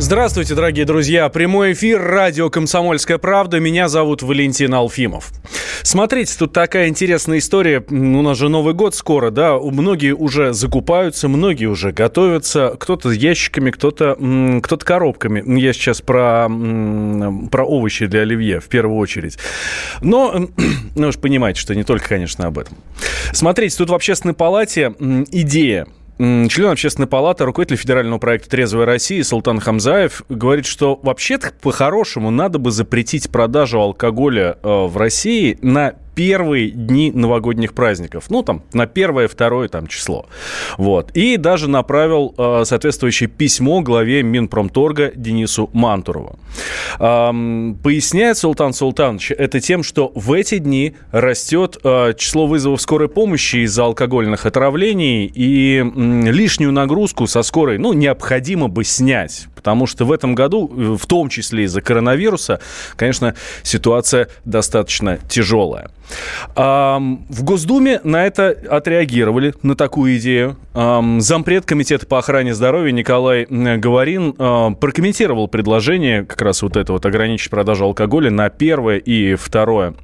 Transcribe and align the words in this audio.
Здравствуйте, 0.00 0.54
дорогие 0.54 0.84
друзья. 0.84 1.28
Прямой 1.28 1.72
эфир 1.72 2.00
радио 2.00 2.50
«Комсомольская 2.50 3.18
правда». 3.18 3.58
Меня 3.58 3.88
зовут 3.88 4.22
Валентин 4.22 4.72
Алфимов. 4.72 5.32
Смотрите, 5.82 6.36
тут 6.38 6.52
такая 6.52 6.86
интересная 6.86 7.38
история. 7.38 7.84
У 7.90 8.22
нас 8.22 8.38
же 8.38 8.48
Новый 8.48 8.74
год 8.74 8.94
скоро, 8.94 9.32
да? 9.32 9.58
Многие 9.58 10.14
уже 10.14 10.52
закупаются, 10.52 11.26
многие 11.28 11.66
уже 11.66 11.90
готовятся. 11.90 12.76
Кто-то 12.78 13.10
ящиками, 13.10 13.72
кто-то 13.72 14.16
кто 14.62 14.76
коробками. 14.76 15.58
Я 15.58 15.72
сейчас 15.72 16.00
про, 16.00 16.48
про 17.50 17.64
овощи 17.64 18.06
для 18.06 18.20
оливье 18.20 18.60
в 18.60 18.68
первую 18.68 18.98
очередь. 18.98 19.36
Но, 20.00 20.32
ну, 20.94 21.06
вы 21.06 21.12
же 21.12 21.18
понимаете, 21.18 21.60
что 21.60 21.74
не 21.74 21.82
только, 21.82 22.08
конечно, 22.08 22.46
об 22.46 22.60
этом. 22.60 22.78
Смотрите, 23.32 23.76
тут 23.76 23.90
в 23.90 23.94
общественной 23.94 24.34
палате 24.34 24.94
идея 25.32 25.88
член 26.18 26.70
общественной 26.70 27.06
палаты, 27.06 27.44
руководитель 27.44 27.76
федерального 27.76 28.18
проекта 28.18 28.50
«Трезвая 28.50 28.86
Россия» 28.86 29.22
Султан 29.22 29.60
Хамзаев 29.60 30.22
говорит, 30.28 30.66
что 30.66 30.98
вообще-то 31.02 31.52
по-хорошему 31.60 32.30
надо 32.30 32.58
бы 32.58 32.72
запретить 32.72 33.30
продажу 33.30 33.78
алкоголя 33.80 34.58
э, 34.62 34.68
в 34.68 34.96
России 34.96 35.58
на 35.62 35.94
первые 36.18 36.70
дни 36.70 37.12
новогодних 37.12 37.74
праздников. 37.74 38.24
Ну, 38.28 38.42
там, 38.42 38.64
на 38.72 38.88
первое, 38.88 39.28
второе 39.28 39.68
там 39.68 39.86
число. 39.86 40.26
Вот. 40.76 41.12
И 41.12 41.36
даже 41.36 41.70
направил 41.70 42.34
э, 42.36 42.62
соответствующее 42.64 43.28
письмо 43.28 43.82
главе 43.82 44.24
Минпромторга 44.24 45.12
Денису 45.14 45.70
Мантурову. 45.72 46.36
Эм, 46.98 47.78
поясняет 47.84 48.36
Султан 48.36 48.72
Султанович 48.72 49.30
это 49.30 49.60
тем, 49.60 49.84
что 49.84 50.10
в 50.16 50.32
эти 50.32 50.58
дни 50.58 50.96
растет 51.12 51.78
э, 51.84 52.14
число 52.18 52.48
вызовов 52.48 52.80
скорой 52.80 53.08
помощи 53.08 53.58
из-за 53.58 53.84
алкогольных 53.84 54.44
отравлений, 54.44 55.30
и 55.32 55.84
э, 55.84 56.30
лишнюю 56.32 56.72
нагрузку 56.72 57.28
со 57.28 57.44
скорой, 57.44 57.78
ну, 57.78 57.92
необходимо 57.92 58.66
бы 58.66 58.82
снять, 58.82 59.46
потому 59.54 59.86
что 59.86 60.04
в 60.04 60.10
этом 60.10 60.34
году, 60.34 60.66
в 60.66 61.06
том 61.06 61.28
числе 61.28 61.62
из-за 61.62 61.80
коронавируса, 61.80 62.58
конечно, 62.96 63.36
ситуация 63.62 64.28
достаточно 64.44 65.20
тяжелая. 65.28 65.92
В 66.54 67.42
Госдуме 67.42 68.00
на 68.02 68.26
это 68.26 68.56
отреагировали, 68.70 69.54
на 69.62 69.74
такую 69.74 70.16
идею. 70.18 70.56
Зампред 70.74 71.66
Комитета 71.66 72.06
по 72.06 72.18
охране 72.18 72.54
здоровья 72.54 72.92
Николай 72.92 73.46
Говорин 73.46 74.32
прокомментировал 74.32 75.48
предложение 75.48 76.24
как 76.24 76.40
раз 76.42 76.62
вот 76.62 76.76
это 76.76 76.92
вот 76.92 77.04
ограничить 77.06 77.50
продажу 77.50 77.84
алкоголя 77.84 78.30
на 78.30 78.46
1 78.46 79.02
и 79.04 79.36
2 79.36 79.94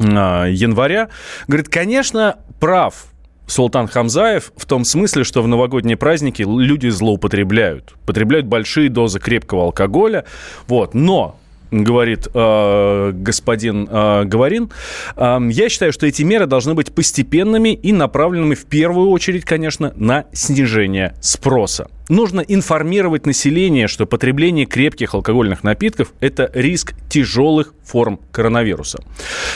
а, 0.00 0.46
января. 0.46 1.08
Говорит, 1.46 1.68
конечно, 1.68 2.36
прав 2.60 3.06
Султан 3.46 3.88
Хамзаев 3.88 4.52
в 4.56 4.66
том 4.66 4.84
смысле, 4.84 5.24
что 5.24 5.42
в 5.42 5.48
новогодние 5.48 5.96
праздники 5.96 6.42
люди 6.42 6.88
злоупотребляют. 6.88 7.94
Потребляют 8.04 8.46
большие 8.46 8.90
дозы 8.90 9.18
крепкого 9.18 9.64
алкоголя. 9.64 10.24
Вот. 10.66 10.94
Но 10.94 11.38
говорит 11.70 12.28
э, 12.32 13.12
господин 13.14 13.88
э, 13.90 14.24
Говорин. 14.24 14.70
Э, 15.16 15.38
я 15.50 15.68
считаю, 15.68 15.92
что 15.92 16.06
эти 16.06 16.22
меры 16.22 16.46
должны 16.46 16.74
быть 16.74 16.94
постепенными 16.94 17.70
и 17.70 17.92
направленными 17.92 18.54
в 18.54 18.66
первую 18.66 19.10
очередь, 19.10 19.44
конечно, 19.44 19.92
на 19.96 20.24
снижение 20.32 21.14
спроса. 21.20 21.88
Нужно 22.08 22.40
информировать 22.40 23.26
население, 23.26 23.86
что 23.86 24.06
потребление 24.06 24.66
крепких 24.66 25.14
алкогольных 25.14 25.62
напитков– 25.62 26.12
это 26.20 26.50
риск 26.54 26.94
тяжелых 27.08 27.74
форм 27.84 28.20
коронавируса. 28.32 29.00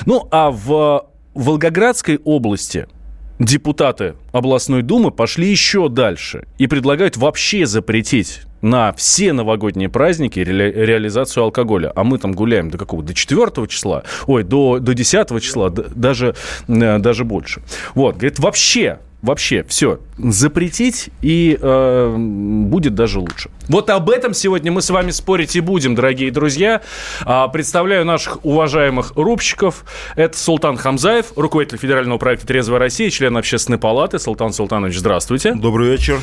Ну, 0.04 0.28
а 0.30 0.50
в 0.50 1.06
Волгоградской 1.34 2.18
области 2.24 2.86
депутаты 3.38 4.14
областной 4.32 4.82
думы 4.82 5.10
пошли 5.10 5.48
еще 5.48 5.88
дальше 5.88 6.46
и 6.58 6.66
предлагают 6.66 7.16
вообще 7.16 7.66
запретить 7.66 8.42
на 8.62 8.92
все 8.92 9.32
новогодние 9.32 9.88
праздники 9.88 10.40
ре- 10.40 10.72
реализацию 10.72 11.44
алкоголя. 11.44 11.92
А 11.94 12.04
мы 12.04 12.18
там 12.18 12.32
гуляем 12.32 12.70
до 12.70 12.78
какого? 12.78 13.02
До 13.02 13.12
4 13.12 13.66
числа? 13.68 14.04
Ой, 14.26 14.44
до, 14.44 14.78
до 14.78 14.94
10 14.94 15.42
числа, 15.42 15.70
даже, 15.70 16.34
э, 16.68 16.98
даже 16.98 17.24
больше. 17.24 17.62
Вот, 17.94 18.14
говорит, 18.16 18.38
вообще 18.38 18.98
вообще 19.22 19.64
все 19.68 20.00
запретить, 20.18 21.10
и 21.22 21.56
э, 21.60 22.16
будет 22.16 22.94
даже 22.94 23.20
лучше. 23.20 23.50
Вот 23.68 23.88
об 23.88 24.10
этом 24.10 24.34
сегодня 24.34 24.72
мы 24.72 24.82
с 24.82 24.90
вами 24.90 25.12
спорить 25.12 25.54
и 25.54 25.60
будем, 25.60 25.94
дорогие 25.94 26.30
друзья. 26.32 26.82
А, 27.24 27.46
представляю 27.48 28.04
наших 28.04 28.44
уважаемых 28.44 29.12
рубщиков. 29.14 29.84
Это 30.16 30.36
Султан 30.36 30.76
Хамзаев, 30.76 31.32
руководитель 31.36 31.78
федерального 31.78 32.18
проекта 32.18 32.46
«Трезвая 32.48 32.80
Россия», 32.80 33.10
член 33.10 33.36
общественной 33.36 33.78
палаты. 33.78 34.18
Султан 34.18 34.52
Султанович, 34.52 34.98
здравствуйте. 34.98 35.54
Добрый 35.54 35.92
вечер. 35.92 36.18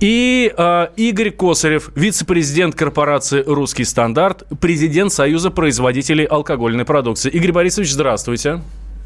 И 0.00 0.52
э, 0.56 0.88
Игорь 0.96 1.30
Косарев, 1.30 1.90
вице-президент 1.94 2.74
корпорации 2.74 3.44
«Русский 3.46 3.84
стандарт», 3.84 4.42
президент 4.60 5.12
Союза 5.12 5.50
производителей 5.50 6.24
алкогольной 6.24 6.84
продукции. 6.84 7.30
Игорь 7.30 7.52
Борисович, 7.52 7.92
здравствуйте. 7.92 8.60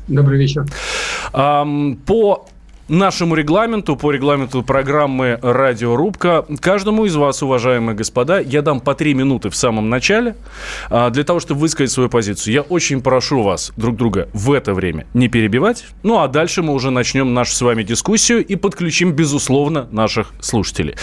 Добрый 0.08 0.38
вечер. 0.38 0.66
По 1.32 2.46
нашему 2.88 3.34
регламенту, 3.34 3.96
по 3.96 4.10
регламенту 4.10 4.62
программы 4.62 5.38
«Радиорубка», 5.42 6.44
каждому 6.60 7.04
из 7.04 7.16
вас, 7.16 7.42
уважаемые 7.42 7.96
господа, 7.96 8.40
я 8.40 8.62
дам 8.62 8.80
по 8.80 8.94
три 8.94 9.14
минуты 9.14 9.50
в 9.50 9.56
самом 9.56 9.88
начале 9.88 10.36
а, 10.90 11.10
для 11.10 11.24
того, 11.24 11.40
чтобы 11.40 11.60
высказать 11.60 11.90
свою 11.90 12.08
позицию. 12.08 12.54
Я 12.54 12.62
очень 12.62 13.02
прошу 13.02 13.42
вас 13.42 13.72
друг 13.76 13.96
друга 13.96 14.28
в 14.32 14.52
это 14.52 14.74
время 14.74 15.06
не 15.14 15.28
перебивать. 15.28 15.86
Ну, 16.02 16.20
а 16.20 16.28
дальше 16.28 16.62
мы 16.62 16.72
уже 16.72 16.90
начнем 16.90 17.34
нашу 17.34 17.54
с 17.54 17.62
вами 17.62 17.82
дискуссию 17.82 18.44
и 18.44 18.56
подключим, 18.56 19.12
безусловно, 19.12 19.88
наших 19.90 20.32
слушателей. 20.40 20.96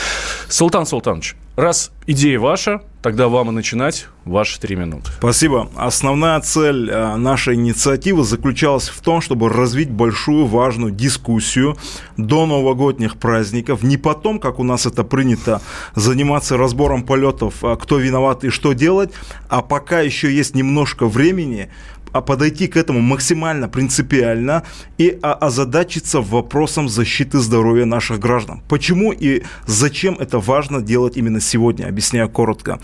Султан 0.50 0.86
Султанович, 0.86 1.36
раз 1.56 1.92
идея 2.08 2.40
ваша, 2.40 2.82
тогда 3.02 3.28
вам 3.28 3.50
и 3.50 3.52
начинать 3.52 4.08
ваши 4.26 4.60
три 4.60 4.76
минуты. 4.76 5.12
Спасибо. 5.18 5.70
Основная 5.76 6.40
цель 6.42 6.90
э, 6.90 7.16
нашей 7.16 7.56
инициативы 7.56 8.24
заключалась 8.24 8.90
в 8.90 9.02
том, 9.02 9.22
чтобы 9.22 9.50
развить 9.50 9.90
большую 9.90 10.46
важную 10.46 10.92
дискуссию 10.92 11.78
до 12.18 12.46
новогодних 12.46 13.18
праздников. 13.18 13.84
Не 13.84 13.98
потом, 13.98 14.40
как 14.40 14.60
у 14.60 14.64
нас 14.64 14.86
это 14.86 15.04
принято, 15.04 15.62
заниматься 15.96 16.58
разбором 16.58 17.04
полетов, 17.04 17.64
э, 17.64 17.76
кто 17.82 17.98
виноват 17.98 18.44
и 18.44 18.50
что 18.50 18.74
делать, 18.74 19.12
а 19.50 19.62
пока 19.62 20.02
еще 20.02 20.34
есть 20.34 20.56
немножко 20.56 21.08
времени, 21.08 21.70
а 22.12 22.22
подойти 22.22 22.68
к 22.68 22.78
этому 22.78 23.00
максимально 23.00 23.70
принципиально 23.70 24.64
и 24.98 25.18
озадачиться 25.22 26.22
вопросом 26.22 26.90
защиты 26.90 27.40
здоровья 27.40 27.86
наших 27.86 28.20
граждан. 28.20 28.62
Почему 28.68 29.12
и 29.12 29.44
зачем 29.66 30.16
это 30.20 30.40
важно 30.40 30.82
делать 30.82 31.18
именно 31.18 31.40
сегодня, 31.40 31.88
объясняю 31.88 32.30
коротко. 32.30 32.80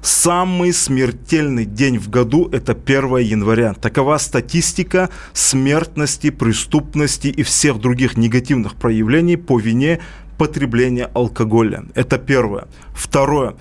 Самый 0.00 0.72
смертельный 0.72 1.64
день 1.64 1.98
в 1.98 2.08
году– 2.08 2.48
это 2.52 2.72
1 2.72 3.16
января. 3.18 3.74
Такова 3.74 4.18
статистика 4.18 5.10
смертности, 5.32 6.30
преступности 6.30 7.28
и 7.28 7.42
всех 7.42 7.80
других 7.80 8.16
негативных 8.16 8.76
проявлений 8.76 9.36
по 9.36 9.58
вине 9.58 9.98
потребления 10.38 11.10
алкоголя. 11.14 11.84
Это 11.94 12.16
первое. 12.18 12.68
Второе. 12.94 13.56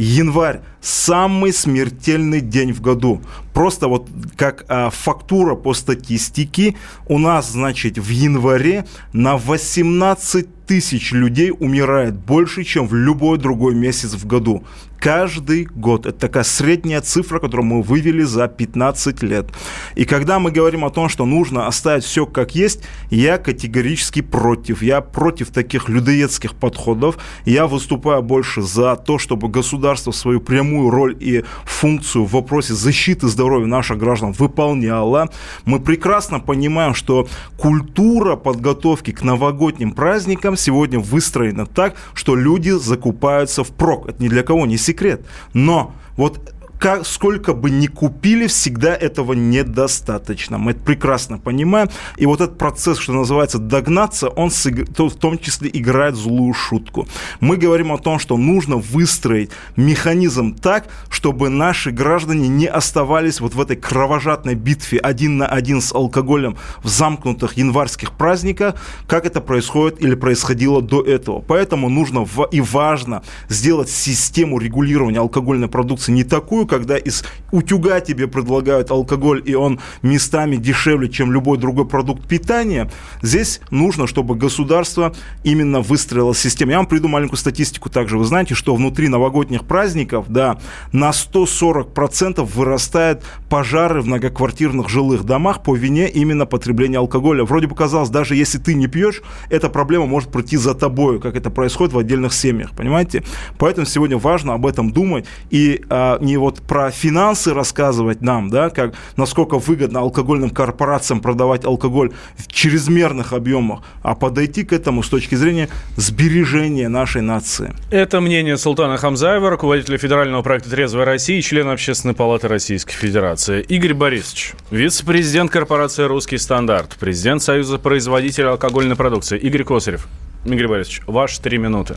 Январь– 0.00 0.60
самый 0.80 1.52
смертельный 1.52 2.40
день 2.40 2.72
в 2.72 2.80
году. 2.80 3.20
Просто 3.52 3.88
вот 3.88 4.08
как 4.36 4.64
а, 4.68 4.90
фактура 4.90 5.56
по 5.56 5.74
статистике, 5.74 6.76
у 7.08 7.18
нас, 7.18 7.50
значит, 7.50 7.98
в 7.98 8.08
январе 8.08 8.86
на 9.12 9.36
18 9.36 10.66
тысяч 10.66 11.10
людей 11.10 11.50
умирает 11.50 12.14
больше, 12.14 12.62
чем 12.62 12.86
в 12.86 12.94
любой 12.94 13.38
другой 13.38 13.74
месяц 13.74 14.14
в 14.14 14.24
году. 14.24 14.64
Каждый 14.98 15.64
год. 15.64 16.06
Это 16.06 16.18
такая 16.18 16.42
средняя 16.42 17.00
цифра, 17.00 17.38
которую 17.38 17.66
мы 17.66 17.82
вывели 17.82 18.22
за 18.22 18.48
15 18.48 19.22
лет. 19.22 19.46
И 19.94 20.04
когда 20.04 20.40
мы 20.40 20.50
говорим 20.50 20.84
о 20.84 20.90
том, 20.90 21.08
что 21.08 21.24
нужно 21.24 21.68
оставить 21.68 22.02
все 22.02 22.26
как 22.26 22.56
есть, 22.56 22.82
я 23.10 23.38
категорически 23.38 24.22
против. 24.22 24.82
Я 24.82 25.00
против 25.00 25.50
таких 25.50 25.88
людоедских 25.88 26.54
подходов. 26.56 27.18
Я 27.44 27.68
выступаю 27.68 28.22
больше 28.22 28.60
за 28.60 28.96
то, 28.96 29.18
чтобы 29.18 29.48
государство 29.48 30.10
свою 30.10 30.40
прямую 30.40 30.90
роль 30.90 31.16
и 31.20 31.44
функцию 31.64 32.24
в 32.24 32.32
вопросе 32.32 32.74
защиты 32.74 33.28
здоровья 33.28 33.66
наших 33.66 33.98
граждан 33.98 34.32
выполняло. 34.32 35.30
Мы 35.64 35.78
прекрасно 35.78 36.40
понимаем, 36.40 36.94
что 36.94 37.28
культура 37.56 38.34
подготовки 38.34 39.12
к 39.12 39.22
новогодним 39.22 39.92
праздникам 39.92 40.56
сегодня 40.56 40.98
выстроена 40.98 41.66
так, 41.66 41.94
что 42.14 42.34
люди 42.34 42.70
закупаются 42.70 43.62
в 43.62 43.68
прок. 43.68 44.08
Это 44.08 44.20
ни 44.20 44.28
для 44.28 44.42
кого 44.42 44.66
не 44.66 44.76
секрет. 44.88 45.20
Но 45.52 45.92
вот 46.16 46.54
как, 46.78 47.06
сколько 47.06 47.54
бы 47.54 47.70
ни 47.70 47.86
купили, 47.86 48.46
всегда 48.46 48.94
этого 48.94 49.32
недостаточно. 49.32 50.58
Мы 50.58 50.72
это 50.72 50.80
прекрасно 50.80 51.38
понимаем. 51.38 51.88
И 52.16 52.26
вот 52.26 52.40
этот 52.40 52.56
процесс, 52.56 52.98
что 52.98 53.12
называется, 53.12 53.58
догнаться, 53.58 54.28
он 54.28 54.50
в 54.50 55.14
том 55.16 55.38
числе 55.38 55.70
играет 55.72 56.14
злую 56.14 56.54
шутку. 56.54 57.08
Мы 57.40 57.56
говорим 57.56 57.92
о 57.92 57.98
том, 57.98 58.18
что 58.18 58.36
нужно 58.36 58.76
выстроить 58.76 59.50
механизм 59.76 60.54
так, 60.54 60.88
чтобы 61.10 61.48
наши 61.48 61.90
граждане 61.90 62.48
не 62.48 62.66
оставались 62.66 63.40
вот 63.40 63.54
в 63.54 63.60
этой 63.60 63.76
кровожадной 63.76 64.54
битве 64.54 64.98
один 64.98 65.38
на 65.38 65.46
один 65.46 65.80
с 65.80 65.92
алкоголем 65.92 66.56
в 66.82 66.88
замкнутых 66.88 67.56
январских 67.56 68.12
праздниках, 68.12 68.76
как 69.06 69.26
это 69.26 69.40
происходит 69.40 70.00
или 70.00 70.14
происходило 70.14 70.80
до 70.80 71.02
этого. 71.02 71.40
Поэтому 71.40 71.88
нужно 71.88 72.26
и 72.52 72.60
важно 72.60 73.22
сделать 73.48 73.90
систему 73.90 74.58
регулирования 74.58 75.18
алкогольной 75.18 75.68
продукции 75.68 76.12
не 76.12 76.24
такую, 76.24 76.67
когда 76.68 76.96
из 76.96 77.24
утюга 77.50 78.00
тебе 78.00 78.28
предлагают 78.28 78.90
алкоголь, 78.90 79.42
и 79.44 79.54
он 79.54 79.80
местами 80.02 80.56
дешевле, 80.56 81.08
чем 81.08 81.32
любой 81.32 81.58
другой 81.58 81.86
продукт 81.86 82.26
питания, 82.28 82.90
здесь 83.22 83.60
нужно, 83.70 84.06
чтобы 84.06 84.34
государство 84.34 85.14
именно 85.42 85.80
выстроило 85.80 86.34
систему. 86.34 86.72
Я 86.72 86.78
вам 86.78 86.86
приду 86.86 87.08
маленькую 87.08 87.38
статистику 87.38 87.90
также. 87.90 88.18
Вы 88.18 88.24
знаете, 88.24 88.54
что 88.54 88.74
внутри 88.74 89.08
новогодних 89.08 89.64
праздников, 89.64 90.26
да, 90.28 90.58
на 90.92 91.10
140% 91.10 92.44
вырастают 92.44 93.24
пожары 93.48 94.02
в 94.02 94.06
многоквартирных 94.06 94.88
жилых 94.88 95.24
домах 95.24 95.62
по 95.62 95.74
вине 95.74 96.08
именно 96.08 96.46
потребления 96.46 96.98
алкоголя. 96.98 97.44
Вроде 97.44 97.66
бы 97.66 97.74
казалось, 97.74 98.10
даже 98.10 98.34
если 98.34 98.58
ты 98.58 98.74
не 98.74 98.86
пьешь, 98.86 99.22
эта 99.50 99.68
проблема 99.68 100.06
может 100.06 100.30
пройти 100.30 100.56
за 100.56 100.74
тобой, 100.74 101.20
как 101.20 101.36
это 101.36 101.50
происходит 101.50 101.94
в 101.94 101.98
отдельных 101.98 102.32
семьях, 102.32 102.72
понимаете? 102.72 103.22
Поэтому 103.58 103.86
сегодня 103.86 104.18
важно 104.18 104.54
об 104.54 104.66
этом 104.66 104.92
думать 104.92 105.26
и 105.50 105.84
а, 105.88 106.18
не 106.20 106.36
вот 106.36 106.57
про 106.62 106.90
финансы 106.90 107.54
рассказывать 107.54 108.20
нам, 108.20 108.50
да, 108.50 108.70
как 108.70 108.94
насколько 109.16 109.58
выгодно 109.58 110.00
алкогольным 110.00 110.50
корпорациям 110.50 111.20
продавать 111.20 111.64
алкоголь 111.64 112.12
в 112.36 112.50
чрезмерных 112.52 113.32
объемах, 113.32 113.82
а 114.02 114.14
подойти 114.14 114.64
к 114.64 114.72
этому 114.72 115.02
с 115.02 115.08
точки 115.08 115.34
зрения 115.34 115.68
сбережения 115.96 116.88
нашей 116.88 117.22
нации. 117.22 117.74
Это 117.90 118.20
мнение 118.20 118.56
Султана 118.56 118.96
Хамзаева, 118.96 119.50
руководителя 119.50 119.98
федерального 119.98 120.42
проекта 120.42 120.70
«Трезвая 120.70 121.04
Россия» 121.04 121.38
и 121.38 121.42
члена 121.42 121.72
Общественной 121.72 122.14
палаты 122.14 122.48
Российской 122.48 122.94
Федерации. 122.94 123.62
Игорь 123.62 123.94
Борисович, 123.94 124.52
вице-президент 124.70 125.50
корпорации 125.50 126.04
«Русский 126.04 126.38
стандарт», 126.38 126.96
президент 126.98 127.42
Союза 127.42 127.78
производителей 127.78 128.48
алкогольной 128.48 128.96
продукции. 128.96 129.38
Игорь 129.38 129.64
Косарев. 129.64 130.08
Игорь 130.44 130.68
Борисович, 130.68 131.02
ваши 131.06 131.40
три 131.40 131.58
минуты. 131.58 131.96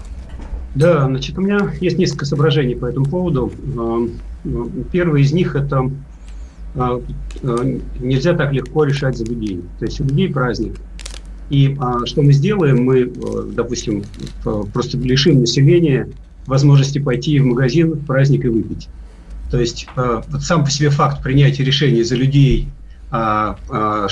Да, 0.75 1.05
значит, 1.05 1.37
у 1.37 1.41
меня 1.41 1.73
есть 1.81 1.97
несколько 1.97 2.25
соображений 2.25 2.75
по 2.75 2.85
этому 2.85 3.05
поводу. 3.05 3.51
Первый 4.91 5.21
из 5.21 5.33
них– 5.33 5.55
это 5.57 5.91
а, 6.75 7.01
а, 7.43 7.79
нельзя 7.99 8.33
так 8.33 8.53
легко 8.53 8.85
решать 8.85 9.17
за 9.17 9.25
людей. 9.25 9.61
То 9.79 9.85
есть 9.85 9.99
у 9.99 10.05
людей 10.05 10.31
праздник. 10.31 10.75
И 11.49 11.75
а, 11.79 12.05
что 12.05 12.21
мы 12.21 12.31
сделаем? 12.31 12.85
Мы, 12.85 13.11
допустим, 13.53 14.03
просто 14.73 14.97
лишим 14.97 15.41
населения 15.41 16.07
возможности 16.45 16.99
пойти 16.99 17.39
в 17.39 17.45
магазин 17.45 17.93
в 17.93 18.05
праздник 18.05 18.45
и 18.45 18.47
выпить. 18.47 18.87
То 19.51 19.59
есть 19.59 19.87
вот 19.95 20.41
сам 20.41 20.63
по 20.63 20.71
себе 20.71 20.89
факт 20.89 21.21
принятия 21.21 21.63
решения 21.63 22.05
за 22.05 22.15
людей, 22.15 22.69
что 23.09 23.57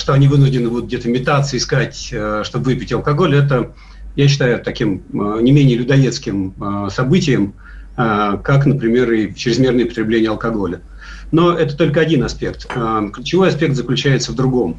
они 0.07 0.27
вынуждены 0.27 0.69
будут 0.69 0.87
где-то 0.87 1.09
метаться, 1.09 1.55
искать, 1.55 2.13
чтобы 2.43 2.65
выпить 2.65 2.91
алкоголь, 2.91 3.35
это, 3.35 3.71
я 4.15 4.27
считаю, 4.27 4.61
таким 4.63 5.03
не 5.11 5.51
менее 5.51 5.77
людоедским 5.77 6.53
событием, 6.89 7.53
а, 7.95 8.37
как, 8.37 8.65
например, 8.65 9.11
и 9.11 9.33
чрезмерное 9.35 9.85
потребление 9.85 10.29
алкоголя. 10.29 10.81
Но 11.31 11.53
это 11.53 11.75
только 11.77 11.99
один 11.99 12.23
аспект. 12.23 12.67
Ключевой 13.13 13.49
аспект 13.49 13.75
заключается 13.75 14.31
в 14.31 14.35
другом. 14.35 14.77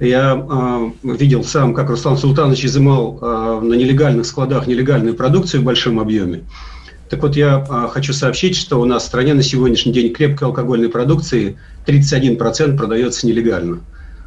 Я 0.00 0.34
э, 0.34 0.90
видел 1.16 1.44
сам, 1.44 1.72
как 1.72 1.88
Руслан 1.88 2.18
Султанович 2.18 2.64
изымал 2.64 3.18
э, 3.20 3.60
на 3.62 3.74
нелегальных 3.74 4.26
складах 4.26 4.66
нелегальную 4.66 5.14
продукцию 5.14 5.60
в 5.60 5.64
большом 5.64 6.00
объеме. 6.00 6.42
Так 7.10 7.22
вот, 7.22 7.36
я 7.36 7.64
э, 7.68 7.88
хочу 7.92 8.12
сообщить, 8.12 8.56
что 8.56 8.80
у 8.80 8.84
нас 8.86 9.04
в 9.04 9.06
стране 9.06 9.34
на 9.34 9.42
сегодняшний 9.42 9.92
день 9.92 10.12
крепкой 10.12 10.48
алкогольной 10.48 10.88
продукции 10.88 11.58
31% 11.86 12.76
продается 12.76 13.26
нелегально. 13.26 13.80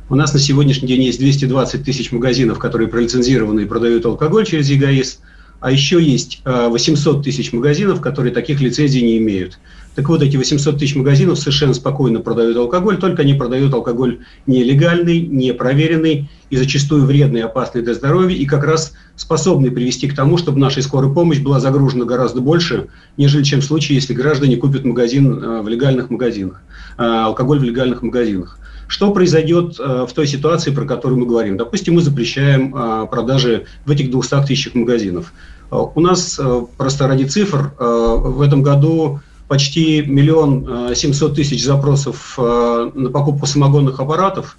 У 0.10 0.16
нас 0.16 0.34
на 0.34 0.40
сегодняшний 0.40 0.88
день 0.88 1.04
есть 1.04 1.20
220 1.20 1.84
тысяч 1.84 2.12
магазинов, 2.12 2.60
которые 2.60 2.88
пролицензированы 2.88 3.62
и 3.62 3.66
продают 3.66 4.06
алкоголь 4.06 4.46
через 4.46 4.70
ЕГАИС– 4.70 5.20
а 5.60 5.72
еще 5.72 6.02
есть 6.02 6.42
800 6.46 7.18
а, 7.18 7.24
тысяч 7.24 7.52
магазинов, 7.52 8.02
которые 8.02 8.34
таких 8.34 8.62
лицензий 8.62 9.02
не 9.02 9.18
имеют. 9.18 9.60
Так 9.96 10.10
вот, 10.10 10.22
эти 10.22 10.38
800 10.38 10.78
тысяч 10.78 10.96
магазинов 10.96 11.40
совершенно 11.40 11.74
спокойно 11.74 12.20
продают 12.20 12.56
алкоголь, 12.58 12.98
только 12.98 13.24
они 13.24 13.34
продают 13.34 13.74
алкоголь 13.74 14.20
нелегальный, 14.46 15.22
непроверенный 15.22 16.30
и 16.52 16.58
зачастую 16.58 17.06
вредный 17.06 17.42
опасный 17.42 17.82
для 17.82 17.96
здоровья, 17.96 18.36
и 18.36 18.46
как 18.46 18.64
раз 18.64 18.94
способный 19.16 19.72
привести 19.72 20.08
к 20.08 20.16
тому, 20.16 20.38
чтобы 20.38 20.60
наша 20.60 20.84
скорая 20.84 21.12
помощь 21.12 21.40
была 21.40 21.60
загружена 21.60 22.06
гораздо 22.06 22.42
больше, 22.42 22.88
нежели 23.18 23.42
чем 23.44 23.62
в 23.62 23.66
случае, 23.66 23.96
если 23.96 24.14
граждане 24.14 24.58
купят 24.58 24.86
магазин 24.86 25.44
а, 25.44 25.62
в 25.64 25.68
легальных 25.68 26.12
магазинах, 26.12 26.62
а, 26.98 27.26
алкоголь 27.26 27.58
в 27.58 27.64
легальных 27.64 28.04
магазинах. 28.04 28.60
Что 28.88 29.12
произойдет 29.12 29.78
в 29.78 30.10
той 30.16 30.28
ситуации, 30.28 30.72
про 30.72 30.86
которую 30.86 31.20
мы 31.20 31.26
говорим? 31.26 31.58
Допустим, 31.58 31.96
мы 31.96 32.02
запрещаем 32.02 32.72
продажи 33.08 33.66
в 33.86 33.92
этих 33.92 34.10
200 34.10 34.46
тысячах 34.48 34.76
магазинов. 34.76 35.34
У 35.70 36.00
нас, 36.00 36.40
просто 36.78 37.08
ради 37.08 37.26
цифр, 37.26 37.74
в 37.78 38.42
этом 38.42 38.64
году 38.64 39.20
почти 39.48 40.02
миллион 40.02 40.96
семьсот 40.96 41.36
тысяч 41.36 41.64
запросов 41.66 42.38
на 42.38 43.10
покупку 43.12 43.46
самогонных 43.46 44.00
аппаратов. 44.00 44.58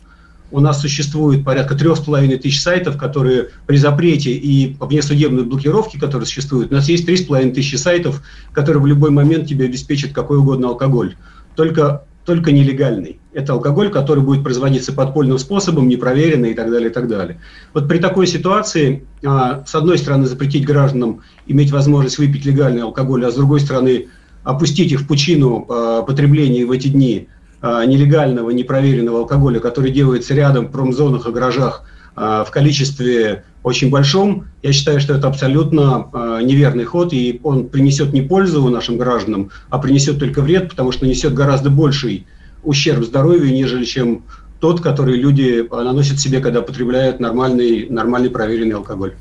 У 0.50 0.60
нас 0.60 0.80
существует 0.80 1.44
порядка 1.44 1.74
трех 1.74 1.98
с 1.98 2.00
половиной 2.00 2.38
тысяч 2.38 2.62
сайтов, 2.62 2.96
которые 2.96 3.50
при 3.66 3.76
запрете 3.76 4.30
и 4.32 4.76
внесудебной 4.80 5.44
блокировке, 5.44 6.00
которые 6.00 6.26
существуют, 6.26 6.72
у 6.72 6.74
нас 6.74 6.88
есть 6.88 7.04
три 7.04 7.18
с 7.18 7.26
половиной 7.26 7.52
тысячи 7.52 7.76
сайтов, 7.76 8.22
которые 8.52 8.82
в 8.82 8.86
любой 8.86 9.10
момент 9.10 9.46
тебе 9.46 9.66
обеспечат 9.66 10.12
какой 10.12 10.38
угодно 10.38 10.68
алкоголь. 10.68 11.16
Только 11.54 12.04
только 12.28 12.52
нелегальный. 12.52 13.20
Это 13.32 13.54
алкоголь, 13.54 13.88
который 13.88 14.22
будет 14.22 14.44
производиться 14.44 14.92
подпольным 14.92 15.38
способом, 15.38 15.88
непроверенный 15.88 16.50
и 16.50 16.54
так 16.54 16.70
далее, 16.70 16.90
и 16.90 16.92
так 16.92 17.08
далее. 17.08 17.40
Вот 17.72 17.88
при 17.88 17.96
такой 17.96 18.26
ситуации, 18.26 19.06
а, 19.24 19.64
с 19.66 19.74
одной 19.74 19.96
стороны, 19.96 20.26
запретить 20.26 20.66
гражданам 20.66 21.22
иметь 21.46 21.70
возможность 21.70 22.18
выпить 22.18 22.44
легальный 22.44 22.82
алкоголь, 22.82 23.24
а 23.24 23.30
с 23.30 23.34
другой 23.34 23.60
стороны, 23.60 24.08
опустить 24.44 24.92
их 24.92 25.00
в 25.00 25.06
пучину 25.06 25.64
а, 25.70 26.02
потребления 26.02 26.66
в 26.66 26.70
эти 26.70 26.88
дни 26.88 27.28
а, 27.62 27.86
нелегального, 27.86 28.50
непроверенного 28.50 29.20
алкоголя, 29.20 29.58
который 29.58 29.90
делается 29.90 30.34
рядом 30.34 30.66
в 30.66 30.70
промзонах 30.70 31.26
и 31.26 31.32
гаражах 31.32 31.84
в 32.14 32.48
количестве 32.50 33.44
очень 33.62 33.90
большом, 33.90 34.46
я 34.62 34.72
считаю, 34.72 35.00
что 35.00 35.14
это 35.14 35.28
абсолютно 35.28 36.08
э, 36.12 36.40
неверный 36.42 36.84
ход, 36.84 37.12
и 37.12 37.40
он 37.42 37.68
принесет 37.68 38.12
не 38.12 38.22
пользу 38.22 38.68
нашим 38.68 38.98
гражданам, 38.98 39.50
а 39.68 39.78
принесет 39.78 40.18
только 40.18 40.42
вред, 40.42 40.70
потому 40.70 40.92
что 40.92 41.04
нанесет 41.04 41.34
гораздо 41.34 41.70
больший 41.70 42.26
ущерб 42.62 43.04
здоровью, 43.04 43.52
нежели 43.52 43.84
чем 43.84 44.24
тот, 44.60 44.80
который 44.80 45.16
люди 45.16 45.66
наносят 45.70 46.18
себе, 46.18 46.40
когда 46.40 46.62
потребляют 46.62 47.20
нормальный, 47.20 47.88
нормальный 47.88 48.30
проверенный 48.30 48.74
алкоголь. 48.74 49.14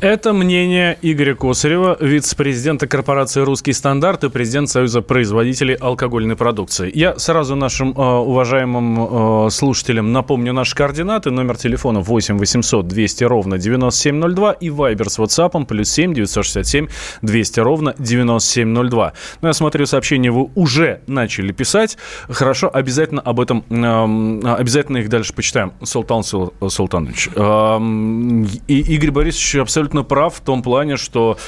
Это 0.00 0.32
мнение 0.32 0.96
Игоря 1.02 1.34
Косарева, 1.34 1.96
вице-президента 2.00 2.86
корпорации 2.86 3.40
«Русский 3.40 3.72
стандарт» 3.72 4.24
и 4.24 4.28
президент 4.28 4.68
Союза 4.68 5.02
производителей 5.02 5.74
алкогольной 5.74 6.36
продукции. 6.36 6.90
Я 6.94 7.18
сразу 7.18 7.56
нашим 7.56 7.90
э, 7.90 8.00
уважаемым 8.00 9.46
э, 9.46 9.50
слушателям 9.50 10.12
напомню 10.12 10.52
наши 10.52 10.76
координаты. 10.76 11.30
Номер 11.30 11.56
телефона 11.56 12.00
8 12.00 12.38
800 12.38 12.86
200 12.86 13.24
ровно 13.24 13.58
9702 13.58 14.52
и 14.52 14.70
вайбер 14.70 15.10
с 15.10 15.18
WhatsApp 15.18 15.66
плюс 15.66 15.90
7 15.90 16.14
967 16.14 16.88
200 17.22 17.60
ровно 17.60 17.94
9702. 17.98 19.12
Ну, 19.40 19.48
я 19.48 19.52
смотрю, 19.52 19.86
сообщения 19.86 20.30
вы 20.30 20.50
уже 20.54 21.00
начали 21.06 21.52
писать. 21.52 21.98
Хорошо, 22.28 22.70
обязательно 22.72 23.20
об 23.20 23.40
этом, 23.40 23.64
э, 23.68 24.54
обязательно 24.54 24.98
их 24.98 25.08
дальше 25.08 25.32
почитаем. 25.34 25.72
Султан 25.82 26.22
Султанович. 26.22 27.30
Э, 27.34 27.78
Игорь 28.68 29.10
Борисович 29.10 29.56
абсолютно 29.56 29.77
абсолютно 29.78 30.02
прав 30.02 30.34
в 30.34 30.40
том 30.40 30.62
плане, 30.62 30.96
что 30.96 31.38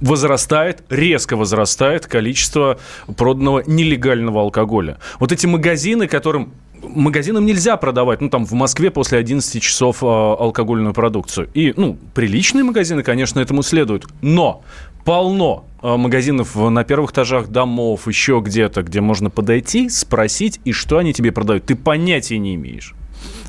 возрастает, 0.00 0.84
резко 0.90 1.36
возрастает 1.36 2.06
количество 2.06 2.78
проданного 3.16 3.62
нелегального 3.66 4.40
алкоголя. 4.40 4.98
Вот 5.18 5.32
эти 5.32 5.46
магазины, 5.46 6.06
которым 6.06 6.52
магазинам 6.82 7.46
нельзя 7.46 7.76
продавать, 7.76 8.20
ну, 8.20 8.28
там, 8.28 8.44
в 8.44 8.52
Москве 8.52 8.90
после 8.90 9.18
11 9.18 9.62
часов 9.62 10.02
э, 10.02 10.06
алкогольную 10.06 10.92
продукцию. 10.92 11.48
И, 11.54 11.72
ну, 11.76 11.96
приличные 12.14 12.62
магазины, 12.62 13.02
конечно, 13.02 13.40
этому 13.40 13.62
следуют. 13.62 14.06
Но 14.20 14.62
полно 15.04 15.64
э, 15.82 15.96
магазинов 15.96 16.54
на 16.54 16.84
первых 16.84 17.12
этажах 17.12 17.48
домов, 17.48 18.06
еще 18.06 18.42
где-то, 18.44 18.82
где 18.82 19.00
можно 19.00 19.30
подойти, 19.30 19.88
спросить, 19.88 20.60
и 20.66 20.72
что 20.72 20.98
они 20.98 21.14
тебе 21.14 21.32
продают. 21.32 21.64
Ты 21.64 21.74
понятия 21.74 22.38
не 22.38 22.54
имеешь. 22.54 22.94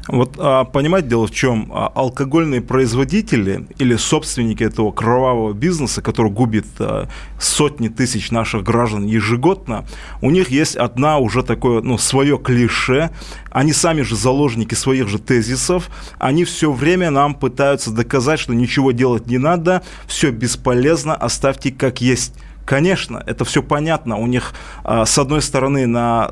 Вот 0.08 0.36
а, 0.38 0.66
понимаете, 0.66 1.10
дело 1.10 1.28
в 1.28 1.32
чем? 1.32 1.72
А, 1.74 1.92
алкогольные 1.94 2.62
производители 2.62 3.68
или 3.80 3.96
собственники 3.96 4.64
этого 4.64 4.92
кровавого 4.92 5.54
бизнеса, 5.54 6.02
который 6.02 6.32
губит 6.32 6.68
а, 6.80 7.08
сотни 7.40 7.88
тысяч 7.88 8.30
наших 8.30 8.64
граждан 8.64 9.06
ежегодно, 9.06 9.86
у 10.22 10.30
них 10.30 10.50
есть 10.50 10.76
одна 10.76 11.18
уже 11.18 11.42
такое, 11.44 11.82
ну, 11.82 11.98
свое 11.98 12.38
клише. 12.38 13.10
Они 13.50 13.74
сами 13.74 14.02
же 14.02 14.16
заложники 14.16 14.76
своих 14.76 15.08
же 15.08 15.18
тезисов. 15.18 15.90
Они 16.20 16.46
все 16.46 16.72
время 16.72 17.10
нам 17.10 17.34
пытаются 17.34 17.92
доказать, 17.92 18.40
что 18.40 18.54
ничего 18.54 18.92
делать 18.92 19.28
не 19.28 19.38
надо, 19.38 19.82
все 20.08 20.30
бесполезно, 20.30 21.16
оставьте 21.16 21.72
как 21.72 22.02
есть. 22.02 22.36
Конечно, 22.66 23.24
это 23.26 23.46
все 23.46 23.62
понятно. 23.62 24.18
У 24.18 24.26
них 24.26 24.54
а, 24.84 25.06
с 25.06 25.18
одной 25.20 25.42
стороны 25.42 25.86
на 25.86 26.32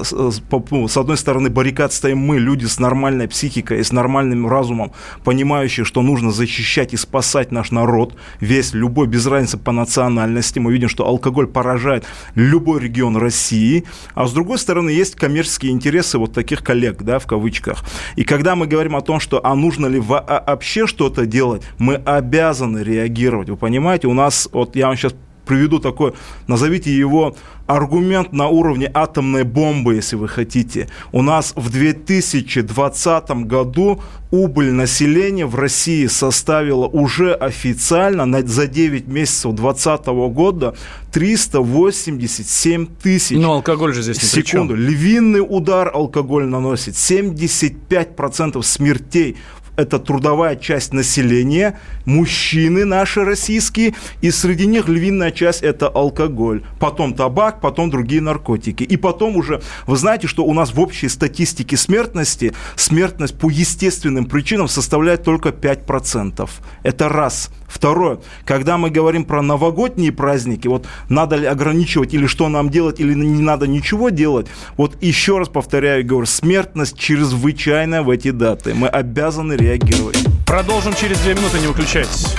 ну, 0.71 0.87
с 0.87 0.97
одной 0.97 1.17
стороны 1.17 1.49
баррикад 1.49 1.93
стоим 1.93 2.17
мы, 2.17 2.39
люди 2.39 2.65
с 2.65 2.79
нормальной 2.79 3.27
психикой 3.27 3.83
с 3.83 3.91
нормальным 3.91 4.47
разумом, 4.47 4.93
понимающие, 5.23 5.85
что 5.85 6.01
нужно 6.01 6.31
защищать 6.31 6.93
и 6.93 6.97
спасать 6.97 7.51
наш 7.51 7.71
народ, 7.71 8.15
весь 8.39 8.73
любой 8.73 9.07
без 9.07 9.27
разницы 9.27 9.57
по 9.57 9.71
национальности. 9.71 10.57
Мы 10.59 10.73
видим, 10.73 10.89
что 10.89 11.05
алкоголь 11.05 11.47
поражает 11.47 12.05
любой 12.33 12.81
регион 12.81 13.17
России. 13.17 13.83
А 14.15 14.25
с 14.25 14.33
другой 14.33 14.57
стороны 14.57 14.89
есть 14.89 15.15
коммерческие 15.15 15.71
интересы 15.71 16.17
вот 16.17 16.33
таких 16.33 16.63
коллег, 16.63 17.03
да, 17.03 17.19
в 17.19 17.27
кавычках. 17.27 17.83
И 18.15 18.23
когда 18.23 18.55
мы 18.55 18.65
говорим 18.65 18.95
о 18.95 19.01
том, 19.01 19.19
что 19.19 19.45
а 19.45 19.53
нужно 19.55 19.85
ли 19.85 19.99
вообще 19.99 20.87
что-то 20.87 21.25
делать, 21.25 21.61
мы 21.77 21.95
обязаны 21.95 22.79
реагировать. 22.79 23.49
Вы 23.49 23.57
понимаете, 23.57 24.07
у 24.07 24.13
нас 24.13 24.49
вот 24.51 24.75
я 24.75 24.87
вам 24.87 24.95
сейчас 24.95 25.13
приведу 25.45 25.79
такой, 25.79 26.13
назовите 26.47 26.95
его 26.95 27.35
аргумент 27.67 28.33
на 28.33 28.47
уровне 28.47 28.91
атомной 28.93 29.43
бомбы, 29.43 29.95
если 29.95 30.15
вы 30.15 30.27
хотите. 30.27 30.89
У 31.11 31.21
нас 31.21 31.53
в 31.55 31.69
2020 31.69 33.29
году 33.45 34.01
убыль 34.31 34.71
населения 34.71 35.45
в 35.45 35.55
России 35.55 36.07
составила 36.07 36.87
уже 36.87 37.33
официально 37.33 38.41
за 38.45 38.67
9 38.67 39.07
месяцев 39.07 39.53
2020 39.53 40.05
года 40.33 40.75
387 41.11 42.87
тысяч. 43.01 43.37
Но 43.37 43.53
алкоголь 43.53 43.93
же 43.93 44.01
здесь 44.01 44.21
не 44.21 44.43
секунду. 44.43 44.75
Львиный 44.75 45.45
удар 45.47 45.89
алкоголь 45.93 46.45
наносит. 46.45 46.95
75% 46.95 48.61
смертей 48.63 49.37
это 49.75 49.99
трудовая 49.99 50.55
часть 50.55 50.93
населения, 50.93 51.79
мужчины 52.05 52.85
наши 52.85 53.23
российские, 53.23 53.95
и 54.21 54.31
среди 54.31 54.65
них 54.65 54.87
львиная 54.87 55.31
часть 55.31 55.63
это 55.63 55.87
алкоголь, 55.87 56.63
потом 56.79 57.13
табак, 57.13 57.61
потом 57.61 57.89
другие 57.89 58.21
наркотики. 58.21 58.83
И 58.83 58.97
потом 58.97 59.35
уже, 59.37 59.61
вы 59.87 59.97
знаете, 59.97 60.27
что 60.27 60.43
у 60.43 60.53
нас 60.53 60.73
в 60.73 60.79
общей 60.79 61.09
статистике 61.09 61.77
смертности 61.77 62.53
смертность 62.75 63.37
по 63.37 63.49
естественным 63.49 64.25
причинам 64.25 64.67
составляет 64.67 65.23
только 65.23 65.49
5%. 65.49 66.49
Это 66.83 67.09
раз. 67.09 67.49
Второе, 67.73 68.19
когда 68.45 68.77
мы 68.77 68.91
говорим 68.91 69.25
про 69.25 69.41
новогодние 69.41 70.11
праздники, 70.11 70.67
вот 70.67 70.85
надо 71.09 71.37
ли 71.37 71.47
ограничивать 71.47 72.13
или 72.13 72.27
что 72.27 72.47
нам 72.47 72.69
делать, 72.69 72.99
или 72.99 73.15
не 73.15 73.41
надо 73.41 73.65
ничего 73.65 74.09
делать, 74.09 74.45
вот 74.77 75.01
еще 75.01 75.39
раз 75.39 75.49
повторяю, 75.49 76.05
говорю, 76.05 76.27
смертность 76.27 76.97
чрезвычайная 76.99 78.03
в 78.03 78.11
эти 78.11 78.29
даты. 78.29 78.75
Мы 78.75 78.87
обязаны 78.87 79.53
реагировать. 79.53 80.19
Продолжим 80.45 80.93
через 80.93 81.19
две 81.21 81.33
минуты, 81.33 81.59
не 81.59 81.65
выключайтесь. 81.65 82.35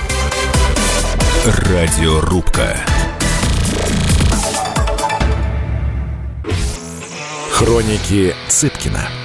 Радиорубка. 1.45 2.77
Хроники 7.51 8.33
Цыпкина. 8.47 9.24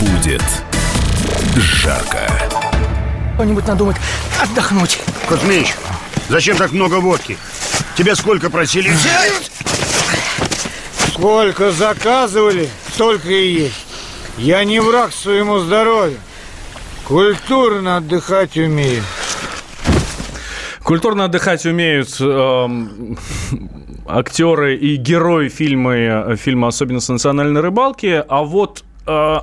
Будет 0.00 0.42
жарко. 1.56 2.30
Кто-нибудь 3.34 3.66
надумать 3.66 3.96
отдохнуть. 4.40 5.00
Кузьмич, 5.28 5.74
зачем 6.28 6.56
так 6.56 6.72
много 6.72 6.96
водки? 6.96 7.38
Тебе 7.96 8.14
сколько 8.14 8.50
просили? 8.50 8.92
Сколько 11.08 11.70
заказывали, 11.72 12.68
столько 12.92 13.30
и 13.30 13.52
есть. 13.52 13.86
Я 14.36 14.64
не 14.64 14.80
враг 14.80 15.12
своему 15.12 15.58
здоровью. 15.58 16.18
Культурно 17.04 17.96
отдыхать 17.96 18.56
умею. 18.56 19.02
Культурно 20.82 21.24
отдыхать 21.24 21.66
умеют 21.66 22.16
э, 22.20 22.68
актеры 24.06 24.76
и 24.76 24.96
герои 24.96 25.48
фильма, 25.48 25.94
э, 25.94 26.36
фильма 26.36 26.68
«Особенно 26.68 27.00
с 27.00 27.08
национальной 27.08 27.60
рыбалки», 27.60 28.24
а 28.28 28.42
вот 28.42 28.84
э, 29.06 29.36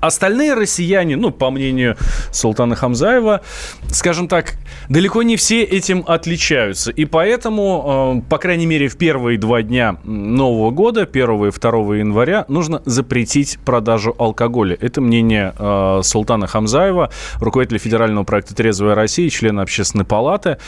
Остальные 0.00 0.54
россияне, 0.54 1.16
ну, 1.16 1.30
по 1.30 1.50
мнению 1.50 1.96
Султана 2.32 2.74
Хамзаева, 2.74 3.40
скажем 3.88 4.28
так, 4.28 4.54
далеко 4.88 5.22
не 5.22 5.36
все 5.36 5.62
этим 5.62 6.04
отличаются. 6.06 6.90
И 6.90 7.04
поэтому, 7.04 8.22
э, 8.24 8.28
по 8.28 8.38
крайней 8.38 8.66
мере, 8.66 8.88
в 8.88 8.96
первые 8.96 9.38
два 9.38 9.62
дня 9.62 9.96
Нового 10.04 10.70
года, 10.70 11.02
1 11.02 11.46
и 11.46 11.50
2 11.50 11.96
января, 11.96 12.44
нужно 12.48 12.82
запретить 12.84 13.58
продажу 13.64 14.14
алкоголя. 14.18 14.76
Это 14.80 15.00
мнение 15.00 15.54
э, 15.58 16.00
Султана 16.02 16.46
Хамзаева, 16.46 17.10
руководителя 17.40 17.78
федерального 17.78 18.24
проекта 18.24 18.54
«Трезвая 18.54 18.94
Россия», 18.94 19.28
члена 19.30 19.62
общественной 19.62 20.04
палаты. 20.04 20.58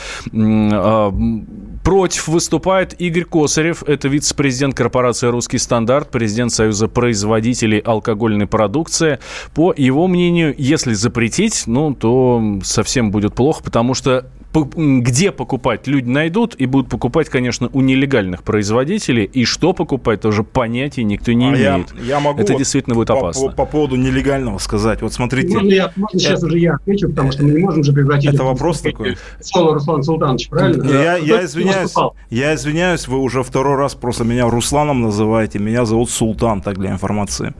Против 1.83 2.27
выступает 2.27 2.99
Игорь 3.01 3.23
Косарев, 3.23 3.83
это 3.83 4.07
вице-президент 4.07 4.75
корпорации 4.75 5.27
«Русский 5.27 5.57
стандарт», 5.57 6.11
президент 6.11 6.51
Союза 6.51 6.87
производителей 6.87 7.79
алкогольной 7.79 8.45
продукции. 8.45 9.19
По 9.55 9.73
его 9.75 10.07
мнению, 10.07 10.53
если 10.57 10.93
запретить, 10.93 11.63
ну, 11.65 11.95
то 11.95 12.59
совсем 12.63 13.09
будет 13.09 13.33
плохо, 13.33 13.63
потому 13.63 13.95
что 13.95 14.29
где 14.53 15.31
покупать 15.31 15.87
люди 15.87 16.09
найдут 16.09 16.55
и 16.55 16.65
будут 16.65 16.89
покупать, 16.89 17.29
конечно, 17.29 17.69
у 17.73 17.81
нелегальных 17.81 18.43
производителей. 18.43 19.23
И 19.23 19.45
что 19.45 19.73
покупать, 19.73 20.21
тоже 20.21 20.43
понятия 20.43 21.03
никто 21.03 21.31
не 21.31 21.45
а 21.45 21.49
имеет. 21.49 21.93
Я, 21.95 22.15
я 22.15 22.19
могу 22.19 22.41
Это 22.41 22.53
вот 22.53 22.59
действительно 22.59 22.95
будет 22.95 23.07
по, 23.07 23.17
опасно. 23.17 23.49
По, 23.49 23.55
по 23.55 23.65
поводу 23.65 23.95
нелегального 23.95 24.57
сказать. 24.57 25.01
Вот 25.01 25.13
смотрите. 25.13 25.53
Можно, 25.53 25.69
я, 25.69 25.91
можно 25.95 26.19
сейчас 26.19 26.39
это, 26.39 26.47
уже 26.47 26.59
я 26.59 26.75
отвечу, 26.75 27.09
потому 27.09 27.31
что 27.31 27.43
мы 27.43 27.51
не 27.51 27.59
можем 27.59 27.83
же 27.83 27.93
превратить... 27.93 28.33
Это 28.33 28.43
вопрос 28.43 28.81
такой? 28.81 29.17
Слово 29.39 29.75
Руслан 29.75 30.03
Султанович, 30.03 30.49
правильно? 30.49 30.83
Я, 30.83 31.15
я, 31.15 31.45
извиняюсь, 31.45 31.93
я 32.29 32.55
извиняюсь, 32.55 33.07
вы 33.07 33.19
уже 33.19 33.43
второй 33.43 33.77
раз 33.77 33.95
просто 33.95 34.25
меня 34.25 34.49
Русланом 34.49 35.01
называете. 35.01 35.59
Меня 35.59 35.85
зовут 35.85 36.09
Султан, 36.09 36.61
так 36.61 36.77
для 36.77 36.91
информации. 36.91 37.53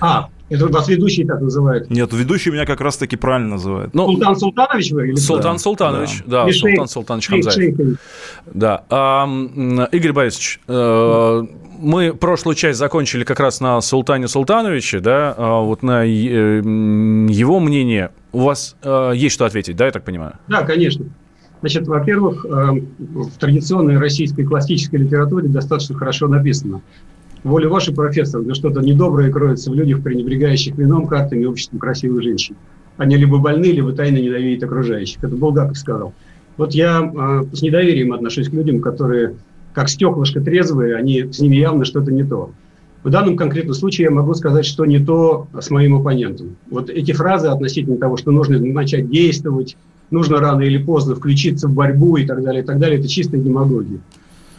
А, 0.00 0.28
это 0.50 0.66
вас 0.68 0.88
ведущий 0.88 1.24
так 1.24 1.40
называют? 1.40 1.90
Нет, 1.90 2.12
ведущий 2.12 2.50
меня 2.50 2.66
как 2.66 2.80
раз-таки 2.80 3.16
правильно 3.16 3.50
называют. 3.50 3.94
Ну, 3.94 4.06
Султан 4.06 4.36
Султанович 4.36 4.92
вы? 4.92 5.08
Или 5.08 5.14
Султан 5.16 5.58
Султанович, 5.58 6.22
да, 6.26 6.44
да 6.44 6.52
Султан 6.52 6.88
Султанович 6.88 7.28
Хамзаев. 7.28 7.98
Да. 8.52 8.84
А, 8.90 9.26
Игорь 9.92 10.12
Борисович, 10.12 10.60
э, 10.68 11.42
мы 11.78 12.12
прошлую 12.12 12.54
часть 12.56 12.78
закончили 12.78 13.24
как 13.24 13.40
раз 13.40 13.60
на 13.60 13.80
Султане 13.80 14.28
Султановиче, 14.28 15.00
да, 15.00 15.34
а 15.36 15.60
вот 15.60 15.82
на 15.82 16.04
э, 16.04 16.08
его 16.08 17.60
мнение. 17.60 18.10
У 18.32 18.40
вас 18.40 18.76
э, 18.82 19.12
есть 19.14 19.34
что 19.34 19.46
ответить, 19.46 19.76
да, 19.76 19.86
я 19.86 19.92
так 19.92 20.04
понимаю? 20.04 20.34
Да, 20.48 20.62
конечно. 20.62 21.06
Значит, 21.60 21.86
во-первых, 21.86 22.44
в 22.44 23.38
традиционной 23.38 23.96
российской 23.96 24.44
классической 24.44 24.96
литературе 24.96 25.48
достаточно 25.48 25.96
хорошо 25.96 26.28
написано– 26.28 26.82
воля 27.44 27.68
ваша, 27.68 27.92
профессор, 27.92 28.42
но 28.42 28.54
что-то 28.54 28.80
недоброе 28.80 29.30
кроется 29.30 29.70
в 29.70 29.74
людях, 29.74 30.02
пренебрегающих 30.02 30.76
вином, 30.76 31.06
картами 31.06 31.42
и 31.42 31.46
обществом 31.46 31.78
красивых 31.78 32.22
женщин. 32.22 32.56
Они 32.96 33.16
либо 33.16 33.38
больны, 33.38 33.66
либо 33.66 33.92
тайно 33.92 34.18
ненавидят 34.18 34.64
окружающих. 34.64 35.22
Это 35.22 35.36
Булгаков 35.36 35.76
сказал. 35.76 36.14
Вот 36.56 36.74
я 36.74 37.02
э, 37.02 37.44
с 37.54 37.62
недоверием 37.62 38.12
отношусь 38.12 38.48
к 38.48 38.52
людям, 38.52 38.80
которые, 38.80 39.34
как 39.72 39.88
стеклышко 39.88 40.40
трезвые, 40.40 40.96
они, 40.96 41.32
с 41.32 41.40
ними 41.40 41.56
явно 41.56 41.84
что-то 41.84 42.12
не 42.12 42.24
то. 42.24 42.52
В 43.02 43.10
данном 43.10 43.36
конкретном 43.36 43.74
случае 43.74 44.06
я 44.06 44.10
могу 44.10 44.32
сказать, 44.34 44.64
что 44.64 44.86
не 44.86 44.98
то 44.98 45.48
с 45.60 45.70
моим 45.70 45.96
оппонентом. 45.96 46.56
Вот 46.70 46.88
эти 46.88 47.12
фразы 47.12 47.48
относительно 47.48 47.98
того, 47.98 48.16
что 48.16 48.30
нужно 48.30 48.58
начать 48.58 49.10
действовать, 49.10 49.76
нужно 50.10 50.38
рано 50.38 50.62
или 50.62 50.78
поздно 50.78 51.14
включиться 51.14 51.68
в 51.68 51.74
борьбу 51.74 52.16
и 52.16 52.24
так 52.24 52.42
далее, 52.42 52.62
и 52.62 52.66
так 52.66 52.78
далее, 52.78 52.98
это 52.98 53.08
чистая 53.08 53.40
демагогия. 53.40 53.98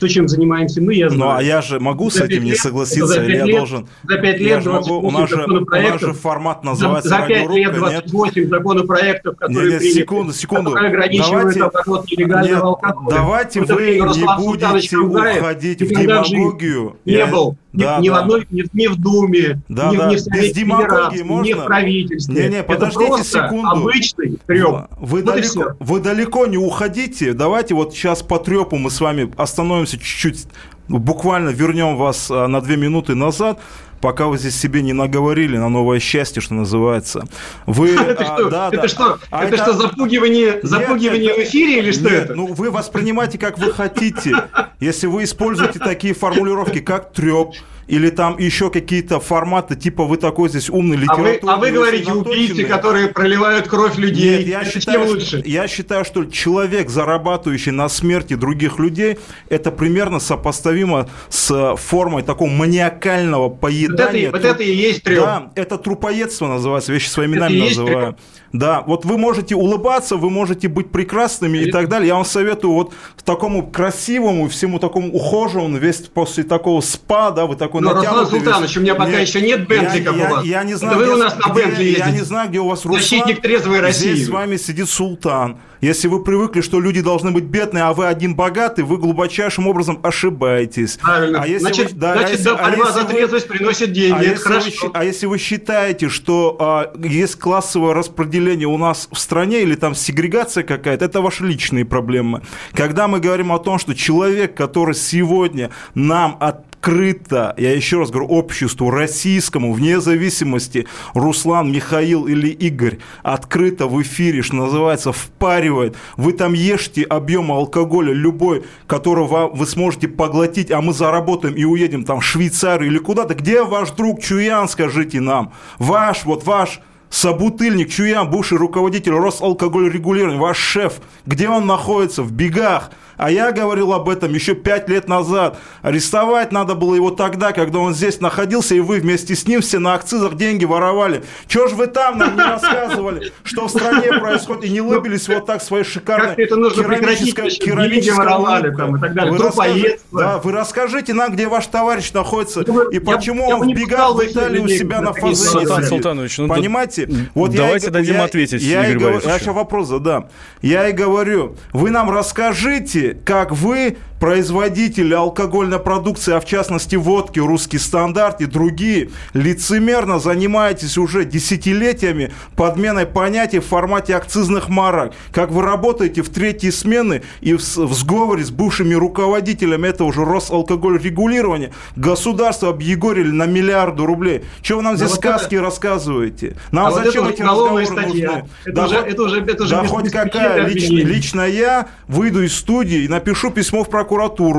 То, 0.05 0.09
чем 0.09 0.27
занимаемся 0.27 0.83
мы, 0.83 0.93
я 0.93 1.09
знаю. 1.09 1.31
Ну, 1.31 1.37
а 1.37 1.41
я 1.41 1.63
же 1.63 1.79
могу 1.79 2.11
за 2.11 2.19
с 2.19 2.21
этим 2.21 2.43
не 2.43 2.51
лет, 2.51 2.59
согласиться, 2.59 3.23
или 3.23 3.37
я 3.37 3.45
лет, 3.45 3.57
должен... 3.57 3.87
За 4.03 4.17
пять 4.17 4.39
лет 4.39 4.49
я 4.49 4.61
же 4.61 4.71
могу, 4.71 4.99
у 4.99 5.09
нас 5.09 5.27
же, 5.27 5.43
у 5.45 5.65
нас 5.65 5.99
же 5.99 6.13
формат 6.13 6.63
называется 6.63 7.09
за, 7.09 7.21
за 7.21 7.25
5 7.25 7.49
лет 7.49 7.73
28 7.73 8.39
нет? 8.39 8.49
законопроектов, 8.49 9.35
которые 9.35 9.63
нет, 9.63 9.71
нет, 9.71 9.79
приняты, 9.79 9.99
секунду, 9.99 10.33
секунду. 10.33 10.69
которые 10.69 10.89
ограничивают 10.91 11.55
давайте, 11.55 11.63
оборот 11.63 12.05
нелегального 12.11 12.53
нет, 12.53 12.63
алкоголя. 12.63 13.15
Давайте 13.15 13.61
вы 13.61 13.99
не 13.99 14.37
будете 14.37 14.97
уходить 14.97 15.81
в 15.81 15.87
демагогию. 15.87 16.97
Не 17.03 17.13
Я- 17.13 17.25
был 17.25 17.57
ни, 17.75 17.81
Да, 17.83 17.99
ни 17.99 18.09
в 18.09 18.13
да. 18.13 18.19
одной, 18.21 18.47
ни, 18.51 18.63
ни 18.73 18.87
в 18.87 18.95
Думе, 18.97 19.61
Да, 19.69 19.91
ни, 19.91 19.97
да. 19.97 20.09
ни 20.09 20.15
в 20.15 20.19
Совете 20.19 20.61
Федерации, 20.61 21.17
ни 21.19 21.23
можно? 21.23 21.57
в 21.61 21.65
правительстве. 21.65 22.43
Не-не, 22.49 22.63
подождите 22.63 23.03
это 23.05 23.13
просто 23.15 23.43
секунду. 23.47 23.69
обычный 23.69 24.39
треп. 24.47 24.75
Вы, 24.99 25.21
Вот 25.21 25.25
далеко, 25.25 25.65
вы 25.79 25.99
далеко 25.99 26.45
не 26.47 26.57
уходите. 26.57 27.33
Давайте 27.33 27.73
вот 27.75 27.93
сейчас 27.93 28.23
по 28.23 28.39
трепу 28.39 28.77
мы 28.77 28.89
с 28.89 28.99
вами 29.01 29.31
остановимся 29.37 29.97
чуть-чуть, 29.97 30.45
буквально 30.87 31.49
вернем 31.49 31.97
вас 31.97 32.29
а, 32.29 32.47
на 32.47 32.61
две 32.61 32.77
минуты 32.77 33.15
назад, 33.15 33.59
пока 34.01 34.27
вы 34.27 34.37
здесь 34.37 34.59
себе 34.59 34.81
не 34.81 34.93
наговорили 34.93 35.57
на 35.57 35.69
новое 35.69 35.99
счастье, 35.99 36.41
что 36.41 36.53
называется. 36.53 37.25
Вы, 37.65 37.89
Это 37.95 38.23
а, 38.23 38.37
что, 38.37 38.49
да, 38.49 38.67
это 38.71 38.81
да. 38.81 38.87
что, 38.87 39.19
А 39.31 39.45
это 39.45 39.57
что, 39.57 39.73
запугивание, 39.73 40.59
запугивание 40.63 41.31
это- 41.31 41.41
в 41.41 41.43
эфире 41.45 41.79
или 41.79 41.91
что 41.91 42.03
Нет, 42.09 42.25
это? 42.25 42.35
Ну, 42.35 42.53
вы 42.53 42.71
воспринимаете, 42.71 43.37
как 43.37 43.57
вы 43.57 43.71
хотите. 43.71 44.33
Если 44.79 45.07
вы 45.07 45.23
используете 45.23 45.79
такие 45.79 46.13
формулировки, 46.13 46.79
как 46.79 47.13
треп, 47.13 47.53
или 47.87 48.09
там 48.09 48.37
еще 48.39 48.69
какие-то 48.69 49.19
форматы, 49.19 49.75
типа 49.75 50.05
вы 50.05 50.17
такой 50.17 50.49
здесь 50.49 50.69
умный 50.69 50.97
А 51.07 51.15
вы, 51.15 51.23
литературный. 51.23 51.53
а 51.53 51.57
вы 51.57 51.71
говорите 51.71 52.11
убийцы, 52.11 52.31
сосредоточенный». 52.53 52.65
которые 52.65 53.07
проливают 53.09 53.67
кровь 53.67 53.97
людей. 53.97 54.39
Нет, 54.39 54.47
я 54.47 54.61
Это 54.61 54.71
считаю, 54.71 54.97
чем 54.99 55.07
что, 55.07 55.13
лучше? 55.37 55.43
я 55.45 55.67
считаю, 55.67 56.05
что 56.05 56.25
человек, 56.25 56.89
зарабатывающий 56.89 57.71
на 57.71 57.87
смерти 57.89 58.35
других 58.35 58.79
людей, 58.79 59.19
это 59.49 59.71
примерно 59.71 60.19
сопоставимо 60.19 61.09
с 61.29 61.75
формой 61.77 62.23
такого 62.23 62.49
маниакального 62.49 63.43
Вот 63.49 63.53
это, 63.53 63.61
поедания. 63.61 64.31
вот 64.31 64.43
это 64.43 64.63
и 64.63 64.71
есть 64.73 65.03
треп. 65.03 65.19
Да, 65.19 65.51
это 65.55 65.77
трупоедство 65.77 66.47
называется, 66.47 66.91
вещи 66.91 67.07
своими 67.09 67.33
именами 67.33 67.59
называю. 67.59 68.17
Да, 68.57 68.83
вот 68.87 69.03
вы 69.03 69.17
можете 69.17 69.53
улыбаться, 69.55 70.15
вы 70.15 70.29
можете 70.29 70.67
быть 70.69 70.89
прекрасными 70.89 71.57
и 71.57 71.71
так 71.71 71.89
далее. 71.89 72.07
Я 72.07 72.15
вам 72.15 72.23
советую 72.25 72.73
вот 72.73 72.93
такому 73.25 73.67
красивому, 73.67 74.47
всему 74.47 74.79
такому 74.79 75.11
ухоженному, 75.11 75.77
весь 75.77 75.97
после 75.97 76.43
такого 76.43 76.79
спа, 76.81 77.31
да, 77.31 77.45
вы 77.47 77.55
такой 77.57 77.81
Но, 77.81 77.89
Ну, 77.89 77.95
Руслан 77.95 78.13
натянутый 78.13 78.39
весь. 78.39 78.45
Султанович, 78.45 78.77
у 78.77 78.81
меня 78.81 78.95
пока 78.95 79.19
еще 79.19 79.41
нет 79.41 79.67
Бентли, 79.67 79.97
я, 79.99 80.03
как 80.05 80.13
у 80.13 80.17
я- 80.17 80.29
вас. 80.29 80.45
Я 80.45 80.63
не 80.63 80.71
Это 80.71 80.79
знаю, 80.79 80.97
вы 80.97 81.03
где- 81.03 81.13
у 81.13 81.17
нас 81.17 81.35
на 81.37 81.53
Бентли 81.53 81.83
Я 81.97 82.11
не 82.11 82.21
знаю, 82.21 82.49
где 82.49 82.59
у 82.59 82.67
вас 82.69 82.85
Руслан. 82.85 83.01
Защитник 83.01 83.41
трезвой 83.41 83.79
России. 83.81 84.13
Здесь 84.13 84.27
с 84.27 84.29
вами 84.29 84.55
сидит 84.57 84.89
султан. 84.89 85.57
Если 85.81 86.07
вы 86.07 86.23
привыкли, 86.23 86.61
что 86.61 86.79
люди 86.79 87.01
должны 87.01 87.31
быть 87.31 87.43
бедные, 87.45 87.83
а 87.83 87.93
вы 87.93 88.07
один 88.07 88.35
богатый, 88.35 88.83
вы 88.83 88.97
глубочайшим 88.97 89.67
образом 89.67 89.99
ошибаетесь. 90.03 90.97
Правильно. 90.97 91.41
А 91.41 91.47
если 91.47 91.59
значит, 91.59 91.93
вы, 91.93 91.99
да, 91.99 92.11
а 92.13 92.17
значит 92.17 92.31
если- 92.39 92.43
да, 92.45 92.55
а 92.59 92.69
если 92.71 92.91
за 92.93 93.01
вы- 93.05 93.13
трезвость 93.13 93.47
приносит 93.47 93.91
деньги. 93.91 94.13
а 94.13 94.21
это 94.21 94.31
если, 94.31 94.43
вы, 94.47 94.53
хорошо. 94.55 94.69
щи- 94.69 94.91
а 94.93 95.03
если 95.03 95.25
вы 95.25 95.37
считаете, 95.37 96.09
что 96.09 96.55
а, 96.59 96.91
есть 97.03 97.35
классовое 97.37 97.93
распределение 97.93 98.67
у 98.67 98.77
нас 98.77 99.07
в 99.11 99.17
стране 99.19 99.61
или 99.61 99.75
там 99.75 99.95
сегрегация 99.95 100.63
какая-то, 100.63 101.05
это 101.05 101.21
ваши 101.21 101.43
личные 101.45 101.85
проблемы. 101.85 102.41
Когда 102.73 103.07
мы 103.07 103.19
говорим 103.19 103.51
о 103.51 103.59
том, 103.59 103.77
что 103.79 103.93
человек, 103.95 104.55
который 104.55 104.95
сегодня 104.95 105.69
нам 105.93 106.37
открыто, 106.85 107.55
я 107.57 107.73
еще 107.73 107.99
раз 107.99 108.11
говорю, 108.11 108.27
обществу 108.27 108.91
российскому, 108.91 109.73
вне 109.73 109.99
зависимости, 109.99 110.85
Руслан, 111.15 111.71
Михаил 111.71 112.27
или 112.27 112.49
Игорь, 112.49 112.99
открыто 113.23 113.87
в 113.87 113.99
эфире, 114.03 114.43
что 114.43 114.55
называется, 114.57 115.11
впаривает, 115.11 115.95
вы 116.15 116.33
там 116.33 116.53
ешьте 116.53 117.01
объем 117.01 117.51
алкоголя 117.51 118.13
любой, 118.13 118.65
который 118.85 119.25
вам, 119.25 119.55
вы 119.55 119.65
сможете 119.65 120.07
поглотить, 120.07 120.69
а 120.69 120.81
мы 120.81 120.93
заработаем 120.93 121.55
и 121.55 121.63
уедем 121.63 122.03
там 122.03 122.19
в 122.19 122.25
Швейцарию 122.25 122.91
или 122.91 122.99
куда-то. 122.99 123.33
Где 123.33 123.63
ваш 123.63 123.89
друг 123.91 124.21
Чуян, 124.21 124.69
скажите 124.69 125.19
нам? 125.21 125.53
Ваш, 125.79 126.23
вот 126.25 126.45
ваш 126.45 126.81
Собутыльник 127.09 127.89
Чуян, 127.89 128.29
бывший 128.29 128.57
руководитель 128.57 129.13
Росалкогольрегулирования, 129.13 130.37
ваш 130.37 130.57
шеф, 130.57 130.95
где 131.25 131.47
он 131.47 131.65
находится? 131.65 132.23
В 132.23 132.31
бегах. 132.31 132.91
А 133.17 133.31
я 133.31 133.51
говорил 133.51 133.93
об 133.93 134.09
этом 134.09 134.33
еще 134.33 134.55
пять 134.55 134.89
лет 134.89 135.07
назад. 135.07 135.57
Арестовать 135.81 136.51
надо 136.51 136.75
было 136.75 136.95
его 136.95 137.11
тогда, 137.11 137.51
когда 137.53 137.79
он 137.79 137.93
здесь 137.93 138.19
находился, 138.21 138.75
и 138.75 138.79
вы 138.79 138.99
вместе 138.99 139.35
с 139.35 139.47
ним 139.47 139.61
все 139.61 139.79
на 139.79 139.93
акцизах 139.93 140.35
деньги 140.35 140.65
воровали. 140.65 141.23
Чего 141.47 141.67
же 141.67 141.75
вы 141.75 141.87
там 141.87 142.17
нам 142.17 142.35
не 142.35 142.41
рассказывали, 142.43 143.31
что 143.43 143.67
в 143.67 143.69
стране 143.69 144.11
происходит, 144.19 144.65
и 144.65 144.69
не 144.69 144.81
лыбились 144.81 145.27
вот 145.27 145.45
так 145.45 145.61
своей 145.61 145.83
шикарной 145.83 146.35
это 146.35 146.55
нужно 146.55 146.83
керамической, 146.83 147.45
еще 147.45 147.57
керамической 147.59 148.17
воровали 148.17 148.75
там 148.75 148.95
и 148.97 148.99
так 148.99 149.13
далее. 149.13 149.31
Вы 149.31 149.37
расскажите- 149.37 149.99
Да, 150.11 150.37
вы 150.39 150.51
расскажите 150.51 151.13
нам, 151.13 151.31
где 151.33 151.47
ваш 151.47 151.67
товарищ 151.67 152.11
находится, 152.13 152.63
Ну, 152.67 152.89
и 152.89 152.95
я- 152.95 153.01
почему 153.01 153.47
я 153.49 153.57
он 153.57 153.67
в 153.69 153.73
бегах 153.75 154.15
в 154.15 154.21
Италии 154.25 154.59
у 154.59 154.67
себя 154.67 155.01
на 155.01 155.13
слова. 155.13 155.35
Султан. 155.35 155.83
Султанович, 155.85 156.37
ну, 156.39 156.47
Понимаете? 156.47 157.07
давайте 157.35 157.87
и 157.87 157.89
г- 157.89 157.91
дадим 157.91 158.15
я- 158.15 158.23
ответить 158.23 158.61
я 158.61 158.81
и 158.81 158.85
Игорю 158.85 158.99
говорю- 158.99 159.15
Борисовичу. 159.15 159.33
Я 159.33 159.39
сейчас 159.39 159.55
вопрос 159.55 159.87
задам. 159.87 160.27
Я 160.61 160.89
и 160.89 160.91
говорю, 160.91 161.55
вы 161.73 161.89
нам 161.91 162.09
расскажите, 162.09 163.04
как 163.13 163.51
вы, 163.51 163.97
производители 164.19 165.13
алкогольной 165.13 165.79
продукции, 165.79 166.33
а 166.33 166.39
в 166.39 166.45
частности 166.45 166.95
водки, 166.95 167.39
русский 167.39 167.77
стандарт 167.77 168.41
и 168.41 168.45
другие, 168.45 169.09
лицемерно 169.33 170.19
занимаетесь 170.19 170.97
уже 170.97 171.25
десятилетиями 171.25 172.31
подменой 172.55 173.05
понятий 173.05 173.59
в 173.59 173.65
формате 173.65 174.15
акцизных 174.15 174.69
марок. 174.69 175.13
Как 175.31 175.51
вы 175.51 175.61
работаете 175.61 176.21
в 176.21 176.29
третьей 176.29 176.71
смены 176.71 177.23
и 177.41 177.53
в, 177.53 177.59
в 177.59 177.93
сговоре 177.93 178.43
с 178.43 178.51
бывшими 178.51 178.93
руководителями 178.93 179.87
этого 179.87 180.11
же 180.13 180.23
Росалкогольрегулирования 180.25 181.71
государство 181.95 182.69
объегорили 182.69 183.31
на 183.31 183.45
миллиарды 183.45 184.03
рублей. 184.03 184.43
Чего 184.61 184.79
вы 184.79 184.83
нам 184.85 184.95
здесь 184.97 185.09
вот 185.09 185.17
сказки 185.19 185.55
рассказываете? 185.55 186.55
Нам 186.71 186.87
А 186.87 186.89
вот 186.91 187.03
зачем 187.05 187.23
это 187.25 187.33
эти 187.33 187.41
разговоры 187.41 187.85
статья. 187.85 188.27
нужны? 188.31 188.49
Это 188.65 188.85
уже- 188.85 188.95
хоть- 188.97 189.07
это 189.11 189.21
уже- 189.23 189.41
это 189.41 189.63
уже 189.63 189.75
да 189.75 189.81
без- 189.83 189.89
хоть 189.89 190.03
без 190.05 190.11
какая 190.11 190.67
лично, 190.67 190.95
лично 190.97 191.41
я 191.41 191.87
выйду 192.07 192.43
из 192.43 192.55
студии 192.55 193.03
и 193.03 193.07
напишу 193.07 193.51
письмо 193.51 193.83
в 193.83 193.89
прокуратуру, 193.89 194.04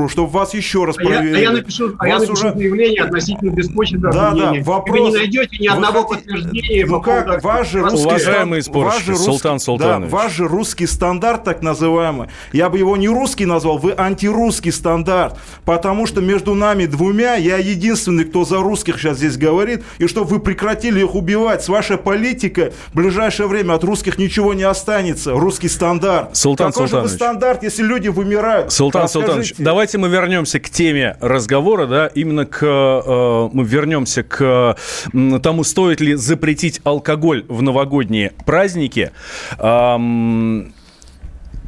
чтобы 0.09 0.29
вас 0.29 0.53
еще 0.53 0.85
раз 0.85 0.97
А 0.97 1.03
я, 1.03 1.07
а 1.09 1.11
проверили. 1.13 1.41
я 1.41 1.51
напишу, 1.51 1.93
а 1.97 2.07
я 2.07 2.19
напишу 2.19 2.35
заявление 2.35 3.03
относительно 3.03 3.51
беспочвенного 3.51 4.13
Да, 4.13 4.31
да, 4.31 4.53
вопрос. 4.63 4.97
И 4.97 5.01
вы 5.01 5.09
не 5.09 5.15
найдете 5.17 5.57
ни 5.59 5.67
Вы 5.67 5.73
одного 5.73 6.07
хотите- 6.07 6.29
подтверждения 6.29 6.85
Ну 6.85 6.93
по 6.97 6.99
как, 7.01 7.43
ваш 7.43 7.71
же 7.71 7.81
русский 7.81 8.19
же 8.19 8.61
спорщики, 8.61 9.09
русский- 9.09 9.25
Султан 9.25 9.59
Султанович. 9.59 10.11
Да, 10.11 10.17
ваш 10.17 10.33
же 10.33 10.47
русский 10.47 10.87
стандарт, 10.87 11.43
так 11.43 11.61
называемый, 11.61 12.27
я 12.53 12.69
бы 12.69 12.77
его 12.77 12.97
не 12.97 13.07
русский 13.09 13.45
назвал, 13.45 13.77
вы 13.77 13.93
антирусский 13.97 14.71
стандарт, 14.71 15.37
потому 15.65 16.05
что 16.05 16.21
между 16.21 16.53
нами 16.53 16.85
двумя 16.85 17.35
я 17.35 17.57
единственный, 17.57 18.25
кто 18.25 18.45
за 18.45 18.57
русских 18.59 18.99
сейчас 18.99 19.17
здесь 19.17 19.37
говорит, 19.37 19.83
и 19.99 20.07
чтобы 20.07 20.27
вы 20.27 20.39
прекратили 20.39 20.99
их 21.01 21.15
убивать. 21.15 21.63
С 21.63 21.69
вашей 21.69 21.97
политикой 21.97 22.71
в 22.93 22.95
ближайшее 22.95 23.47
время 23.47 23.73
от 23.73 23.83
русских 23.83 24.17
ничего 24.17 24.53
не 24.53 24.63
останется. 24.63 25.33
Русский 25.33 25.69
стандарт. 25.69 26.35
Султан 26.35 26.71
Какой 26.71 26.87
же 26.87 26.95
вы 26.97 27.07
Султанович. 27.07 27.15
стандарт, 27.15 27.63
если 27.63 27.83
люди 27.83 28.07
вымирают? 28.07 28.71
Султан 28.71 29.03
Расскажите. 29.03 29.31
Султанович, 29.45 29.55
давайте 29.57 29.97
мы 29.97 30.09
вернемся 30.09 30.59
к 30.59 30.69
теме 30.69 31.15
разговора, 31.21 31.85
да, 31.87 32.07
именно 32.07 32.45
к, 32.45 32.63
э, 32.63 33.49
мы 33.53 33.63
вернемся 33.63 34.23
к 34.23 34.75
м, 35.13 35.39
тому, 35.41 35.63
стоит 35.63 36.01
ли 36.01 36.15
запретить 36.15 36.81
алкоголь 36.83 37.45
в 37.47 37.61
новогодние 37.61 38.33
праздники. 38.45 39.11
Ам, 39.59 40.73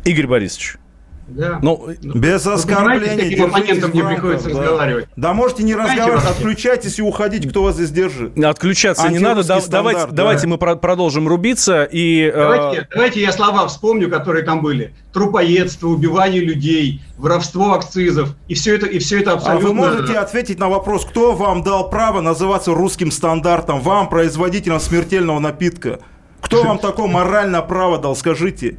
Игорь 0.06 0.28
Борисович, 0.28 0.78
Да. 1.30 1.60
ну, 1.62 1.88
Без 2.02 2.46
Вы 2.46 2.54
оскорблений. 2.54 3.38
с 3.38 3.40
оппонентом 3.42 3.92
мне 3.92 4.04
приходится 4.04 4.50
да. 4.50 4.60
разговаривать? 4.60 5.08
Да 5.16 5.34
можете 5.34 5.64
не 5.64 5.76
разговаривать, 5.76 6.26
отключайтесь 6.26 7.00
и 7.00 7.02
уходите, 7.02 7.48
кто 7.50 7.64
вас 7.64 7.76
здесь 7.76 7.92
держит. 7.92 8.38
отключаться 8.44 9.10
не 9.10 9.20
надо. 9.20 9.44
Да- 9.48 9.62
стандарт, 9.62 9.70
давайте, 9.70 10.02
да. 10.02 10.16
давайте 10.16 10.48
мы 10.48 10.58
про- 10.58 10.76
продолжим 10.76 11.28
рубиться. 11.28 11.84
И, 11.84 12.24
э, 12.24 12.32
Давайте, 12.36 12.88
давайте 12.94 13.22
я 13.22 13.32
слова 13.32 13.68
вспомню, 13.68 14.10
которые 14.10 14.44
там 14.44 14.62
были. 14.62 14.94
Трупоедство, 15.14 15.88
убивание 15.88 16.42
людей, 16.42 17.02
воровство 17.18 17.74
акцизов. 17.74 18.36
И 18.48 18.54
все 18.54 18.76
это, 18.76 18.86
и 18.86 19.00
все 19.00 19.20
это 19.22 19.32
А 19.32 19.34
абсолютно... 19.36 19.68
вы 19.68 19.74
можете 19.74 20.18
ответить 20.18 20.60
на 20.60 20.70
вопрос, 20.70 21.06
кто 21.06 21.34
вам 21.34 21.64
дал 21.64 21.90
право 21.90 22.22
называться 22.22 22.74
русским 22.74 23.12
стандартом, 23.12 23.82
вам, 23.82 24.10
производителям 24.10 24.80
смертельного 24.80 25.40
напитка? 25.40 26.00
Кто 26.42 26.64
вам 26.68 26.80
такое 26.80 27.08
моральное 27.08 27.62
право 27.62 27.98
дал, 27.98 28.16
скажите? 28.16 28.78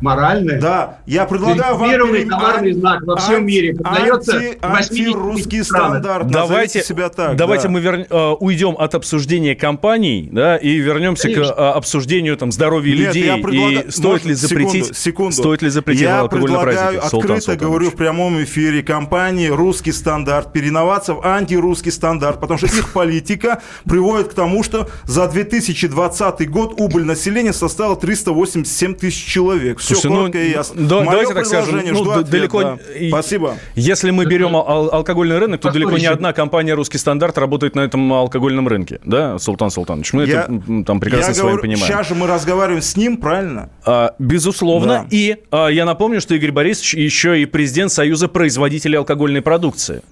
Моральное? 0.00 0.60
Да, 0.60 0.98
я 1.06 1.24
предлагаю 1.26 1.76
вам... 1.76 1.90
Перем- 1.90 2.28
товарный 2.28 2.72
знак 2.72 3.02
во 3.04 3.16
всем 3.16 3.46
мире 3.46 3.74
продается 3.74 4.36
анти- 4.36 4.58
в 4.60 4.68
80 4.68 4.90
антирусский 4.90 5.64
стандарт. 5.64 6.26
Давайте, 6.28 6.82
себя 6.82 7.08
так. 7.08 7.36
давайте 7.36 7.64
да. 7.64 7.68
мы 7.70 7.80
вер- 7.80 8.06
э, 8.08 8.36
уйдем 8.40 8.76
от 8.78 8.94
обсуждения 8.94 9.54
компаний, 9.54 10.28
да, 10.32 10.56
и 10.56 10.76
вернемся 10.78 11.24
Конечно. 11.28 11.52
к 11.54 11.58
э, 11.58 11.62
обсуждению 11.70 12.36
там 12.36 12.50
здоровья 12.52 12.94
Нет, 12.96 13.08
людей 13.14 13.26
я 13.26 13.36
предлагаю- 13.38 13.86
и 13.86 13.90
стоит 13.90 14.24
ли 14.24 14.30
Можно- 14.32 14.34
запретить, 14.48 14.72
секунду, 14.86 14.94
секунду. 14.94 15.32
стоит 15.32 15.62
ли 15.62 15.68
запретить 15.70 16.02
Я 16.02 16.20
алкоголь 16.20 16.50
на 16.50 16.58
предлагаю 16.60 16.76
праздники. 16.78 17.00
Султан 17.10 17.18
открыто 17.20 17.40
Султанович. 17.40 17.60
говорю 17.62 17.90
в 17.90 17.94
прямом 17.96 18.42
эфире 18.44 18.82
компании 18.82 19.48
«Русский 19.48 19.92
стандарт» 19.92 20.52
переименоваться 20.52 21.14
в 21.14 21.24
антирусский 21.26 21.92
стандарт, 21.92 22.40
потому 22.40 22.58
что 22.58 22.66
их 22.68 22.92
политика 22.92 23.60
приводит 23.84 24.28
к 24.28 24.34
тому, 24.34 24.62
что 24.62 24.88
за 25.04 25.28
2020 25.28 26.48
год 26.50 26.74
убыль 26.80 27.04
населения 27.04 27.52
составила 27.52 27.96
387 27.96 28.94
тысяч 28.94 29.24
человек. 29.24 29.80
Слушайте, 29.94 30.08
ну, 30.08 30.16
коротко 30.16 30.38
и 30.42 30.50
ясно. 30.50 30.88
да- 30.88 30.96
Мое 30.96 31.10
давайте 31.10 31.34
так 31.34 31.46
скажем, 31.46 31.80
ну, 31.86 31.94
жду 31.96 32.10
ответ, 32.10 32.30
далеко 32.30 32.62
да. 32.62 32.78
и- 32.98 33.08
Спасибо. 33.08 33.56
Если 33.74 34.10
мы 34.10 34.24
берем 34.26 34.56
ал- 34.56 34.90
алкогольный 34.92 35.38
рынок, 35.38 35.60
то 35.60 35.70
далеко 35.70 35.96
не 35.98 36.06
одна 36.06 36.32
компания 36.32 36.74
«Русский 36.74 36.98
стандарт» 36.98 37.38
работает 37.38 37.74
на 37.76 37.80
этом 37.80 38.12
алкогольном 38.12 38.68
рынке. 38.68 39.00
Да, 39.04 39.38
Султан 39.38 39.70
Султанович? 39.70 40.12
Мы 40.12 40.24
Я- 40.26 40.42
это 40.42 40.84
там 40.86 41.00
прекрасно 41.00 41.28
я 41.28 41.34
с 41.34 41.38
вами 41.38 41.48
говорю, 41.48 41.62
понимаем. 41.62 41.86
Сейчас 41.86 42.08
же 42.08 42.14
мы 42.14 42.26
разговариваем 42.26 42.82
с 42.82 42.96
ним, 42.96 43.16
правильно? 43.16 43.70
А, 43.84 44.14
безусловно. 44.18 44.86
Да. 45.02 45.06
И 45.10 45.36
а, 45.50 45.68
я 45.68 45.84
напомню, 45.84 46.20
что 46.20 46.34
Игорь 46.34 46.52
Борисович 46.52 46.94
еще 46.94 47.40
и 47.40 47.46
президент 47.46 47.92
Союза 47.92 48.28
производителей 48.28 48.98
алкогольной 48.98 49.42
продукции. 49.42 50.02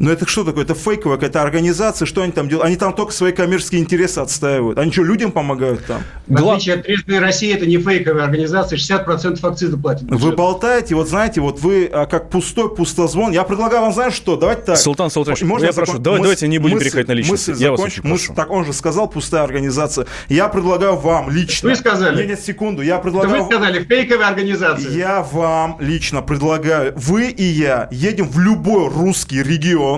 Но 0.00 0.10
это 0.10 0.26
что 0.26 0.44
такое? 0.44 0.64
Это 0.64 0.74
фейковая 0.74 1.16
какая-то 1.18 1.42
организация, 1.42 2.06
что 2.06 2.22
они 2.22 2.32
там 2.32 2.48
делают? 2.48 2.66
Они 2.66 2.76
там 2.76 2.94
только 2.94 3.12
свои 3.12 3.32
коммерческие 3.32 3.82
интересы 3.82 4.18
отстаивают. 4.20 4.78
Они 4.78 4.90
что, 4.90 5.04
людям 5.04 5.30
помогают 5.30 5.84
там? 5.84 6.02
В 6.26 6.48
отличие 6.48 6.76
от 6.76 6.84
«Трезвой 6.84 7.18
России», 7.18 7.52
это 7.54 7.66
не 7.66 7.76
фейковая 7.76 8.24
организация, 8.24 8.78
60% 8.78 9.46
акциза 9.46 9.76
платит. 9.76 10.04
Вы 10.10 10.32
болтаете, 10.32 10.94
вот 10.94 11.08
знаете, 11.08 11.42
вот 11.42 11.60
вы 11.60 11.84
а, 11.92 12.06
как 12.06 12.30
пустой 12.30 12.74
пустозвон. 12.74 13.32
Я 13.32 13.44
предлагаю 13.44 13.82
вам, 13.82 13.92
знаешь 13.92 14.14
что, 14.14 14.36
давайте 14.36 14.62
так. 14.62 14.78
Султан 14.78 15.10
Султанович, 15.10 15.42
Можно 15.42 15.66
я 15.66 15.72
закон- 15.72 15.84
прошу, 15.84 15.98
давай- 15.98 16.20
давайте 16.22 16.48
не 16.48 16.58
будем 16.58 16.76
мысль- 16.76 16.84
переходить 16.84 17.08
на 17.08 17.12
личности. 17.12 17.50
мысль 17.50 17.62
Я 17.62 17.70
вас 17.72 17.80
закончу. 17.80 18.00
очень 18.00 18.02
прошу. 18.02 18.14
Мысль- 18.14 18.34
так 18.34 18.50
он 18.50 18.64
же 18.64 18.72
сказал, 18.72 19.06
пустая 19.06 19.42
организация. 19.42 20.06
Я 20.30 20.48
предлагаю 20.48 20.96
вам 20.96 21.28
лично. 21.30 21.68
Вы 21.68 21.76
сказали. 21.76 22.16
Нет, 22.16 22.28
нет, 22.28 22.40
секунду. 22.40 22.80
Я 22.80 22.96
предлагаю... 22.98 23.42
вы 23.44 23.46
сказали, 23.52 23.84
фейковая 23.84 24.28
организация. 24.28 24.90
Я 24.92 25.22
вам 25.30 25.76
лично 25.78 26.22
предлагаю, 26.22 26.94
вы 26.96 27.26
и 27.28 27.44
я 27.44 27.88
едем 27.90 28.26
в 28.30 28.38
любой 28.38 28.88
русский 28.88 29.42
регион 29.42 29.89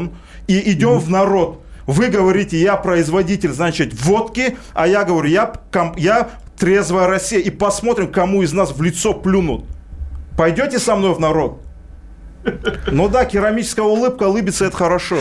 и 0.47 0.73
идем 0.73 0.99
в 0.99 1.09
народ. 1.11 1.61
Вы 1.87 2.09
говорите, 2.09 2.57
я 2.61 2.77
производитель, 2.77 3.53
значит, 3.53 3.93
водки, 4.05 4.57
а 4.75 4.87
я 4.87 5.05
говорю, 5.05 5.29
я, 5.29 5.53
ком- 5.73 5.95
я 5.97 6.31
трезвая 6.57 7.07
Россия. 7.09 7.41
И 7.41 7.51
посмотрим, 7.51 8.11
кому 8.13 8.43
из 8.43 8.53
нас 8.53 8.73
в 8.73 8.81
лицо 8.83 9.13
плюнут. 9.15 9.65
Пойдете 10.37 10.79
со 10.79 10.95
мной 10.95 11.15
в 11.15 11.21
народ? 11.21 11.61
Ну 12.91 13.09
да, 13.09 13.25
керамическая 13.25 13.85
улыбка, 13.85 14.25
улыбиться 14.25 14.65
это 14.65 14.77
хорошо. 14.77 15.19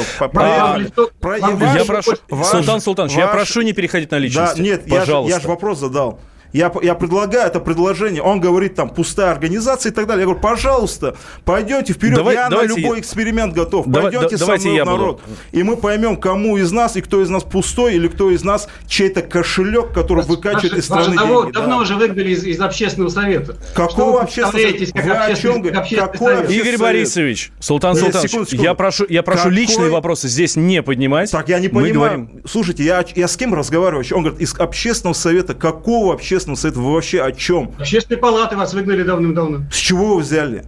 Про- 1.20 1.38
вам 1.40 1.56
ваш- 1.58 1.76
я 1.80 1.86
прошу, 1.86 2.14
ваш- 2.30 2.48
Султан 2.48 2.82
Султанович, 2.82 3.16
я 3.16 3.26
ваш- 3.28 3.36
прошу 3.36 3.62
не 3.62 3.74
переходить 3.74 4.10
на 4.12 4.18
личности. 4.18 4.58
да, 4.58 4.64
нет, 4.64 4.82
я 4.88 4.94
же, 4.94 5.00
пожалуйста. 5.02 5.36
я 5.36 5.42
же 5.42 5.48
вопрос 5.48 5.80
задал. 5.80 6.20
Я, 6.54 6.72
я 6.82 6.96
предлагаю 6.96 7.48
это 7.48 7.60
предложение. 7.60 8.22
Он 8.22 8.40
говорит 8.40 8.76
там 8.76 8.90
пустая 8.90 9.32
организация 9.32 9.92
и 9.92 9.96
так 9.96 10.06
далее. 10.08 10.22
Я 10.22 10.26
говорю, 10.26 10.42
пожалуйста, 10.42 11.16
пойдете 11.46 11.94
вперед. 11.94 12.16
Давай- 12.18 12.36
я 12.36 12.50
давайте 12.50 12.74
на 12.74 12.78
любой 12.78 13.00
эксперимент 13.00 13.54
готов. 13.54 13.88
Давай- 13.88 14.12
Пойдете 14.12 14.38
да- 14.38 14.46
со 14.46 14.56
мной 14.58 14.76
я 14.76 14.84
в 14.84 14.88
народ. 14.88 15.22
И 15.52 15.64
мы 15.64 15.78
поймем, 15.78 16.18
кому 16.18 16.58
из 16.58 16.72
нас 16.72 16.96
и 16.98 17.02
кто 17.02 17.22
из 17.22 17.30
нас 17.30 17.44
пустой, 17.44 17.96
или 17.96 18.08
кто 18.08 18.30
из 18.32 18.44
нас 18.44 18.68
чей-то 18.88 19.22
кошелек, 19.22 19.94
который 19.94 20.24
выкачивает 20.26 20.74
из 20.74 20.86
страны 20.86 21.12
же 21.12 21.16
давно, 21.16 21.42
деньги. 21.44 21.54
давно 21.54 21.76
да. 21.78 21.82
уже 21.84 21.96
выгнали 21.96 22.30
из, 22.32 22.44
из 22.44 22.60
общественного 22.60 23.10
совета. 23.10 23.56
Какого 23.74 24.22
общественного 24.22 24.52
совета? 24.72 24.92
как 24.94 25.06
Вы 25.06 25.12
о 25.12 25.26
общественный- 25.26 25.54
чем 25.54 25.64
как 25.74 26.12
Какой 26.14 26.36
совет? 26.36 26.52
Игорь 26.52 26.64
совет? 26.66 26.80
Борисович, 26.82 27.52
Султан 27.60 27.94
Нет, 27.94 28.04
Султанович, 28.04 28.32
секунду, 28.32 28.50
секунду. 28.50 28.64
я 28.66 28.74
прошу, 28.74 29.06
я 29.10 29.24
прошу 29.24 29.44
Какой- 29.44 29.54
личные 29.56 29.90
вопросы 29.90 30.28
здесь 30.28 30.56
не 30.56 30.82
поднимать. 30.84 31.32
Так, 31.32 31.48
я 31.50 31.60
не 31.60 31.68
Мы 31.70 31.84
понимаю. 31.84 31.94
говорим- 32.28 32.42
Слушайте, 32.46 32.84
я, 32.84 33.06
я 33.16 33.28
с 33.28 33.38
кем 33.38 33.54
разговариваю? 33.54 34.04
Он 34.14 34.24
говорит, 34.24 34.42
из 34.42 34.54
общественного 34.60 35.14
совета. 35.14 35.54
Какого 35.54 36.14
общественного 36.14 36.41
совета? 36.46 36.80
Вы 36.80 36.94
вообще 36.94 37.22
о 37.22 37.32
чем? 37.32 37.72
Общественные 37.78 38.20
палаты 38.20 38.58
вас 38.58 38.74
выгнали 38.74 39.04
давным-давно. 39.04 39.64
С 39.72 39.76
чего 39.76 40.16
вы 40.16 40.22
взяли? 40.22 40.66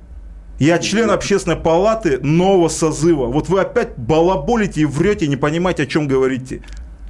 Я 0.59 0.79
член 0.79 1.09
общественной 1.09 1.57
палаты 1.57 2.19
нового 2.19 2.69
созыва. 2.69 3.25
Вот 3.25 3.49
вы 3.49 3.59
опять 3.59 3.97
балаболите 3.97 4.81
и 4.81 4.85
врете, 4.85 5.27
не 5.27 5.35
понимаете, 5.35 5.83
о 5.83 5.85
чем 5.85 6.07
говорите. 6.07 6.61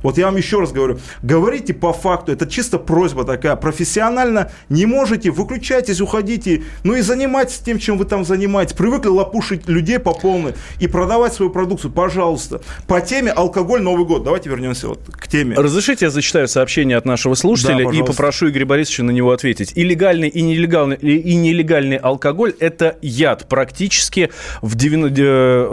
Вот 0.04 0.18
я 0.18 0.26
вам 0.26 0.38
еще 0.38 0.60
раз 0.60 0.72
говорю, 0.72 1.00
говорите 1.22 1.74
по 1.74 1.94
факту, 1.94 2.32
это 2.32 2.46
чисто 2.46 2.78
просьба 2.78 3.24
такая, 3.24 3.56
профессионально 3.56 4.52
не 4.70 4.86
можете, 4.86 5.32
выключайтесь, 5.32 6.02
уходите, 6.02 6.64
ну 6.84 6.96
и 6.96 7.02
занимайтесь 7.02 7.60
тем, 7.60 7.80
чем 7.80 7.98
вы 7.98 8.06
там 8.06 8.26
занимаетесь. 8.26 8.74
Привыкли 8.74 9.08
лопушить 9.08 9.68
людей 9.68 10.00
по 10.00 10.14
полной 10.14 10.54
и 10.80 10.88
продавать 10.88 11.34
свою 11.34 11.52
продукцию, 11.52 11.92
пожалуйста. 11.92 12.62
По 12.88 13.02
теме 13.02 13.32
алкоголь 13.32 13.82
Новый 13.82 14.06
год, 14.06 14.24
давайте 14.24 14.50
вернемся 14.50 14.90
вот 14.90 15.00
к 15.12 15.28
теме. 15.28 15.56
Разрешите, 15.56 16.06
я 16.06 16.12
зачитаю 16.12 16.48
сообщение 16.48 16.98
от 16.98 17.06
нашего 17.06 17.36
слушателя 17.36 17.90
Да, 17.90 17.98
и 17.98 18.04
попрошу 18.04 18.50
Игоря 18.50 18.66
Борисовича 18.66 19.04
на 19.04 19.12
него 19.12 19.32
ответить. 19.32 19.72
И 19.76 19.84
легальный, 19.84 20.28
и 20.28 20.42
нелегальный, 20.42 20.98
и 20.98 21.36
нелегальный 21.36 21.98
алкоголь– 21.98 22.54
это 22.60 22.98
яд. 23.02 23.48
Практически 23.48 24.30
в, 24.62 24.76
90, 24.76 25.22
э, 25.22 25.68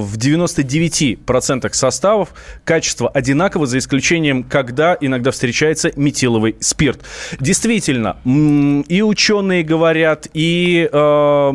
в 0.00 0.16
99% 0.16 1.72
составов 1.72 2.30
качество 2.64 3.08
одинаково, 3.08 3.57
за 3.66 3.78
исключением, 3.78 4.42
когда 4.42 4.96
иногда 5.00 5.30
встречается 5.30 5.92
метиловый 5.96 6.56
спирт. 6.60 7.00
Действительно, 7.40 8.16
и 8.24 9.02
ученые 9.02 9.62
говорят, 9.62 10.28
и, 10.34 10.88
э, 10.90 11.50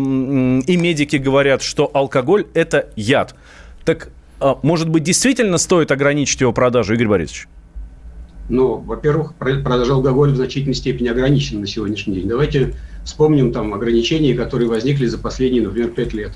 и 0.67 0.77
медики 0.77 1.15
говорят, 1.17 1.61
что 1.61 1.89
алкоголь– 1.93 2.45
это 2.53 2.89
яд. 2.95 3.35
Так, 3.85 4.09
а, 4.39 4.59
может 4.61 4.89
быть, 4.89 5.03
действительно 5.03 5.57
стоит 5.57 5.91
ограничить 5.91 6.41
его 6.41 6.51
продажу, 6.51 6.93
Игорь 6.93 7.07
Борисович? 7.07 7.47
Ну, 8.49 8.75
во-первых, 8.75 9.35
про- 9.35 9.61
продажа 9.61 9.93
алкоголя 9.93 10.33
в 10.33 10.35
значительной 10.35 10.75
степени 10.75 11.07
ограничена 11.07 11.61
на 11.61 11.67
сегодняшний 11.67 12.15
день. 12.15 12.27
Давайте 12.27 12.73
вспомним 13.05 13.53
там 13.53 13.73
ограничения, 13.73 14.33
которые 14.33 14.67
возникли 14.67 15.05
за 15.05 15.17
последние, 15.17 15.63
например, 15.63 15.91
пять 15.91 16.13
лет. 16.13 16.31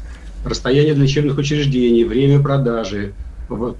Расстояние 0.45 0.93
для 0.93 1.03
лечебных 1.03 1.38
учреждений, 1.38 2.06
время 2.06 2.41
продажи 2.41 3.13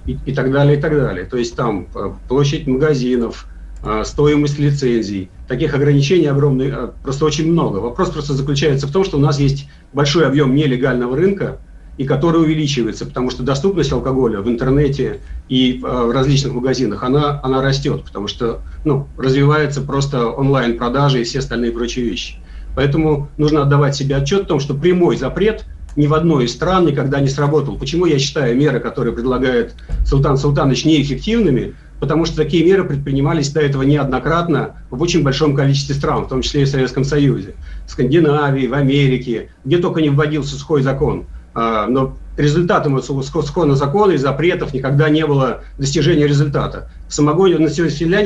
и, 0.06 0.18
и 0.26 0.34
так 0.34 0.50
далее, 0.52 0.78
и 0.78 0.80
так 0.80 0.92
далее. 0.92 1.24
То 1.24 1.36
есть 1.36 1.56
там 1.56 1.86
э, 1.94 2.12
площадь 2.28 2.66
магазинов, 2.66 3.46
э, 3.84 4.02
стоимость 4.04 4.58
лицензий. 4.58 5.30
Таких 5.46 5.74
ограничений 5.74 6.26
огромный, 6.26 6.70
э, 6.70 6.88
просто 7.02 7.24
очень 7.24 7.50
много. 7.50 7.78
Вопрос 7.78 8.10
просто 8.10 8.34
заключается 8.34 8.86
в 8.86 8.92
том, 8.92 9.04
что 9.04 9.18
у 9.18 9.20
нас 9.20 9.38
есть 9.38 9.68
большой 9.92 10.26
объем 10.26 10.54
нелегального 10.54 11.16
рынка, 11.16 11.58
и 11.96 12.04
который 12.04 12.42
увеличивается, 12.42 13.06
потому 13.06 13.30
что 13.30 13.42
доступность 13.42 13.92
алкоголя 13.92 14.38
в 14.40 14.48
интернете 14.48 15.18
и 15.48 15.80
в 15.82 16.12
различных 16.12 16.54
магазинах, 16.54 17.02
она, 17.02 17.40
она 17.42 17.60
растет, 17.60 18.04
потому 18.04 18.28
что 18.28 18.60
ну, 18.84 19.08
развивается 19.16 19.80
просто 19.80 20.28
онлайн-продажи 20.28 21.22
и 21.22 21.24
все 21.24 21.40
остальные 21.40 21.72
прочие 21.72 22.08
вещи. 22.08 22.36
Поэтому 22.76 23.26
нужно 23.36 23.62
отдавать 23.62 23.96
себе 23.96 24.14
отчет 24.14 24.44
в 24.44 24.46
том, 24.46 24.60
что 24.60 24.74
прямой 24.74 25.16
запрет 25.16 25.64
ни 25.98 26.06
в 26.06 26.14
одной 26.14 26.44
из 26.44 26.52
стран 26.52 26.86
никогда 26.86 27.18
не 27.18 27.28
сработал. 27.28 27.76
Почему 27.76 28.06
я 28.06 28.20
считаю 28.20 28.56
меры, 28.56 28.78
которые 28.78 29.12
предлагает 29.12 29.74
Султан 30.06 30.38
Султанович, 30.38 30.84
неэффективными? 30.84 31.74
Потому 31.98 32.24
что 32.24 32.36
такие 32.36 32.64
меры 32.64 32.84
предпринимались 32.84 33.50
до 33.50 33.60
этого 33.60 33.82
неоднократно 33.82 34.76
в 34.90 35.02
очень 35.02 35.24
большом 35.24 35.56
количестве 35.56 35.96
стран, 35.96 36.26
в 36.26 36.28
том 36.28 36.42
числе 36.42 36.62
и 36.62 36.64
в 36.64 36.68
Советском 36.68 37.02
Союзе, 37.02 37.56
в 37.84 37.90
Скандинавии, 37.90 38.68
в 38.68 38.74
Америке, 38.74 39.50
где 39.64 39.78
только 39.78 40.00
не 40.00 40.10
вводился 40.10 40.54
сухой 40.54 40.82
закон. 40.82 41.26
А, 41.52 41.88
Но 41.88 42.16
результатом 42.36 42.96
этого 42.96 43.20
сухого 43.22 43.74
закона 43.74 44.12
и 44.12 44.18
запретов 44.18 44.72
никогда 44.72 45.08
не 45.08 45.26
было 45.26 45.64
достижения 45.78 46.28
результата. 46.28 46.88
В 47.08 47.14
самогоне 47.14 47.58
на 47.58 47.68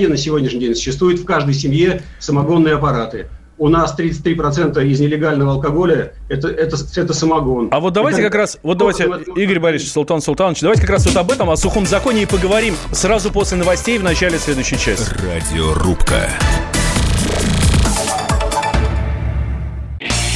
на 0.09 0.19
сегодняшний 0.19 0.61
день 0.61 0.75
существует 0.75 1.21
в 1.21 1.25
каждой 1.25 1.55
семье 1.55 2.03
самогонные 2.19 2.75
аппараты. 2.75 3.29
У 3.59 3.69
нас 3.69 3.95
33% 3.99 4.85
из 4.87 5.01
нелегального 5.01 5.53
алкоголя 5.53 6.15
это, 6.29 6.49
это, 6.49 6.77
это 6.97 7.15
самогон. 7.15 7.69
А 7.71 7.81
вот 7.81 7.93
давайте 7.93 8.21
Это- 8.21 8.31
как 8.31 8.38
раз, 8.41 8.59
вот 8.62 8.79
давайте, 8.79 9.05
Игорь 9.37 9.61
Борисович, 9.61 9.93
Султан 9.93 10.21
Султанович, 10.21 10.61
давайте 10.61 10.83
как 10.83 10.91
раз 10.91 11.07
вот 11.07 11.17
об 11.17 11.31
этом, 11.31 11.51
о 11.51 11.57
сухом 11.57 11.87
законе 11.87 12.23
и 12.23 12.27
поговорим 12.27 12.75
сразу 12.93 13.31
после 13.31 13.59
новостей 13.59 13.99
в 13.99 14.03
начале 14.03 14.38
следующей 14.38 14.79
части. 14.79 15.15
Радиорубка. 15.15 16.29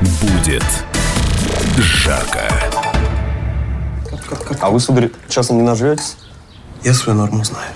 Будет 0.00 0.64
жарко. 1.76 2.48
А 4.60 4.70
вы, 4.70 4.78
сударь, 4.78 5.10
часом 5.28 5.56
не 5.56 5.62
нажретесь? 5.62 6.16
Я 6.84 6.94
свою 6.94 7.18
норму 7.18 7.44
знаю. 7.44 7.72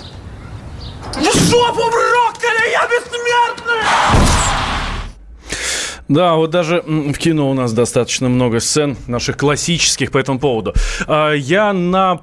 В 1.15 1.23
жопу 1.23 1.91
брокколи, 1.91 2.71
я 2.71 2.87
бессмертный! 2.87 4.32
Да, 6.13 6.35
вот 6.35 6.51
даже 6.51 6.83
в 6.87 7.15
кино 7.15 7.51
у 7.51 7.55
нас 7.55 7.73
достаточно 7.73 8.29
много 8.29 8.61
сцен 8.61 8.99
наших 9.07 9.39
классических 9.39 10.11
по 10.11 10.19
этому 10.19 10.39
поводу. 10.39 10.75
А, 11.07 11.33
я 11.33 11.73
на, 11.73 12.17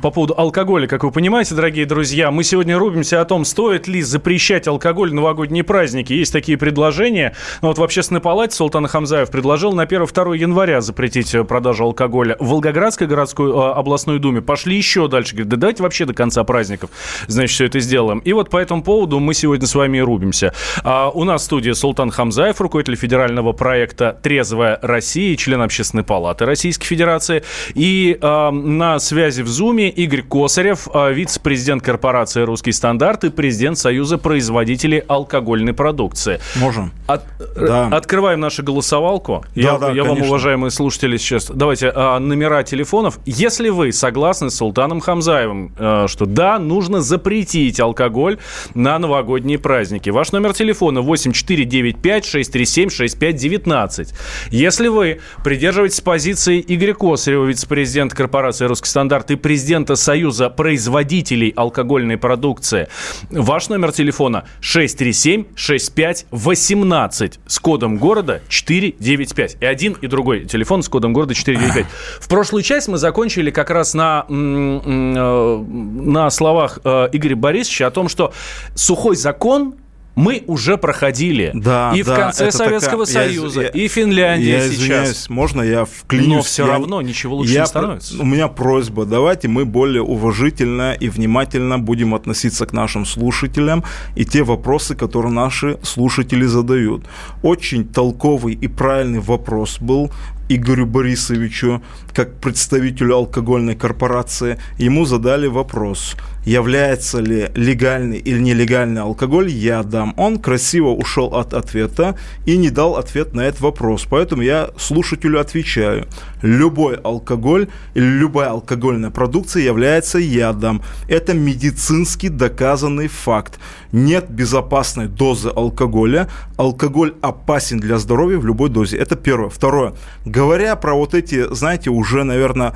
по 0.00 0.12
поводу 0.12 0.34
алкоголя, 0.36 0.86
как 0.86 1.02
вы 1.02 1.10
понимаете, 1.10 1.56
дорогие 1.56 1.86
друзья, 1.86 2.30
мы 2.30 2.44
сегодня 2.44 2.78
рубимся 2.78 3.20
о 3.20 3.24
том, 3.24 3.44
стоит 3.44 3.88
ли 3.88 4.00
запрещать 4.00 4.68
алкоголь 4.68 5.10
в 5.10 5.14
новогодние 5.14 5.64
праздники. 5.64 6.12
Есть 6.12 6.32
такие 6.32 6.56
предложения. 6.56 7.34
Ну, 7.62 7.68
вот 7.68 7.78
в 7.78 7.82
общественной 7.82 8.20
палате 8.20 8.54
Султан 8.54 8.86
Хамзаев 8.86 9.28
предложил 9.28 9.72
на 9.72 9.86
1-2 9.86 10.36
января 10.36 10.80
запретить 10.80 11.34
э, 11.34 11.42
продажу 11.42 11.82
алкоголя. 11.82 12.36
В 12.38 12.50
Волгоградской 12.50 13.08
городской 13.08 13.50
э, 13.50 13.72
областной 13.72 14.20
думе 14.20 14.40
пошли 14.40 14.76
еще 14.76 15.08
дальше. 15.08 15.34
Говорят, 15.34 15.48
да 15.48 15.56
давайте 15.56 15.82
вообще 15.82 16.04
до 16.04 16.14
конца 16.14 16.44
праздников, 16.44 16.90
значит, 17.26 17.56
все 17.56 17.64
это 17.64 17.80
сделаем. 17.80 18.20
И 18.20 18.32
вот 18.32 18.50
по 18.50 18.58
этому 18.58 18.84
поводу 18.84 19.18
мы 19.18 19.34
сегодня 19.34 19.66
с 19.66 19.74
вами 19.74 19.98
и 19.98 20.00
рубимся. 20.00 20.54
А, 20.84 21.10
у 21.10 21.24
нас 21.24 21.42
в 21.42 21.44
студии 21.46 21.72
Султан 21.72 22.12
Хамзаев, 22.12 22.60
руководитель 22.60 22.94
федерального 22.94 23.15
проекта 23.52 24.16
«Трезвая 24.22 24.78
Россия», 24.82 25.36
член 25.36 25.62
Общественной 25.62 26.04
палаты 26.04 26.44
Российской 26.44 26.86
Федерации. 26.86 27.42
И 27.74 28.18
э, 28.20 28.50
на 28.50 28.98
связи 28.98 29.42
в 29.42 29.48
Зуме 29.48 29.88
Игорь 29.88 30.22
Косарев, 30.22 30.88
э, 30.92 31.12
вице-президент 31.12 31.82
корпорации 31.82 32.42
«Русский 32.42 32.72
стандарт» 32.72 33.24
и 33.24 33.30
президент 33.30 33.78
Союза 33.78 34.18
производителей 34.18 34.98
алкогольной 34.98 35.72
продукции. 35.72 36.40
Можем. 36.56 36.92
От, 37.06 37.24
да. 37.56 37.88
Открываем 37.88 38.40
нашу 38.40 38.62
голосовалку. 38.62 39.44
Да, 39.54 39.60
я 39.60 39.78
да, 39.78 39.90
я 39.90 40.04
вам, 40.04 40.22
уважаемые 40.22 40.70
слушатели, 40.70 41.16
сейчас... 41.16 41.46
Давайте 41.46 41.92
э, 41.94 42.18
номера 42.18 42.62
телефонов. 42.62 43.18
Если 43.24 43.68
вы 43.68 43.92
согласны 43.92 44.50
с 44.50 44.56
Султаном 44.56 45.00
Хамзаевым, 45.00 45.72
э, 45.78 46.06
что 46.08 46.26
да, 46.26 46.58
нужно 46.58 47.00
запретить 47.00 47.80
алкоголь 47.80 48.38
на 48.74 48.98
новогодние 48.98 49.58
праздники. 49.58 50.10
Ваш 50.10 50.32
номер 50.32 50.52
телефона 50.52 51.00
8495 51.00 52.24
637 52.24 52.90
6519. 53.08 54.14
Если 54.50 54.88
вы 54.88 55.20
придерживаетесь 55.44 56.00
позиции 56.00 56.64
Игоря 56.66 56.94
Косарева, 56.94 57.46
вице-президента 57.46 58.16
корпорации 58.16 58.64
«Русский 58.66 58.88
стандарт» 58.88 59.30
и 59.30 59.36
президента 59.36 59.94
Союза 59.96 60.48
производителей 60.50 61.50
алкогольной 61.50 62.18
продукции, 62.18 62.88
ваш 63.30 63.68
номер 63.68 63.92
телефона 63.92 64.44
637-6518 64.60 67.38
с 67.46 67.58
кодом 67.58 67.98
города 67.98 68.40
495. 68.48 69.58
И 69.60 69.66
один, 69.66 69.96
и 70.00 70.06
другой 70.06 70.44
телефон 70.44 70.82
с 70.82 70.88
кодом 70.88 71.12
города 71.12 71.34
495. 71.34 71.86
В 72.20 72.28
прошлую 72.28 72.62
часть 72.62 72.88
мы 72.88 72.98
закончили 72.98 73.50
как 73.50 73.70
раз 73.70 73.94
на, 73.94 74.24
э, 74.28 74.32
на 74.32 76.30
словах 76.30 76.78
э, 76.84 77.08
Игоря 77.12 77.36
Борисовича 77.36 77.86
о 77.86 77.90
том, 77.90 78.08
что 78.08 78.32
сухой 78.74 79.16
закон 79.16 79.74
мы 80.16 80.42
уже 80.46 80.78
проходили. 80.78 81.52
Да, 81.54 81.92
и 81.94 82.02
да, 82.02 82.12
в 82.12 82.16
конце 82.16 82.50
Советского 82.50 83.06
такая... 83.06 83.28
Союза, 83.28 83.62
я, 83.62 83.68
и 83.68 83.86
Финляндия 83.86 84.56
я 84.56 84.60
сейчас. 84.62 84.74
Извиняюсь, 84.74 85.28
можно 85.28 85.62
я 85.62 85.84
вклинюсь? 85.84 86.28
Но 86.28 86.42
все 86.42 86.64
я, 86.64 86.72
равно 86.72 87.02
ничего 87.02 87.36
лучше 87.36 87.52
я, 87.52 87.60
не 87.60 87.66
становится. 87.66 88.20
У 88.20 88.24
меня 88.24 88.48
просьба, 88.48 89.04
давайте 89.04 89.48
мы 89.48 89.66
более 89.66 90.02
уважительно 90.02 90.94
и 90.94 91.10
внимательно 91.10 91.78
будем 91.78 92.14
относиться 92.14 92.64
к 92.64 92.72
нашим 92.72 93.04
слушателям 93.04 93.84
и 94.14 94.24
те 94.24 94.42
вопросы, 94.42 94.96
которые 94.96 95.32
наши 95.32 95.78
слушатели 95.82 96.44
задают. 96.44 97.04
Очень 97.42 97.86
толковый 97.86 98.54
и 98.54 98.68
правильный 98.68 99.20
вопрос 99.20 99.78
был 99.78 100.10
Игорю 100.48 100.86
Борисовичу, 100.86 101.82
как 102.14 102.40
представителю 102.40 103.16
алкогольной 103.16 103.74
корпорации, 103.74 104.58
ему 104.78 105.04
задали 105.04 105.48
вопрос, 105.48 106.16
является 106.44 107.18
ли 107.20 107.50
легальный 107.54 108.18
или 108.18 108.38
нелегальный 108.38 109.02
алкоголь 109.02 109.48
ядом. 109.48 110.14
Он 110.16 110.38
красиво 110.38 110.88
ушел 110.90 111.34
от 111.34 111.52
ответа 111.52 112.16
и 112.46 112.56
не 112.56 112.70
дал 112.70 112.96
ответ 112.96 113.34
на 113.34 113.40
этот 113.40 113.60
вопрос. 113.60 114.06
Поэтому 114.08 114.42
я 114.42 114.70
слушателю 114.78 115.40
отвечаю. 115.40 116.06
Любой 116.42 116.94
алкоголь 116.96 117.66
или 117.94 118.04
любая 118.04 118.50
алкогольная 118.50 119.10
продукция 119.10 119.62
является 119.62 120.18
ядом. 120.18 120.82
Это 121.08 121.34
медицински 121.34 122.28
доказанный 122.28 123.08
факт. 123.08 123.58
Нет 123.96 124.28
безопасной 124.28 125.08
дозы 125.08 125.48
алкоголя. 125.48 126.28
Алкоголь 126.58 127.14
опасен 127.22 127.80
для 127.80 127.96
здоровья 127.96 128.36
в 128.36 128.44
любой 128.44 128.68
дозе. 128.68 128.98
Это 128.98 129.16
первое. 129.16 129.48
Второе. 129.48 129.94
Говоря 130.26 130.76
про 130.76 130.92
вот 130.92 131.14
эти, 131.14 131.50
знаете, 131.54 131.88
уже, 131.88 132.22
наверное, 132.22 132.74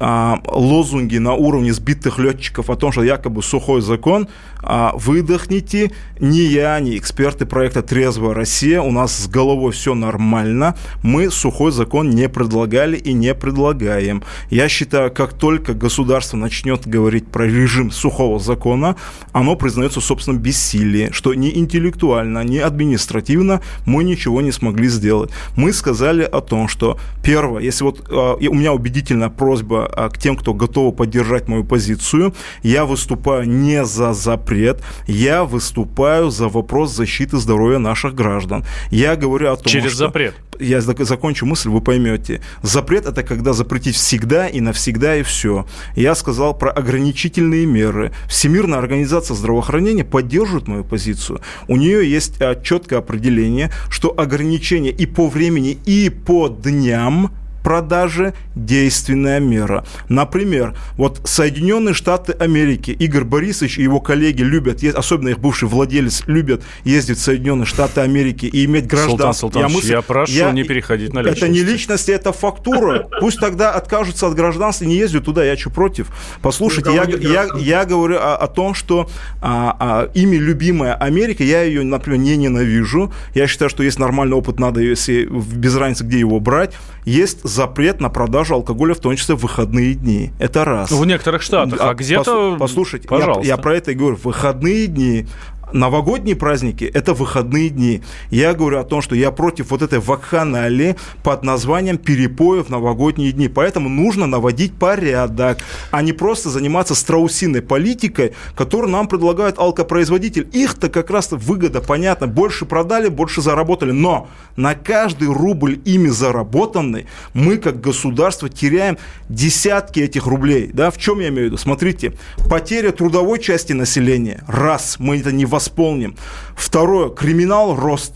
а, 0.00 0.40
лозунги 0.46 1.18
на 1.18 1.34
уровне 1.34 1.72
сбитых 1.72 2.18
летчиков 2.18 2.70
о 2.70 2.76
том, 2.76 2.92
что 2.92 3.02
якобы 3.02 3.42
сухой 3.42 3.80
закон, 3.80 4.28
а, 4.62 4.92
выдохните, 4.94 5.92
ни 6.18 6.38
я, 6.38 6.78
ни 6.80 6.96
эксперты 6.96 7.46
проекта 7.46 7.82
«Трезвая 7.82 8.34
Россия», 8.34 8.80
у 8.80 8.90
нас 8.90 9.16
с 9.16 9.28
головой 9.28 9.72
все 9.72 9.94
нормально, 9.94 10.76
мы 11.02 11.30
сухой 11.30 11.72
закон 11.72 12.10
не 12.10 12.28
предлагали 12.28 12.96
и 12.96 13.12
не 13.12 13.34
предлагаем. 13.34 14.22
Я 14.50 14.68
считаю, 14.68 15.12
как 15.12 15.34
только 15.34 15.74
государство 15.74 16.36
начнет 16.36 16.86
говорить 16.86 17.28
про 17.28 17.46
режим 17.46 17.90
сухого 17.90 18.38
закона, 18.38 18.96
оно 19.32 19.56
признается 19.56 20.00
в 20.00 20.04
собственном 20.04 20.40
бессилии, 20.40 21.10
что 21.12 21.34
ни 21.34 21.56
интеллектуально, 21.56 22.42
ни 22.44 22.58
административно 22.58 23.60
мы 23.84 24.04
ничего 24.04 24.40
не 24.40 24.52
смогли 24.52 24.88
сделать. 24.88 25.30
Мы 25.56 25.72
сказали 25.72 26.22
о 26.22 26.40
том, 26.40 26.68
что 26.68 26.98
первое, 27.22 27.62
если 27.62 27.84
вот 27.84 28.06
а, 28.10 28.34
у 28.34 28.54
меня 28.54 28.72
убедительная 28.72 29.28
просьба 29.28 29.85
к 29.88 30.18
тем, 30.18 30.36
кто 30.36 30.54
готовы 30.54 30.92
поддержать 30.92 31.48
мою 31.48 31.64
позицию. 31.64 32.34
Я 32.62 32.84
выступаю 32.84 33.48
не 33.48 33.84
за 33.84 34.12
запрет, 34.12 34.82
я 35.06 35.44
выступаю 35.44 36.30
за 36.30 36.48
вопрос 36.48 36.92
защиты 36.92 37.38
здоровья 37.38 37.78
наших 37.78 38.14
граждан. 38.14 38.64
Я 38.90 39.16
говорю 39.16 39.52
о 39.52 39.56
том, 39.56 39.66
Через 39.66 39.92
что... 39.92 40.06
запрет. 40.06 40.34
Я 40.58 40.80
закончу 40.80 41.46
мысль, 41.46 41.68
вы 41.68 41.80
поймете. 41.80 42.40
Запрет– 42.62 43.06
это 43.06 43.22
когда 43.22 43.52
запретить 43.52 43.96
всегда 43.96 44.48
и 44.48 44.60
навсегда 44.60 45.16
и 45.16 45.22
все. 45.22 45.66
Я 45.94 46.14
сказал 46.14 46.56
про 46.56 46.70
ограничительные 46.70 47.66
меры. 47.66 48.12
Всемирная 48.28 48.78
организация 48.78 49.34
здравоохранения 49.34 50.04
поддерживает 50.04 50.66
мою 50.66 50.84
позицию. 50.84 51.40
У 51.68 51.76
нее 51.76 52.10
есть 52.10 52.40
а, 52.40 52.54
четкое 52.60 53.00
определение, 53.00 53.70
что 53.90 54.18
ограничения 54.18 54.90
и 54.90 55.06
по 55.06 55.28
времени, 55.28 55.78
и 55.84 56.10
по 56.10 56.48
дням– 56.48 57.32
продаже 57.66 58.32
действенная 58.54 59.40
мера. 59.40 59.84
Например, 60.08 60.78
вот 60.96 61.22
Соединенные 61.24 61.94
Штаты 61.94 62.30
Америки, 62.30 62.92
Игорь 62.92 63.24
Борисович 63.24 63.78
и 63.78 63.82
его 63.82 63.98
коллеги 63.98 64.42
любят, 64.42 64.84
особенно 64.84 65.30
их 65.30 65.40
бывший 65.40 65.66
владелец, 65.66 66.22
любят 66.28 66.62
ездить 66.84 67.18
в 67.18 67.22
Соединенные 67.22 67.66
Штаты 67.66 68.02
Америки 68.02 68.46
и 68.46 68.66
иметь 68.66 68.86
гражданство. 68.86 69.48
Султан 69.48 69.62
я, 69.62 69.68
мысль, 69.68 69.90
я 69.90 70.02
прошу 70.02 70.32
я, 70.32 70.52
не 70.52 70.62
переходить 70.62 71.12
на 71.12 71.22
личности. 71.22 71.42
Это 71.42 71.52
не 71.52 71.64
личность, 71.64 72.08
это 72.08 72.32
фактура. 72.32 73.08
Пусть 73.18 73.40
тогда 73.40 73.72
откажутся 73.72 74.28
от 74.28 74.36
гражданства 74.36 74.84
и 74.84 74.86
не 74.86 74.94
ездят 74.94 75.24
туда, 75.24 75.44
я 75.44 75.56
что 75.56 75.70
против. 75.70 76.12
Послушайте, 76.42 76.94
я, 76.94 77.02
я, 77.02 77.48
я 77.58 77.84
говорю 77.84 78.14
о, 78.18 78.36
о 78.36 78.46
том, 78.46 78.74
что 78.74 79.10
а, 79.40 79.76
а, 79.80 80.10
ими 80.14 80.36
любимая 80.36 80.94
Америка, 80.94 81.42
я 81.42 81.64
ее, 81.64 81.82
например, 81.82 82.20
не 82.20 82.36
ненавижу. 82.36 83.12
Я 83.34 83.48
считаю, 83.48 83.70
что 83.70 83.82
есть 83.82 83.98
нормальный 83.98 84.36
опыт, 84.36 84.60
надо, 84.60 84.80
если 84.80 85.24
без 85.24 85.74
разницы, 85.74 86.04
где 86.04 86.20
его 86.20 86.38
брать. 86.38 86.72
Есть 87.04 87.40
запрет 87.56 88.00
на 88.00 88.10
продажу 88.10 88.54
алкоголя, 88.54 88.94
в 88.94 89.00
том 89.00 89.16
числе 89.16 89.34
в 89.34 89.40
выходные 89.40 89.94
дни. 89.94 90.30
Это 90.38 90.64
раз. 90.64 90.90
В 90.90 91.04
некоторых 91.04 91.42
штатах, 91.42 91.80
а, 91.80 91.90
а 91.90 91.94
где-то... 91.94 92.56
Послушайте, 92.58 93.08
я, 93.10 93.40
я 93.42 93.56
про 93.56 93.76
это 93.76 93.92
и 93.92 93.94
говорю. 93.94 94.16
В 94.16 94.26
выходные 94.26 94.86
дни 94.86 95.26
новогодние 95.72 96.36
праздники– 96.36 96.84
это 96.94 97.14
выходные 97.14 97.68
дни. 97.70 98.02
Я 98.30 98.54
говорю 98.54 98.78
о 98.78 98.84
том, 98.84 99.02
что 99.02 99.14
я 99.14 99.30
против 99.30 99.70
вот 99.70 99.82
этой 99.82 99.98
вакханалии 99.98 100.96
под 101.22 101.42
названием 101.42 101.98
перепоев 101.98 102.68
новогодние 102.68 103.32
дни. 103.32 103.48
Поэтому 103.48 103.88
нужно 103.88 104.26
наводить 104.26 104.74
порядок, 104.74 105.58
а 105.90 106.02
не 106.02 106.12
просто 106.12 106.50
заниматься 106.50 106.94
страусиной 106.94 107.62
политикой, 107.62 108.32
которую 108.54 108.90
нам 108.90 109.08
предлагают 109.08 109.58
алкопроизводитель. 109.58 110.48
Их-то 110.52 110.88
как 110.88 111.10
раз 111.10 111.32
выгода, 111.32 111.80
понятно, 111.80 112.26
больше 112.26 112.64
продали, 112.64 113.08
больше 113.08 113.42
заработали. 113.42 113.90
Но 113.90 114.28
на 114.56 114.74
каждый 114.74 115.28
рубль 115.28 115.80
ими 115.84 116.08
заработанный 116.08 117.06
мы, 117.34 117.56
как 117.56 117.80
государство, 117.80 118.48
теряем 118.48 118.98
десятки 119.28 120.00
этих 120.00 120.26
рублей. 120.26 120.70
Да? 120.72 120.90
В 120.90 120.98
чем 120.98 121.20
я 121.20 121.28
имею 121.28 121.44
в 121.44 121.46
виду? 121.46 121.56
Смотрите, 121.56 122.12
потеря 122.48 122.92
трудовой 122.92 123.40
части 123.40 123.72
населения– 123.72 124.44
раз, 124.46 124.96
мы 124.98 125.18
это 125.18 125.32
не 125.32 125.44
восполним. 125.56 126.16
Второе, 126.54 127.08
криминал 127.08 127.74
рост. 127.74 128.12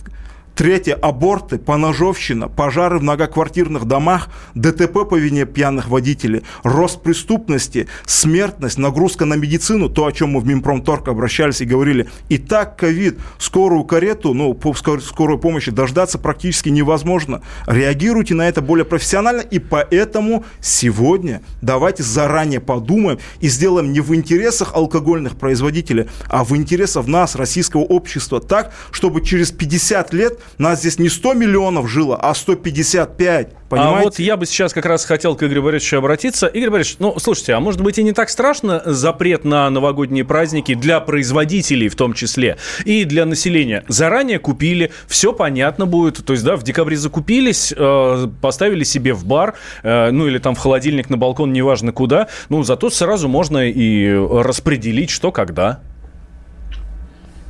Третье– 0.61 0.93
аборты, 1.03 1.57
поножовщина, 1.57 2.47
пожары 2.51 2.99
в 2.99 3.03
многоквартирных 3.03 3.87
домах, 3.87 4.29
ДТП 4.55 5.09
по 5.09 5.17
вине 5.17 5.47
пьяных 5.47 5.89
водителей, 5.89 6.43
рост 6.63 7.01
преступности, 7.01 7.89
смертность, 8.05 8.77
нагрузка 8.77 9.25
на 9.25 9.37
медицину, 9.37 9.89
то, 9.89 10.05
о 10.05 10.13
чем 10.13 10.33
мы 10.33 10.41
в 10.41 10.47
Минпромторг 10.47 11.09
обращались 11.09 11.63
и 11.63 11.65
говорили. 11.65 12.11
И 12.29 12.37
так 12.37 12.77
ковид, 12.77 13.19
скорую 13.39 13.85
карету, 13.85 14.35
ну, 14.35 14.53
по 14.53 14.75
скорой 14.75 15.39
помощи 15.39 15.71
дождаться 15.71 16.19
практически 16.19 16.69
невозможно. 16.69 17.41
Реагируйте 17.67 18.35
на 18.35 18.47
это 18.47 18.61
более 18.61 18.85
профессионально, 18.85 19.41
и 19.41 19.61
поэтому 19.61 20.45
сегодня 20.61 21.41
давайте 21.63 22.03
заранее 22.03 22.61
подумаем 22.61 23.19
и 23.41 23.49
сделаем 23.49 23.93
не 23.93 24.01
в 24.01 24.15
интересах 24.15 24.75
алкогольных 24.75 25.37
производителей, 25.37 26.09
а 26.29 26.45
в 26.45 26.55
интересах 26.55 27.07
нас, 27.07 27.35
российского 27.35 27.81
общества, 27.81 28.43
так, 28.43 28.75
чтобы 28.91 29.25
через 29.25 29.53
50 29.53 30.13
лет 30.13 30.39
нас 30.59 30.81
здесь 30.81 30.99
не 30.99 31.09
100 31.09 31.35
миллионов 31.35 31.89
жило, 31.89 32.17
а 32.17 32.35
155. 32.35 33.49
Понимаете? 33.71 34.01
А 34.01 34.03
вот 34.03 34.19
я 34.19 34.37
бы 34.37 34.47
сейчас 34.47 34.73
как 34.73 34.85
раз 34.85 35.05
хотел 35.05 35.37
к 35.37 35.45
Игорю 35.45 35.63
Борисовичу 35.63 35.99
обратиться. 35.99 36.49
Игорь 36.49 36.71
Борисович, 36.71 36.97
ну, 36.99 37.17
слушайте, 37.21 37.55
а 37.55 37.61
может 37.61 37.81
быть 37.81 37.99
и 37.99 38.03
не 38.03 38.13
так 38.13 38.29
страшно 38.29 38.83
запрет 38.85 39.45
на 39.45 39.71
новогодние 39.71 40.25
праздники 40.25 40.75
для 40.75 40.99
производителей 40.99 41.89
в 41.89 41.95
том 41.95 42.13
числе 42.13 42.57
и 42.85 43.05
для 43.05 43.27
населения? 43.27 43.85
Заранее 43.87 44.41
купили, 44.41 44.91
все 45.07 45.33
понятно 45.33 45.87
будет. 45.87 46.25
То 46.25 46.33
есть, 46.33 46.45
да, 46.45 46.57
в 46.57 46.65
декабре 46.65 46.97
закупились, 46.97 47.73
э, 47.77 48.27
поставили 48.41 48.83
себе 48.83 49.15
в 49.15 49.25
бар, 49.25 49.55
э, 49.85 50.11
ну, 50.11 50.27
или 50.27 50.39
там 50.39 50.57
в 50.57 50.59
холодильник, 50.59 51.09
на 51.09 51.17
балкон, 51.17 51.53
неважно 51.53 51.93
куда. 51.93 52.27
Ну, 52.49 52.65
зато 52.65 52.91
сразу 52.91 53.29
можно 53.29 53.71
и 53.71 54.13
распределить, 54.13 55.11
что 55.11 55.31
когда. 55.31 55.81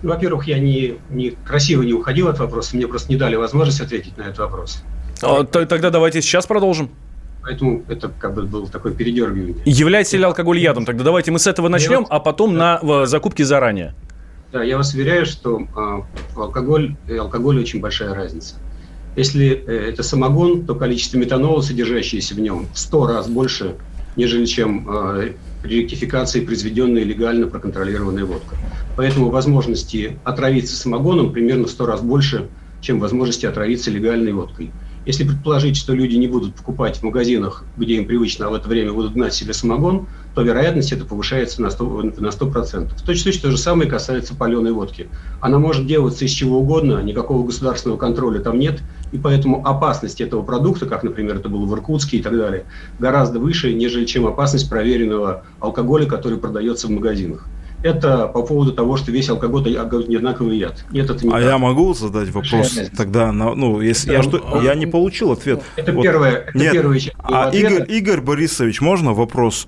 Во-первых, 0.02 0.46
я 0.46 0.58
не, 0.58 0.96
не 1.10 1.30
красиво 1.30 1.82
не 1.82 1.92
уходил 1.92 2.28
от 2.28 2.38
вопроса, 2.38 2.76
мне 2.76 2.86
просто 2.86 3.10
не 3.10 3.16
дали 3.16 3.36
возможность 3.36 3.80
ответить 3.80 4.16
на 4.16 4.22
этот 4.22 4.38
вопрос. 4.38 4.82
А, 5.22 5.44
тогда 5.44 5.90
давайте 5.90 6.22
сейчас 6.22 6.46
продолжим. 6.46 6.90
Поэтому 7.42 7.84
это 7.88 8.10
как 8.18 8.34
бы 8.34 8.42
был 8.42 8.68
такой 8.68 8.92
передергивание. 8.92 9.56
Является 9.64 10.16
ли 10.16 10.24
алкоголь 10.24 10.58
ядом? 10.58 10.84
Тогда 10.84 11.04
давайте 11.04 11.30
мы 11.30 11.38
с 11.38 11.46
этого 11.46 11.68
начнем, 11.68 12.06
а 12.08 12.20
потом 12.20 12.54
да. 12.54 12.80
на 12.82 13.06
закупки 13.06 13.42
заранее. 13.42 13.94
Да, 14.52 14.62
я 14.62 14.76
вас 14.76 14.94
уверяю, 14.94 15.26
что 15.26 15.60
э, 15.60 16.00
алкоголь 16.36 16.96
и 17.08 17.14
алкоголь 17.16 17.60
очень 17.60 17.80
большая 17.80 18.14
разница. 18.14 18.56
Если 19.14 19.52
э, 19.52 19.90
это 19.90 20.02
самогон, 20.02 20.66
то 20.66 20.74
количество 20.74 21.18
метанола, 21.18 21.60
содержащееся 21.60 22.34
в 22.34 22.40
нем, 22.40 22.66
в 22.72 22.78
100 22.78 23.06
раз 23.06 23.28
больше, 23.28 23.76
нежели 24.16 24.46
чем 24.46 24.88
э, 24.88 25.32
при 25.62 25.82
ректификации 25.82 26.40
произведенная 26.40 27.04
легально 27.04 27.46
проконтролированная 27.46 28.24
водка. 28.24 28.56
Поэтому 28.96 29.30
возможности 29.30 30.18
отравиться 30.24 30.76
самогоном 30.76 31.32
примерно 31.32 31.66
в 31.66 31.70
100 31.70 31.86
раз 31.86 32.00
больше, 32.00 32.48
чем 32.80 33.00
возможности 33.00 33.46
отравиться 33.46 33.90
легальной 33.90 34.32
водкой. 34.32 34.70
Если 35.06 35.24
предположить, 35.24 35.76
что 35.76 35.94
люди 35.94 36.16
не 36.16 36.28
будут 36.28 36.54
покупать 36.54 36.98
в 36.98 37.02
магазинах, 37.02 37.64
где 37.76 37.94
им 37.94 38.06
привычно, 38.06 38.46
а 38.46 38.50
в 38.50 38.54
это 38.54 38.68
время 38.68 38.92
будут 38.92 39.14
гнать 39.14 39.34
себе 39.34 39.54
самогон, 39.54 40.06
то 40.34 40.42
вероятность 40.42 40.92
это 40.92 41.04
повышается 41.04 41.60
на 41.62 41.68
100%. 41.68 42.20
На 42.20 42.28
100%. 42.28 42.94
В 42.96 43.02
точности 43.02 43.42
то 43.42 43.50
же 43.50 43.58
самое 43.58 43.90
касается 43.90 44.34
паленой 44.34 44.72
водки. 44.72 45.08
Она 45.40 45.58
может 45.58 45.86
делаться 45.86 46.24
из 46.24 46.30
чего 46.30 46.58
угодно, 46.58 47.02
никакого 47.02 47.44
государственного 47.44 47.98
контроля 47.98 48.40
там 48.40 48.58
нет, 48.58 48.80
и 49.12 49.18
поэтому 49.18 49.66
опасность 49.66 50.20
этого 50.20 50.42
продукта, 50.42 50.86
как, 50.86 51.02
например, 51.02 51.36
это 51.36 51.48
было 51.48 51.64
в 51.64 51.74
Иркутске 51.74 52.18
и 52.18 52.22
так 52.22 52.36
далее, 52.36 52.64
гораздо 52.98 53.40
выше, 53.40 53.72
нежели 53.72 54.04
чем 54.04 54.26
опасность 54.26 54.68
проверенного 54.68 55.44
алкоголя, 55.58 56.06
который 56.06 56.38
продается 56.38 56.86
в 56.86 56.90
магазинах 56.90 57.46
это 57.82 58.26
по 58.26 58.42
поводу 58.42 58.72
того, 58.72 58.96
что 58.96 59.10
весь 59.10 59.28
алкоголь 59.28 59.76
одинаковый 59.76 60.58
яд. 60.58 60.84
Нет, 60.90 61.08
это 61.08 61.24
не 61.24 61.32
а 61.32 61.36
так. 61.36 61.44
я 61.44 61.58
могу 61.58 61.94
задать 61.94 62.30
вопрос 62.30 62.78
тогда? 62.96 63.32
На, 63.32 63.54
ну, 63.54 63.80
если 63.80 64.12
я, 64.12 64.22
что, 64.22 64.60
я 64.62 64.74
не 64.74 64.86
получил 64.86 65.32
ответ. 65.32 65.62
Это 65.76 65.92
вот. 65.92 66.02
первое. 66.02 66.32
Это 66.32 66.58
Нет. 66.58 66.72
часть. 66.72 67.12
А 67.18 67.50
Игорь, 67.50 67.90
Игорь 67.90 68.20
Борисович, 68.20 68.80
можно 68.80 69.14
вопрос? 69.14 69.66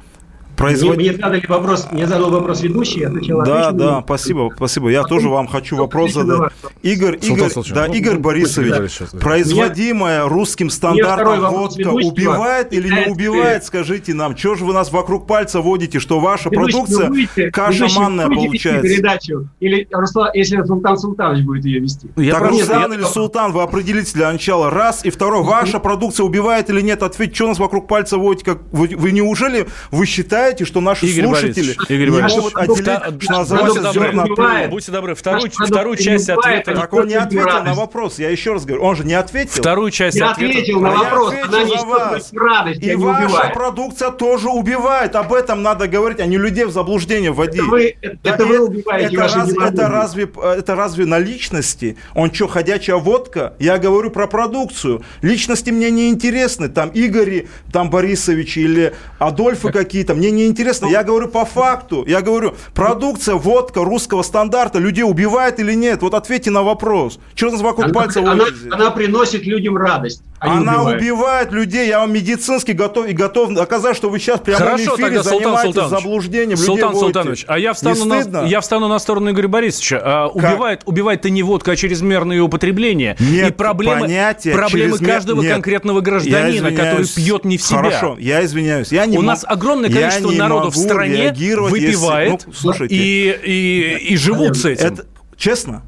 Производ... 0.62 0.96
Мне, 0.96 1.10
мне, 1.10 1.16
задали 1.16 1.44
вопрос, 1.48 1.88
мне 1.90 2.06
задал 2.06 2.30
вопрос 2.30 2.62
ведущий, 2.62 3.00
я 3.00 3.10
сначала 3.10 3.44
Да, 3.44 3.68
отвечу, 3.68 3.84
да, 3.84 4.02
спасибо, 4.04 4.52
спасибо. 4.54 4.90
Я 4.90 5.02
тоже 5.02 5.28
вам 5.28 5.48
хочу 5.48 5.74
вопрос 5.74 6.12
задать. 6.12 6.52
Игорь, 6.82 7.18
Игорь, 7.20 7.50
да, 7.74 7.86
Игорь 7.86 8.18
Борисович, 8.18 9.00
производимая 9.20 10.28
русским 10.28 10.70
стандартом 10.70 11.40
водка 11.50 11.88
убивает 11.88 12.72
или 12.72 12.88
не 12.88 13.10
убивает, 13.10 13.64
скажите 13.64 14.14
нам, 14.14 14.36
что 14.36 14.54
же 14.54 14.64
вы 14.64 14.72
нас 14.72 14.92
вокруг 14.92 15.26
пальца 15.26 15.60
водите, 15.60 15.98
что 15.98 16.20
ваша 16.20 16.48
продукция 16.48 17.10
каша 17.50 17.88
манная 17.98 18.28
получается? 18.28 18.82
передачу, 18.82 19.48
или 19.58 19.88
если 20.34 20.62
Султан 20.62 20.96
Султанович 20.96 21.44
будет 21.44 21.64
ее 21.64 21.80
вести. 21.80 22.06
Так 22.08 22.48
Руслан 22.48 22.92
или 22.92 23.02
Султан, 23.02 23.50
вы 23.50 23.62
определите 23.62 24.12
для 24.14 24.30
начала. 24.30 24.70
Раз, 24.70 25.04
и 25.04 25.10
второй, 25.10 25.42
ваша 25.42 25.80
продукция 25.80 26.24
убивает 26.24 26.70
или 26.70 26.80
нет, 26.82 27.02
ответьте, 27.02 27.34
что 27.34 27.48
нас 27.48 27.58
вокруг 27.58 27.88
пальца 27.88 28.16
водите, 28.16 28.44
как 28.44 28.58
вы 28.70 29.10
неужели 29.10 29.66
вы 29.90 30.06
считаете, 30.06 30.51
считаете, 30.52 30.64
что 30.64 30.80
наши 30.80 31.06
Игорь 31.06 31.24
слушатели 31.24 31.76
Игорь 31.88 32.10
не 32.10 32.22
могут 32.22 32.56
отделить, 32.56 33.22
что 33.22 33.32
называется, 33.32 33.92
зерна 33.92 34.24
от 34.24 34.70
Будьте 34.70 34.92
добры, 34.92 35.14
вторую, 35.14 35.50
вторую 35.50 35.96
часть 35.96 36.28
ответа. 36.28 36.74
Так 36.74 36.92
он 36.92 37.06
не 37.06 37.14
ответил 37.14 37.62
на 37.64 37.74
вопрос, 37.74 38.18
я 38.18 38.30
еще 38.30 38.52
раз 38.52 38.64
говорю, 38.64 38.82
он 38.84 38.96
же 38.96 39.04
не 39.04 39.14
ответил. 39.14 39.62
Вторую 39.62 39.90
часть 39.90 40.16
я 40.16 40.30
ответа. 40.30 40.58
ответил 40.58 40.80
на 40.80 40.90
вопрос, 40.90 41.34
я 41.34 41.44
ответил 41.44 41.78
за 41.78 41.86
вас. 41.86 42.32
Радость, 42.32 42.82
И 42.82 42.94
ваша 42.94 43.24
убивает. 43.24 43.54
продукция 43.54 44.10
тоже 44.10 44.48
убивает, 44.48 45.16
об 45.16 45.32
этом 45.32 45.62
надо 45.62 45.88
говорить, 45.88 46.20
а 46.20 46.26
не 46.26 46.38
людей 46.38 46.64
в 46.64 46.70
заблуждение 46.70 47.32
вводить. 47.32 47.62
Это 47.62 47.70
вы, 47.70 47.96
это 48.00 48.36
да, 48.38 48.44
вы 48.44 48.58
убиваете 48.60 49.14
это, 49.14 49.28
раз, 49.28 49.52
это, 49.52 49.88
разве, 49.88 50.30
это 50.42 50.74
разве 50.74 51.06
на 51.06 51.18
личности? 51.18 51.96
Он 52.14 52.32
что, 52.32 52.48
ходячая 52.48 52.96
водка? 52.96 53.54
Я 53.58 53.78
говорю 53.78 54.10
про 54.10 54.26
продукцию. 54.26 55.02
Личности 55.22 55.70
мне 55.70 55.90
не 55.90 56.08
интересны, 56.08 56.68
там 56.68 56.90
Игори, 56.94 57.48
там 57.72 57.90
Борисович 57.90 58.56
или 58.56 58.94
Адольфы 59.18 59.70
какие-то, 59.72 60.14
мне 60.14 60.30
не 60.30 60.41
интересно. 60.46 60.86
Я 60.86 61.02
говорю 61.02 61.28
по 61.28 61.44
факту. 61.44 62.04
Я 62.06 62.20
говорю, 62.20 62.54
продукция, 62.74 63.34
водка 63.34 63.84
русского 63.84 64.22
стандарта 64.22 64.78
людей 64.78 65.04
убивает 65.04 65.60
или 65.60 65.74
нет? 65.74 66.02
Вот 66.02 66.14
ответьте 66.14 66.50
на 66.50 66.62
вопрос. 66.62 67.18
Что 67.34 67.50
нас 67.50 67.60
вокруг 67.60 67.86
она, 67.86 67.94
пальца 67.94 68.20
она, 68.20 68.44
она 68.70 68.90
приносит 68.90 69.44
людям 69.44 69.76
радость. 69.76 70.22
А 70.42 70.56
она 70.56 70.78
убивает. 70.78 71.00
убивает 71.00 71.52
людей. 71.52 71.88
Я 71.88 72.00
вам 72.00 72.12
медицински 72.12 72.72
готов 72.72 73.06
и 73.06 73.12
готов 73.12 73.54
доказать, 73.54 73.96
что 73.96 74.10
вы 74.10 74.18
сейчас 74.18 74.40
прямо 74.40 74.58
Хорошо, 74.58 74.92
в 74.92 74.94
эфире 74.96 75.22
тогда, 75.22 75.22
занимаетесь 75.22 75.74
Султан 75.74 75.88
заблуждением 75.88 76.56
Султан 76.56 76.88
людей 76.88 77.00
Султанович, 77.00 77.44
а 77.46 77.58
я 77.60 77.72
встану, 77.72 78.04
на, 78.04 78.44
я 78.44 78.60
встану 78.60 78.88
на 78.88 78.98
сторону 78.98 79.30
Игоря 79.30 79.46
Борисовича. 79.46 80.00
А, 80.02 80.26
убивает, 80.26 80.82
убивает-то 80.84 81.30
не 81.30 81.44
водка, 81.44 81.70
а 81.70 81.76
чрезмерное 81.76 82.42
употребление. 82.42 83.16
Нет, 83.20 83.50
и 83.50 83.52
проблемы, 83.52 84.08
проблемы 84.52 84.98
чрезмер... 84.98 85.14
каждого 85.14 85.42
Нет, 85.42 85.52
конкретного 85.52 86.00
гражданина, 86.00 86.72
который 86.72 87.06
пьет 87.06 87.44
не 87.44 87.56
в 87.56 87.62
себя. 87.62 87.78
Хорошо, 87.78 88.16
я 88.18 88.44
извиняюсь. 88.44 88.90
Я 88.90 89.06
не 89.06 89.18
У 89.18 89.22
нас 89.22 89.44
огромное 89.46 89.90
количество 89.90 90.21
народу 90.30 90.70
в 90.70 90.76
стране 90.76 91.30
выпивает 91.32 92.32
если, 92.32 92.46
ну, 92.46 92.52
слушайте, 92.54 92.94
и, 92.94 93.38
и, 93.44 94.12
и 94.12 94.16
живут 94.16 94.56
с 94.56 94.64
этим. 94.64 94.86
Это, 94.86 95.06
честно, 95.36 95.82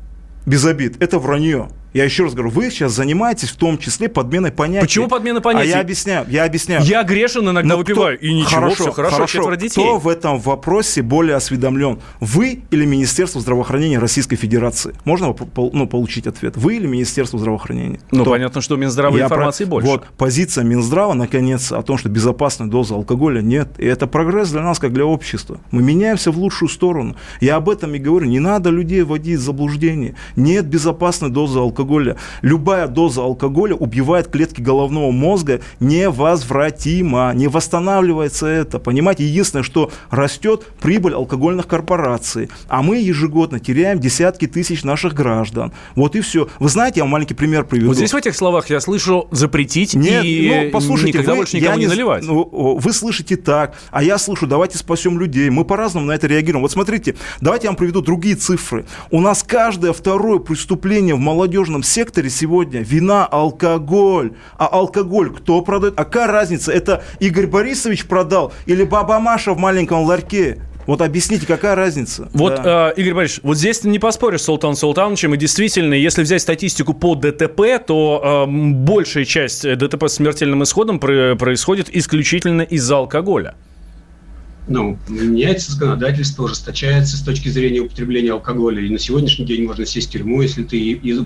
без 0.46 0.64
обид, 0.64 1.02
это 1.02 1.18
вранье. 1.18 1.68
Я 1.94 2.02
еще 2.02 2.24
раз 2.24 2.34
говорю, 2.34 2.50
вы 2.50 2.70
сейчас 2.70 2.92
занимаетесь 2.92 3.50
в 3.50 3.56
том 3.56 3.78
числе 3.78 4.08
подменой 4.08 4.50
понятий. 4.50 4.84
Почему 4.84 5.06
подмена 5.06 5.40
понятий? 5.40 5.70
А 5.70 5.76
я 5.76 5.80
объясняю, 5.80 6.26
я 6.28 6.44
объясняю. 6.44 6.82
Я 6.82 7.04
грешен, 7.04 7.48
иногда 7.48 7.62
Но 7.62 7.76
выпиваю, 7.76 8.18
кто... 8.18 8.26
и 8.26 8.34
ничего, 8.34 8.62
хорошо, 8.62 8.74
все 8.74 8.92
хорошо, 8.92 9.14
хорошо. 9.14 9.32
четверо 9.32 9.56
детей. 9.56 9.80
Кто 9.80 9.98
в 9.98 10.08
этом 10.08 10.40
вопросе 10.40 11.02
более 11.02 11.36
осведомлен? 11.36 12.00
Вы 12.18 12.64
или 12.72 12.84
Министерство 12.84 13.40
здравоохранения 13.40 14.00
Российской 14.00 14.34
Федерации? 14.34 14.92
Можно 15.04 15.36
ну, 15.56 15.86
получить 15.86 16.26
ответ? 16.26 16.56
Вы 16.56 16.78
или 16.78 16.86
Министерство 16.88 17.38
здравоохранения? 17.38 18.00
Ну, 18.10 18.22
кто? 18.22 18.32
понятно, 18.32 18.60
что 18.60 18.74
Минздрава 18.74 19.16
я 19.16 19.26
информации 19.26 19.62
про... 19.62 19.70
больше. 19.70 19.88
Вот, 19.88 20.06
позиция 20.18 20.64
Минздрава, 20.64 21.14
наконец, 21.14 21.70
о 21.70 21.80
том, 21.82 21.96
что 21.96 22.08
безопасной 22.08 22.66
дозы 22.66 22.94
алкоголя 22.94 23.40
нет. 23.40 23.68
И 23.78 23.86
это 23.86 24.08
прогресс 24.08 24.50
для 24.50 24.62
нас, 24.62 24.80
как 24.80 24.92
для 24.92 25.06
общества. 25.06 25.60
Мы 25.70 25.80
меняемся 25.80 26.32
в 26.32 26.38
лучшую 26.38 26.70
сторону. 26.70 27.14
Я 27.40 27.54
об 27.54 27.70
этом 27.70 27.94
и 27.94 28.00
говорю. 28.00 28.26
Не 28.26 28.40
надо 28.40 28.70
людей 28.70 29.02
вводить 29.02 29.38
в 29.38 29.42
заблуждение. 29.42 30.16
Нет 30.34 30.66
безопасной 30.66 31.30
дозы 31.30 31.60
алкоголя. 31.60 31.83
Люб 32.42 32.64
любая 32.64 32.86
доза 32.88 33.20
алкоголя 33.20 33.74
убивает 33.74 34.28
клетки 34.28 34.62
головного 34.62 35.10
мозга 35.10 35.60
невозвратимо, 35.80 37.30
не 37.34 37.46
восстанавливается 37.46 38.46
это, 38.46 38.78
понимаете? 38.78 39.26
Единственное, 39.26 39.62
что 39.62 39.90
растет 40.08 40.66
прибыль 40.80 41.12
алкогольных 41.12 41.66
корпораций, 41.66 42.48
а 42.68 42.82
мы 42.82 42.96
ежегодно 42.96 43.60
теряем 43.60 44.00
десятки 44.00 44.46
тысяч 44.46 44.82
наших 44.82 45.12
граждан. 45.12 45.72
Вот 45.94 46.16
и 46.16 46.22
все. 46.22 46.48
Вы 46.58 46.70
знаете, 46.70 47.00
я 47.00 47.04
вам 47.04 47.10
маленький 47.10 47.34
пример 47.34 47.64
приведу. 47.64 47.88
Вот 47.88 47.96
здесь 47.96 48.14
в 48.14 48.16
этих 48.16 48.34
словах 48.34 48.70
я 48.70 48.80
слышу 48.80 49.28
запретить 49.30 49.94
Нет, 49.94 50.24
и 50.24 50.64
ну, 50.64 50.70
послушайте, 50.70 51.18
никогда 51.18 51.32
вы, 51.32 51.36
больше 51.38 51.58
никому 51.58 51.76
не, 51.76 51.84
не 51.84 51.88
наливать. 51.88 52.24
Ну, 52.24 52.78
вы 52.80 52.92
слышите 52.94 53.36
так, 53.36 53.74
а 53.90 54.02
я 54.02 54.16
слышу, 54.16 54.46
давайте 54.46 54.78
спасем 54.78 55.20
людей. 55.20 55.50
Мы 55.50 55.66
по-разному 55.66 56.06
на 56.06 56.12
это 56.12 56.26
реагируем. 56.28 56.62
Вот 56.62 56.72
смотрите, 56.72 57.14
давайте 57.42 57.66
я 57.66 57.72
вам 57.72 57.76
приведу 57.76 58.00
другие 58.00 58.36
цифры. 58.36 58.86
У 59.10 59.20
нас 59.20 59.42
каждое 59.42 59.92
второе 59.92 60.38
преступление 60.38 61.14
в 61.14 61.18
молодежном 61.18 61.73
секторе 61.82 62.30
сегодня 62.30 62.80
вина, 62.80 63.26
алкоголь. 63.26 64.32
А 64.58 64.66
алкоголь 64.66 65.34
кто 65.34 65.60
продает? 65.62 65.94
А 65.96 66.04
какая 66.04 66.26
разница? 66.26 66.72
Это 66.72 67.02
Игорь 67.20 67.46
Борисович 67.46 68.06
продал 68.06 68.52
или 68.66 68.84
баба 68.84 69.18
Маша 69.18 69.52
в 69.52 69.58
маленьком 69.58 70.04
ларьке? 70.04 70.60
Вот 70.86 71.00
объясните, 71.00 71.46
какая 71.46 71.74
разница? 71.74 72.28
Вот, 72.34 72.60
да. 72.62 72.92
э, 72.96 73.00
Игорь 73.00 73.14
Борисович, 73.14 73.40
вот 73.42 73.56
здесь 73.56 73.80
ты 73.80 73.88
не 73.88 73.98
поспоришь 73.98 74.42
с 74.42 74.44
Султаном 74.44 74.76
Султановичем, 74.76 75.34
и 75.34 75.36
действительно, 75.38 75.94
если 75.94 76.22
взять 76.22 76.42
статистику 76.42 76.92
по 76.92 77.14
ДТП, 77.14 77.62
то 77.86 78.46
э, 78.46 78.50
большая 78.50 79.24
часть 79.24 79.62
ДТП 79.62 80.04
с 80.04 80.14
смертельным 80.14 80.62
исходом 80.62 80.98
происходит 80.98 81.88
исключительно 81.90 82.62
из-за 82.62 82.96
алкоголя 82.98 83.54
ну, 84.66 84.98
меняется 85.08 85.72
законодательство, 85.72 86.44
ужесточается 86.44 87.16
с 87.16 87.20
точки 87.20 87.48
зрения 87.48 87.80
употребления 87.80 88.32
алкоголя. 88.32 88.80
И 88.80 88.88
на 88.88 88.98
сегодняшний 88.98 89.44
день 89.44 89.66
можно 89.66 89.84
сесть 89.84 90.08
в 90.08 90.12
тюрьму, 90.12 90.40
если 90.42 90.62
ты 90.62 90.78
и 90.78 91.20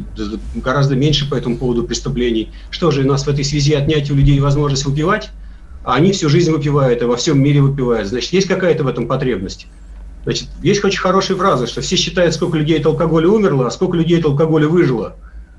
гораздо 0.56 0.96
меньше 0.96 1.28
по 1.28 1.36
этому 1.36 1.56
поводу 1.56 1.84
преступлений. 1.84 2.50
Что 2.70 2.90
же, 2.90 3.02
у 3.02 3.06
нас 3.06 3.26
в 3.26 3.28
этой 3.28 3.44
связи 3.44 3.74
отнять 3.74 4.10
у 4.10 4.14
людей 4.14 4.40
возможность 4.40 4.84
выпивать? 4.84 5.30
А 5.84 5.94
они 5.94 6.12
всю 6.12 6.28
жизнь 6.28 6.50
выпивают, 6.50 7.00
и 7.00 7.04
во 7.04 7.16
всем 7.16 7.40
мире 7.40 7.62
выпивают. 7.62 8.08
Значит, 8.08 8.32
есть 8.32 8.48
какая-то 8.48 8.84
в 8.84 8.88
этом 8.88 9.06
потребность? 9.06 9.68
Значит, 10.24 10.48
есть 10.62 10.84
очень 10.84 11.00
хорошая 11.00 11.36
фраза, 11.36 11.66
что 11.66 11.80
все 11.80 11.96
считают, 11.96 12.34
сколько 12.34 12.58
людей 12.58 12.78
от 12.78 12.86
алкоголя 12.86 13.28
умерло, 13.28 13.68
а 13.68 13.70
сколько 13.70 13.96
людей 13.96 14.18
от 14.18 14.26
алкоголя 14.26 14.68
выжило. 14.68 15.16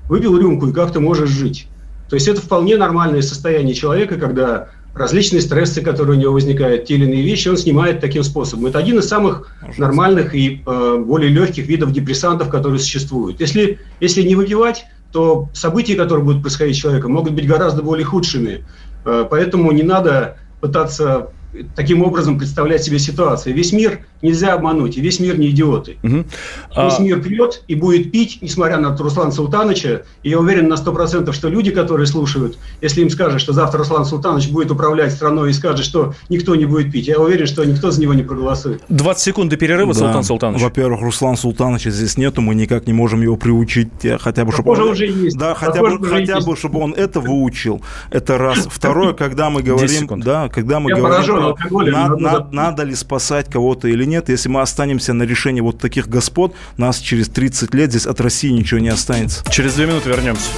Выпил 0.08 0.38
рюмку, 0.38 0.68
и 0.68 0.72
как 0.72 0.92
ты 0.92 1.00
можешь 1.00 1.30
жить? 1.30 1.66
То 2.10 2.14
есть 2.14 2.28
это 2.28 2.40
вполне 2.40 2.76
нормальное 2.76 3.22
состояние 3.22 3.74
человека, 3.74 4.16
когда 4.16 4.68
различные 4.94 5.40
стрессы, 5.40 5.82
которые 5.82 6.18
у 6.18 6.20
него 6.20 6.32
возникают, 6.32 6.86
те 6.86 6.94
или 6.94 7.04
иные 7.04 7.22
вещи, 7.22 7.48
он 7.48 7.56
снимает 7.56 8.00
таким 8.00 8.22
способом. 8.22 8.66
Это 8.66 8.78
один 8.78 8.98
из 8.98 9.08
самых 9.08 9.54
нормальных 9.78 10.34
и 10.34 10.62
э, 10.66 11.04
более 11.04 11.30
легких 11.30 11.66
видов 11.66 11.92
депрессантов, 11.92 12.48
которые 12.48 12.80
существуют. 12.80 13.40
Если, 13.40 13.78
если 14.00 14.22
не 14.22 14.34
выпивать, 14.34 14.84
то 15.12 15.48
события, 15.52 15.94
которые 15.94 16.24
будут 16.24 16.42
происходить 16.42 16.76
с 16.76 16.78
человеком, 16.78 17.12
могут 17.12 17.32
быть 17.32 17.46
гораздо 17.46 17.82
более 17.82 18.04
худшими. 18.04 18.64
Э, 19.04 19.26
поэтому 19.28 19.70
не 19.72 19.82
надо 19.82 20.36
пытаться 20.60 21.30
таким 21.74 22.02
образом 22.02 22.38
представлять 22.38 22.84
себе 22.84 22.98
ситуацию. 22.98 23.54
Весь 23.54 23.72
мир 23.72 24.00
нельзя 24.22 24.54
обмануть, 24.54 24.96
и 24.96 25.00
весь 25.00 25.20
мир 25.20 25.38
не 25.38 25.48
идиоты. 25.48 25.96
Угу. 26.02 26.16
Весь 26.16 26.98
а... 26.98 27.02
мир 27.02 27.20
пьет 27.20 27.62
и 27.68 27.74
будет 27.74 28.12
пить, 28.12 28.38
несмотря 28.40 28.78
на 28.78 28.96
Руслана 28.96 29.32
Султановича. 29.32 30.02
И 30.22 30.30
я 30.30 30.38
уверен 30.38 30.68
на 30.68 30.74
100%, 30.74 31.32
что 31.32 31.48
люди, 31.48 31.70
которые 31.70 32.06
слушают, 32.06 32.58
если 32.80 33.02
им 33.02 33.10
скажут, 33.10 33.40
что 33.40 33.52
завтра 33.52 33.78
Руслан 33.78 34.04
Султанович 34.04 34.50
будет 34.50 34.70
управлять 34.70 35.12
страной 35.12 35.50
и 35.50 35.52
скажет, 35.52 35.84
что 35.84 36.14
никто 36.28 36.54
не 36.54 36.66
будет 36.66 36.92
пить, 36.92 37.08
я 37.08 37.18
уверен, 37.18 37.46
что 37.46 37.64
никто 37.64 37.90
за 37.90 38.00
него 38.00 38.14
не 38.14 38.22
проголосует. 38.22 38.82
20 38.88 39.22
секунд 39.22 39.50
до 39.50 39.56
перерыва, 39.56 39.94
да. 39.94 40.00
Султан 40.00 40.24
Султанович. 40.24 40.62
Во-первых, 40.62 41.00
Руслан 41.00 41.36
Султановича 41.36 41.90
здесь 41.90 42.16
нету, 42.16 42.40
мы 42.40 42.54
никак 42.54 42.86
не 42.86 42.92
можем 42.92 43.22
его 43.22 43.36
приучить, 43.36 44.04
э, 44.04 44.18
хотя 44.18 44.44
бы, 44.44 44.52
чтобы 44.52 44.72
он... 44.72 44.80
уже 44.80 45.06
есть. 45.06 45.36
Да, 45.36 45.54
хотя 45.54 45.80
бы, 45.80 46.04
хотя 46.06 46.40
бы, 46.40 46.56
чтобы 46.56 46.80
он 46.80 46.92
это 46.92 47.20
выучил. 47.20 47.82
Это 48.10 48.38
раз. 48.38 48.66
Второе, 48.70 49.14
когда 49.14 49.50
мы 49.50 49.62
говорим... 49.62 50.08
Да, 50.20 50.48
когда 50.48 50.80
мы 50.80 50.92
я 51.40 51.68
говорим... 51.68 51.92
Надо, 51.92 52.16
надо, 52.16 52.48
надо 52.52 52.82
ли 52.84 52.94
спасать 52.94 53.50
кого-то 53.50 53.88
или 53.88 54.04
нет, 54.04 54.28
если 54.28 54.48
мы 54.48 54.60
останемся 54.60 55.12
на 55.12 55.24
решении 55.24 55.60
вот 55.60 55.78
таких 55.78 56.08
господ, 56.08 56.54
нас 56.76 56.98
через 56.98 57.28
30 57.28 57.74
лет 57.74 57.90
здесь 57.90 58.06
от 58.06 58.20
России 58.20 58.50
ничего 58.50 58.80
не 58.80 58.88
останется. 58.88 59.44
Через 59.50 59.74
две 59.74 59.86
минуты 59.86 60.08
вернемся. 60.08 60.50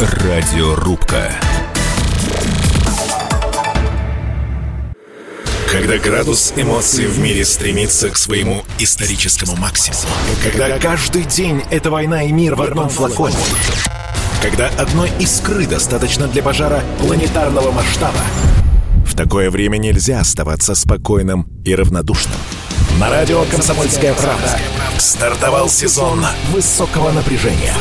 Радиорубка. 0.00 1.32
Когда 5.70 5.98
градус 5.98 6.54
эмоций 6.56 7.06
в 7.06 7.18
мире 7.18 7.44
стремится 7.44 8.08
к 8.08 8.16
своему 8.16 8.62
историческому 8.78 9.54
максимуму. 9.56 10.02
Когда 10.42 10.78
каждый 10.78 11.24
день 11.24 11.62
это 11.70 11.90
война 11.90 12.22
и 12.22 12.32
мир 12.32 12.54
в 12.54 12.62
одном 12.62 12.88
флаконе. 12.88 13.36
Когда 14.42 14.68
одной 14.78 15.10
искры 15.18 15.66
достаточно 15.66 16.28
для 16.28 16.42
пожара 16.42 16.82
планетарного 17.00 17.70
масштаба 17.72 18.20
такое 19.18 19.50
время 19.50 19.78
нельзя 19.78 20.20
оставаться 20.20 20.76
спокойным 20.76 21.48
и 21.64 21.74
равнодушным. 21.74 22.36
На 23.00 23.10
радио 23.10 23.44
«Комсомольская 23.50 24.14
правда» 24.14 24.56
стартовал 24.96 25.68
сезон 25.68 26.24
высокого 26.52 27.10
напряжения. 27.10 27.74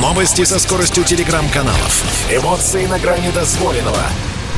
Новости 0.00 0.44
со 0.44 0.58
скоростью 0.58 1.04
телеграм-каналов. 1.04 2.02
Эмоции 2.32 2.86
на 2.86 2.98
грани 2.98 3.30
дозволенного. 3.34 4.02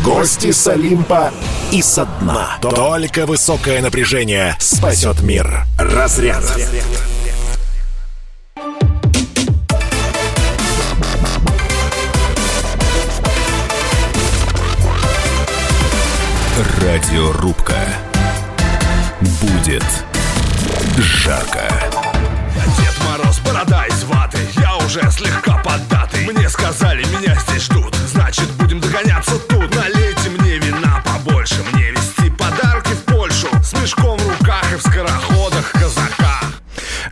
Гости 0.04 0.52
с 0.52 0.68
Олимпа 0.68 1.32
и 1.72 1.82
со 1.82 2.06
дна. 2.20 2.58
Только 2.62 3.26
высокое 3.26 3.82
напряжение 3.82 4.54
спасет 4.60 5.20
мир. 5.20 5.64
Разряд. 5.78 6.44
Разряд. 6.48 6.84
Радиорубка. 16.80 17.76
Будет 19.20 19.84
жарко. 20.96 21.68
Дед 22.78 22.94
Мороз, 23.04 23.38
борода 23.40 23.86
из 23.86 24.04
ваты, 24.04 24.38
я 24.56 24.76
уже 24.78 25.02
слегка 25.10 25.59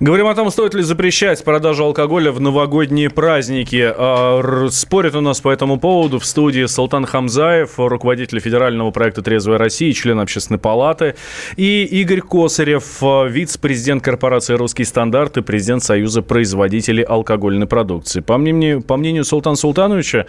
Говорим 0.08 0.26
о 0.28 0.34
том, 0.34 0.50
стоит 0.50 0.72
ли 0.72 0.80
запрещать 0.80 1.44
продажу 1.44 1.84
алкоголя 1.84 2.32
в 2.32 2.40
новогодние 2.40 3.10
праздники. 3.10 3.92
А, 3.94 4.68
спорит 4.70 5.14
у 5.14 5.20
нас 5.20 5.42
по 5.42 5.50
этому 5.50 5.78
поводу 5.78 6.18
в 6.18 6.24
студии 6.24 6.64
Салтан 6.64 7.04
Хамзаев, 7.04 7.72
руководитель 7.76 8.40
федерального 8.40 8.90
проекта 8.90 9.20
«Трезвая 9.20 9.58
Россия», 9.58 9.92
член 9.92 10.18
общественной 10.18 10.58
палаты, 10.58 11.14
и 11.56 11.84
Игорь 11.84 12.22
Косарев, 12.22 13.02
вице-президент 13.02 14.02
корпорации 14.02 14.54
«Русский 14.54 14.84
стандарт» 14.84 15.36
и 15.36 15.42
президент 15.42 15.82
Союза 15.82 16.22
производителей 16.22 17.02
алкогольной 17.02 17.66
продукции. 17.66 18.20
По 18.20 18.38
мнению, 18.38 18.80
по 18.80 18.96
мнению 18.96 19.24
Султана 19.24 19.56
Султановича, 19.56 20.24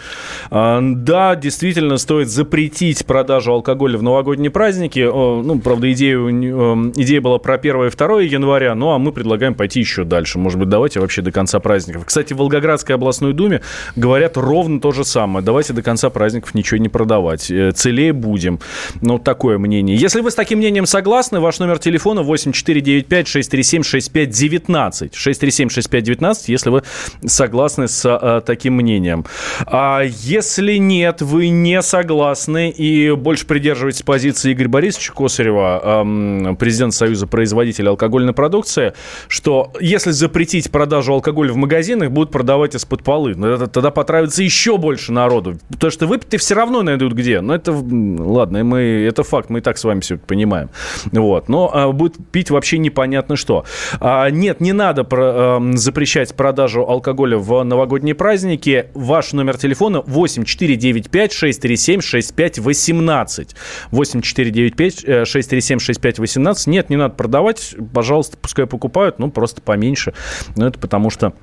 а, 0.51 0.81
да, 0.81 1.37
действительно 1.37 1.95
стоит 1.95 2.27
запретить 2.27 3.05
продажу 3.05 3.53
алкоголя 3.53 3.97
в 3.97 4.03
новогодние 4.03 4.51
праздники. 4.51 4.99
Ну, 4.99 5.57
правда, 5.61 5.89
идея, 5.93 6.17
идея 6.17 7.21
была 7.21 7.37
про 7.37 7.53
1 7.53 7.83
и 7.85 7.89
2 7.89 8.21
января, 8.23 8.75
ну, 8.75 8.89
а 8.89 8.99
мы 8.99 9.13
предлагаем 9.13 9.55
пойти 9.55 9.68
еще 9.75 10.03
дальше. 10.03 10.39
Может 10.39 10.59
быть, 10.59 10.69
давайте 10.69 10.99
вообще 10.99 11.21
до 11.21 11.31
конца 11.31 11.59
праздников. 11.59 12.05
Кстати, 12.05 12.33
в 12.33 12.37
Волгоградской 12.37 12.95
областной 12.95 13.33
думе 13.33 13.61
говорят 13.95 14.37
ровно 14.37 14.79
то 14.79 14.91
же 14.91 15.03
самое. 15.03 15.45
Давайте 15.45 15.73
до 15.73 15.81
конца 15.81 16.09
праздников 16.09 16.55
ничего 16.55 16.77
не 16.77 16.87
продавать. 16.89 17.51
Э, 17.51 17.71
целее 17.71 18.13
будем. 18.13 18.59
Ну, 19.01 19.19
такое 19.19 19.57
мнение. 19.57 19.97
Если 19.97 20.21
вы 20.21 20.31
с 20.31 20.35
таким 20.35 20.59
мнением 20.59 20.85
согласны, 20.85 21.39
ваш 21.39 21.59
номер 21.59 21.79
телефона 21.79 22.21
8495-637-6519. 22.21 25.11
637-6519, 25.11 26.35
если 26.47 26.69
вы 26.69 26.83
согласны 27.25 27.87
с 27.87 28.05
а, 28.05 28.41
таким 28.41 28.75
мнением. 28.75 29.25
А 29.65 30.01
если 30.03 30.77
нет, 30.77 31.21
вы 31.21 31.49
не 31.49 31.81
согласны 31.81 32.69
и 32.69 33.11
больше 33.11 33.45
придерживаетесь 33.45 34.03
позиции 34.03 34.53
Игоря 34.53 34.69
Борисовича 34.69 35.13
Косарева, 35.13 36.55
президента 36.59 36.95
Союза 36.95 37.27
производителей 37.27 37.89
алкогольной 37.89 38.33
продукции, 38.33 38.93
что 39.27 39.58
если 39.79 40.11
запретить 40.11 40.71
продажу 40.71 41.13
алкоголя 41.13 41.53
в 41.53 41.55
магазинах, 41.55 42.11
будут 42.11 42.31
продавать 42.31 42.75
из-под 42.75 43.03
полы. 43.03 43.35
Но 43.35 43.47
это, 43.47 43.67
тогда 43.67 43.91
потравится 43.91 44.43
еще 44.43 44.77
больше 44.77 45.11
народу. 45.11 45.57
Потому 45.69 45.91
что 45.91 46.07
выпить 46.07 46.39
все 46.39 46.55
равно 46.55 46.81
найдут 46.81 47.13
где. 47.13 47.41
Но 47.41 47.55
это, 47.55 47.71
ладно, 47.71 48.63
мы, 48.63 48.79
это 48.79 49.23
факт, 49.23 49.49
мы 49.49 49.59
и 49.59 49.61
так 49.61 49.77
с 49.77 49.83
вами 49.83 49.99
все 50.01 50.17
понимаем. 50.17 50.69
Вот. 51.11 51.49
Но 51.49 51.71
а, 51.73 51.91
будет 51.91 52.17
пить 52.31 52.49
вообще 52.51 52.77
непонятно 52.77 53.35
что. 53.35 53.65
А, 53.99 54.29
нет, 54.29 54.61
не 54.61 54.73
надо 54.73 55.03
про, 55.03 55.57
а, 55.57 55.71
запрещать 55.75 56.35
продажу 56.35 56.81
алкоголя 56.81 57.37
в 57.37 57.63
новогодние 57.63 58.15
праздники. 58.15 58.87
Ваш 58.93 59.33
номер 59.33 59.57
телефона 59.57 60.01
8495 60.05 61.31
637 61.33 62.01
6518. 62.01 63.55
8495 63.91 65.27
637 65.27 65.79
6518. 65.79 66.67
Нет, 66.67 66.89
не 66.89 66.97
надо 66.97 67.15
продавать. 67.15 67.75
Пожалуйста, 67.93 68.37
пускай 68.37 68.65
покупают. 68.65 69.19
Ну, 69.19 69.31
просто 69.31 69.48
поменьше. 69.55 70.13
Но 70.55 70.67
это 70.67 70.79
потому 70.79 71.09
что 71.09 71.33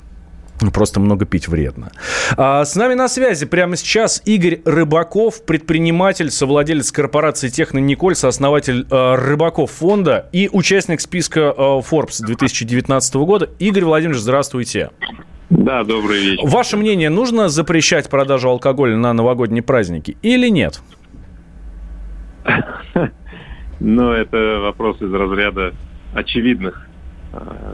Просто 0.72 1.00
много 1.00 1.26
пить 1.26 1.48
вредно. 1.48 1.92
А, 2.36 2.64
с 2.64 2.76
нами 2.76 2.94
на 2.94 3.08
связи 3.08 3.46
прямо 3.46 3.76
сейчас 3.76 4.22
Игорь 4.24 4.60
Рыбаков, 4.64 5.44
предприниматель, 5.44 6.30
совладелец 6.30 6.90
корпорации 6.92 7.48
Техно 7.48 7.80
сооснователь 8.14 8.86
а, 8.90 9.16
Рыбаков 9.16 9.70
фонда 9.70 10.28
и 10.32 10.48
участник 10.50 11.00
списка 11.00 11.52
а, 11.56 11.80
Forbes 11.80 12.24
2019 12.24 13.14
года. 13.16 13.50
Игорь 13.58 13.84
Владимирович, 13.84 14.22
здравствуйте. 14.22 14.90
Да, 15.50 15.84
добрый 15.84 16.20
вечер. 16.20 16.46
Ваше 16.46 16.76
мнение, 16.76 17.10
нужно 17.10 17.48
запрещать 17.48 18.08
продажу 18.08 18.48
алкоголя 18.48 18.96
на 18.96 19.12
новогодние 19.12 19.62
праздники 19.62 20.16
или 20.22 20.48
нет? 20.48 20.80
Ну, 23.78 24.10
это 24.10 24.60
вопрос 24.62 25.02
из 25.02 25.12
разряда 25.12 25.74
очевидных 26.14 26.85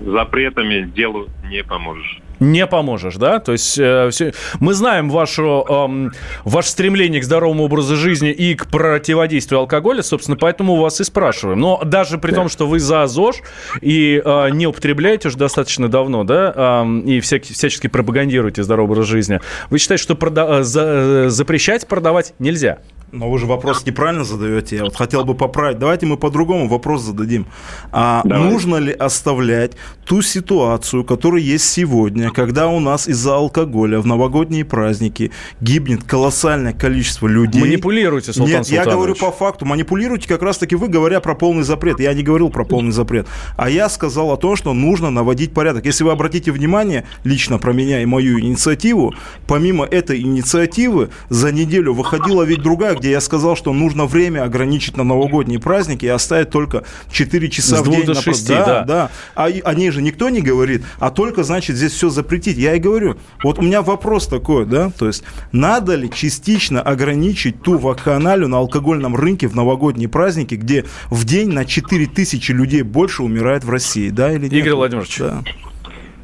запретами 0.05 0.91
делу 0.95 1.29
не 1.49 1.63
поможешь. 1.63 2.23
Не 2.43 2.67
поможешь, 2.67 3.17
да? 3.17 3.39
То 3.39 3.53
есть 3.53 3.79
э, 3.79 4.09
все... 4.11 4.33
мы 4.59 4.75
знаем 4.75 5.11
вашу, 5.11 5.65
э, 5.69 6.11
ваше 6.45 6.69
стремление 6.71 7.21
к 7.21 7.25
здоровому 7.25 7.65
образу 7.65 7.95
жизни 7.97 8.33
и 8.33 8.57
к 8.57 8.67
противодействию 8.67 9.61
алкоголя, 9.61 10.03
собственно, 10.03 10.37
поэтому 10.37 10.75
у 10.75 10.77
вас 10.77 11.01
и 11.01 11.05
спрашиваем. 11.05 11.61
Но 11.61 11.81
даже 11.85 12.19
при 12.19 12.31
да. 12.31 12.39
том, 12.39 12.49
что 12.49 12.67
вы 12.67 12.81
за 12.81 13.07
ЗОЖ 13.07 13.43
и 13.81 14.21
э, 14.25 14.51
не 14.51 14.67
употребляете 14.67 15.29
уже 15.29 15.39
достаточно 15.39 15.89
давно, 15.89 16.25
да, 16.25 16.85
э, 16.85 17.01
и 17.07 17.21
всяк, 17.21 17.45
всячески 17.45 17.87
пропагандируете 17.87 18.65
здоровый 18.65 18.93
образ 18.93 19.07
жизни, 19.07 19.41
вы 19.71 19.79
считаете, 19.79 20.03
что 20.03 20.15
прода- 20.15 20.61
э, 20.61 20.63
за, 20.65 20.83
э, 20.85 21.29
запрещать 21.29 21.87
продавать 21.87 22.35
нельзя? 22.41 22.79
Но 23.13 23.31
вы 23.31 23.39
же 23.39 23.45
вопрос 23.45 23.85
неправильно 23.85 24.25
задаете. 24.25 24.77
Я 24.77 24.85
вот 24.85 24.97
хотел 24.97 25.27
бы 25.27 25.35
поправить. 25.35 25.79
Давайте 25.79 26.07
мы 26.07 26.17
по-другому 26.17 26.67
вопрос 26.67 27.03
зададим. 27.03 27.47
А 27.93 28.23
нужно 28.25 28.77
ли 28.77 28.91
оставлять 28.91 29.73
ту 30.07 30.23
ситуацию, 30.23 31.05
которая 31.05 31.43
есть 31.43 31.71
сегодня, 31.71 32.31
когда 32.31 32.69
у 32.69 32.81
нас 32.81 33.07
из-за 33.07 33.35
алкоголя 33.35 34.01
в 34.01 34.07
новогодние 34.07 34.65
праздники 34.65 35.31
гибнет 35.61 36.05
колоссальное 36.05 36.73
количество 36.73 37.27
людей? 37.27 37.61
Манипулируйте, 37.61 38.33
Султан 38.33 38.47
Нет, 38.47 38.67
Султанович. 38.67 38.87
я 38.87 38.97
говорю 38.97 39.15
по 39.15 39.31
факту. 39.31 39.67
Манипулируйте 39.67 40.27
как 40.27 40.41
раз-таки 40.41 40.75
вы, 40.75 40.89
говоря 40.89 41.21
про 41.21 41.35
полный 41.35 41.65
запрет. 41.65 42.01
Я 42.01 42.15
не 42.15 42.23
говорил 42.23 42.49
про 42.49 42.65
полный 42.65 42.93
запрет. 42.93 43.27
А 43.59 43.69
я 43.69 43.91
сказал 43.91 44.31
о 44.33 44.39
том, 44.39 44.57
что 44.57 44.73
нужно 44.73 45.11
наводить 45.11 45.53
порядок. 45.53 45.85
Если 45.85 46.03
вы 46.03 46.13
обратите 46.13 46.51
внимание, 46.51 47.05
лично 47.25 47.59
про 47.59 47.75
меня 47.75 48.01
и 48.01 48.07
мою 48.07 48.41
инициативу, 48.41 49.15
помимо 49.47 49.85
этой 49.85 50.23
инициативы, 50.23 51.11
за 51.29 51.53
неделю 51.53 51.93
выходила 51.93 52.43
ведь 52.43 52.63
другая, 52.63 53.02
где 53.03 53.11
я 53.11 53.21
сказал, 53.21 53.57
что 53.57 53.73
нужно 53.73 54.07
время 54.07 54.45
ограничить 54.45 54.97
на 54.97 55.03
новогодние 55.03 55.59
праздники 55.59 56.05
и 56.05 56.09
оставить 56.09 56.51
только 56.51 56.85
4 57.11 57.51
часа 57.51 57.79
С 57.79 57.81
в 57.81 57.91
день. 57.91 58.07
до 58.07 58.15
на... 58.15 58.23
6, 58.23 58.49
да, 58.49 58.65
да. 58.65 58.85
да. 58.85 59.11
А 59.35 59.47
о 59.47 59.75
ней 59.75 59.91
же 59.91 60.01
никто 60.03 60.29
не 60.29 60.41
говорит, 60.41 60.85
а 61.01 61.11
только, 61.11 61.43
значит, 61.43 61.75
здесь 61.75 61.91
все 61.91 62.11
запретить. 62.11 62.57
Я 62.57 62.77
и 62.77 62.79
говорю, 62.79 63.17
вот 63.43 63.59
у 63.59 63.63
меня 63.63 63.83
вопрос 63.83 64.29
такой, 64.29 64.67
да, 64.67 64.91
то 64.97 65.09
есть 65.09 65.25
надо 65.51 65.97
ли 65.97 66.09
частично 66.09 66.81
ограничить 66.81 67.61
ту 67.61 67.77
вакханалию 67.77 68.47
на 68.47 68.59
алкогольном 68.59 69.17
рынке 69.17 69.49
в 69.49 69.57
новогодние 69.57 70.09
праздники, 70.09 70.55
где 70.55 70.85
в 71.11 71.25
день 71.25 71.51
на 71.51 71.65
4 71.65 72.07
тысячи 72.07 72.53
людей 72.53 72.83
больше 72.83 73.25
умирает 73.25 73.65
в 73.65 73.71
России, 73.71 74.11
да 74.11 74.31
или 74.33 74.45
нет? 74.45 74.53
Игорь 74.53 74.75
Владимирович. 74.75 75.19
Да. 75.19 75.43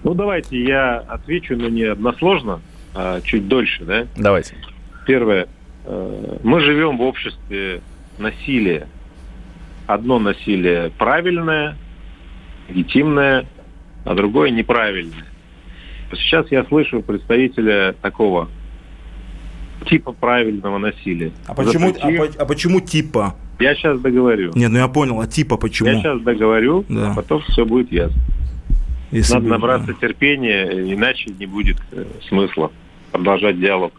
Ну, 0.05 0.15
давайте 0.15 0.63
я 0.63 0.99
отвечу, 0.99 1.57
но 1.57 1.69
не 1.69 1.83
односложно, 1.83 2.61
а 2.95 3.21
чуть 3.21 3.49
дольше, 3.49 3.85
да? 3.85 4.07
Давайте. 4.17 4.55
Первое. 5.09 5.49
Мы 6.43 6.61
живем 6.61 6.99
в 6.99 7.03
обществе 7.03 7.81
насилия. 8.19 8.89
Одно 9.87 10.19
насилие 10.19 10.91
правильное, 10.99 11.77
легитимное, 12.69 13.47
а 14.05 14.15
другое 14.15 14.51
неправильное. 14.51 15.27
Сейчас 16.13 16.51
я 16.51 16.65
слышу 16.65 17.01
представителя 17.01 17.95
такого 18.03 18.49
типа 19.87 20.13
правильного 20.13 20.79
насилия. 20.79 21.33
А 21.47 21.55
почему, 21.55 21.93
Запретив... 21.93 22.37
а, 22.37 22.43
а 22.43 22.47
почему 22.47 22.81
типа? 22.81 23.37
Я 23.59 23.75
сейчас 23.75 23.99
договорю. 24.01 24.53
Нет, 24.55 24.71
ну 24.71 24.79
я 24.79 24.89
понял, 24.89 25.21
а 25.21 25.27
типа 25.27 25.57
почему? 25.57 25.89
Я 25.89 26.01
сейчас 26.01 26.21
договорю, 26.21 26.85
да. 26.89 27.13
а 27.13 27.15
потом 27.15 27.43
все 27.43 27.65
будет 27.65 27.91
ясно. 27.91 28.21
Если 29.11 29.33
Надо 29.33 29.45
будет, 29.45 29.53
набраться 29.53 29.87
да. 29.89 29.95
терпения, 29.95 30.93
иначе 30.93 31.31
не 31.39 31.47
будет 31.47 31.79
э, 31.93 32.05
смысла 32.29 32.71
продолжать 33.11 33.59
диалог. 33.59 33.93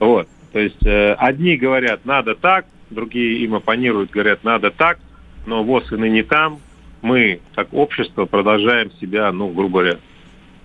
Вот. 0.00 0.28
То 0.54 0.60
есть 0.60 0.86
э, 0.86 1.14
одни 1.14 1.56
говорят, 1.56 2.04
надо 2.04 2.36
так, 2.36 2.66
другие 2.88 3.40
им 3.40 3.56
оппонируют, 3.56 4.12
говорят, 4.12 4.44
надо 4.44 4.70
так, 4.70 5.00
но 5.46 5.64
ВОЗ 5.64 5.90
и 5.90 5.96
ныне 5.96 6.22
там. 6.22 6.60
Мы, 7.02 7.40
как 7.56 7.74
общество, 7.74 8.24
продолжаем 8.26 8.92
себя, 9.00 9.32
ну, 9.32 9.48
грубо 9.48 9.80
говоря, 9.80 9.98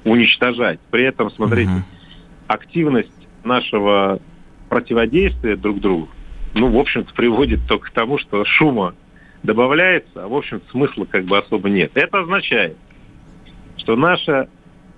уничтожать. 0.03 0.79
При 0.91 1.05
этом, 1.05 1.31
смотрите, 1.31 1.71
uh-huh. 1.71 2.45
активность 2.45 3.27
нашего 3.43 4.19
противодействия 4.69 5.55
друг 5.55 5.79
другу, 5.79 6.07
ну, 6.53 6.67
в 6.69 6.77
общем-то, 6.77 7.11
приводит 7.15 7.67
только 7.67 7.87
к 7.87 7.91
тому, 7.91 8.19
что 8.19 8.45
шума 8.45 8.93
добавляется, 9.41 10.23
а, 10.23 10.27
в 10.27 10.35
общем-то, 10.35 10.69
смысла 10.69 11.05
как 11.05 11.25
бы 11.25 11.35
особо 11.35 11.67
нет. 11.67 11.93
Это 11.95 12.19
означает, 12.19 12.77
что 13.77 13.95
наша 13.95 14.49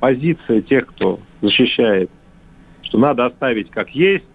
позиция 0.01 0.61
тех, 0.61 0.85
кто 0.87 1.21
защищает, 1.41 2.11
что 2.83 2.97
надо 2.97 3.27
оставить 3.27 3.71
как 3.71 3.91
есть, 3.91 4.25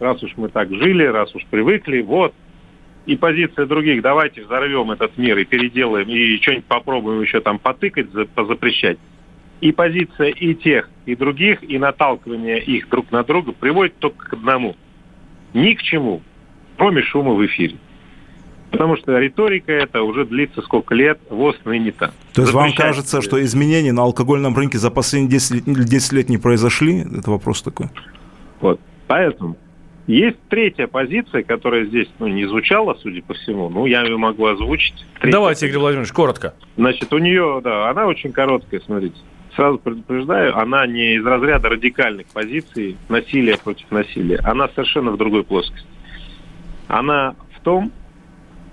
раз 0.00 0.22
уж 0.22 0.32
мы 0.36 0.48
так 0.48 0.72
жили, 0.72 1.04
раз 1.04 1.34
уж 1.34 1.44
привыкли, 1.46 2.00
вот. 2.00 2.34
И 3.06 3.16
позиция 3.16 3.66
других, 3.66 4.02
давайте 4.02 4.44
взорвем 4.44 4.90
этот 4.90 5.16
мир 5.16 5.38
и 5.38 5.44
переделаем, 5.44 6.08
и 6.08 6.36
что-нибудь 6.42 6.66
попробуем 6.66 7.22
еще 7.22 7.40
там 7.40 7.58
потыкать, 7.58 8.08
позапрещать. 8.34 8.98
И 9.60 9.72
позиция 9.72 10.28
и 10.28 10.54
тех, 10.54 10.88
и 11.06 11.16
других, 11.16 11.62
и 11.62 11.78
наталкивание 11.78 12.62
их 12.62 12.88
друг 12.88 13.10
на 13.10 13.24
друга 13.24 13.52
приводит 13.52 13.96
только 13.98 14.28
к 14.28 14.32
одному. 14.34 14.76
Ни 15.54 15.72
к 15.72 15.82
чему, 15.82 16.22
кроме 16.76 17.02
шума 17.02 17.32
в 17.32 17.44
эфире. 17.46 17.76
Потому 18.70 18.96
что 18.98 19.18
риторика 19.18 19.72
это 19.72 20.02
уже 20.02 20.26
длится 20.26 20.60
сколько 20.60 20.94
лет, 20.94 21.18
ВОЗ 21.30 21.56
ныне 21.64 21.92
там. 21.92 22.10
То 22.34 22.42
есть 22.42 22.52
вам 22.52 22.74
кажется, 22.74 23.22
что 23.22 23.42
изменения 23.42 23.92
на 23.92 24.02
алкогольном 24.02 24.54
рынке 24.54 24.76
за 24.76 24.90
последние 24.90 25.30
10, 25.30 25.64
10 25.64 26.12
лет 26.12 26.28
не 26.28 26.36
произошли? 26.36 26.98
Это 27.00 27.30
вопрос 27.30 27.62
такой. 27.62 27.86
Вот. 28.60 28.78
Поэтому 29.06 29.56
есть 30.08 30.38
третья 30.48 30.86
позиция, 30.86 31.42
которая 31.42 31.84
здесь 31.84 32.08
ну, 32.18 32.28
не 32.28 32.46
звучала, 32.46 32.96
судя 33.02 33.22
по 33.22 33.34
всему. 33.34 33.68
Ну, 33.68 33.84
я 33.84 34.02
ее 34.02 34.16
могу 34.16 34.46
озвучить. 34.46 34.94
Третья 35.20 35.36
Давайте, 35.36 35.66
Игорь 35.68 35.78
Владимирович, 35.80 36.12
коротко. 36.12 36.54
Значит, 36.76 37.12
у 37.12 37.18
нее, 37.18 37.60
да, 37.62 37.90
она 37.90 38.06
очень 38.06 38.32
короткая, 38.32 38.80
смотрите. 38.80 39.16
Сразу 39.54 39.78
предупреждаю, 39.78 40.56
она 40.56 40.86
не 40.86 41.16
из 41.16 41.26
разряда 41.26 41.68
радикальных 41.68 42.26
позиций 42.28 42.96
насилия 43.10 43.58
против 43.58 43.90
насилия. 43.90 44.38
Она 44.44 44.68
совершенно 44.68 45.10
в 45.10 45.18
другой 45.18 45.44
плоскости. 45.44 45.86
Она 46.86 47.36
в 47.56 47.60
том, 47.60 47.92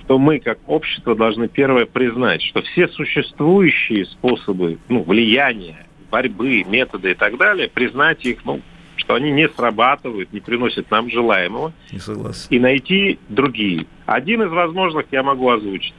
что 0.03 0.17
мы 0.17 0.39
как 0.39 0.59
общество 0.67 1.15
должны 1.15 1.49
первое 1.49 1.85
признать, 1.85 2.43
что 2.43 2.61
все 2.61 2.87
существующие 2.87 4.05
способы 4.05 4.77
ну, 4.87 5.03
влияния, 5.03 5.85
борьбы, 6.09 6.63
методы 6.63 7.11
и 7.11 7.15
так 7.15 7.37
далее, 7.37 7.67
признать 7.67 8.25
их 8.25 8.45
ну, 8.45 8.61
что 8.97 9.15
они 9.15 9.31
не 9.31 9.47
срабатывают, 9.49 10.31
не 10.33 10.39
приносят 10.39 10.89
нам 10.91 11.09
желаемого. 11.09 11.73
Не 11.91 11.99
согласен. 11.99 12.47
И 12.49 12.59
найти 12.59 13.19
другие. 13.29 13.85
Один 14.05 14.43
из 14.43 14.49
возможных 14.49 15.05
я 15.11 15.23
могу 15.23 15.49
озвучить. 15.49 15.93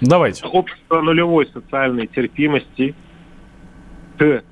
Давайте. 0.00 0.44
Общество 0.46 1.00
нулевой 1.00 1.46
социальной 1.46 2.06
терпимости 2.06 2.94
к 4.18 4.42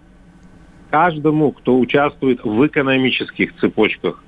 каждому, 0.90 1.52
кто 1.52 1.78
участвует 1.78 2.44
в 2.44 2.66
экономических 2.66 3.56
цепочках 3.56 4.22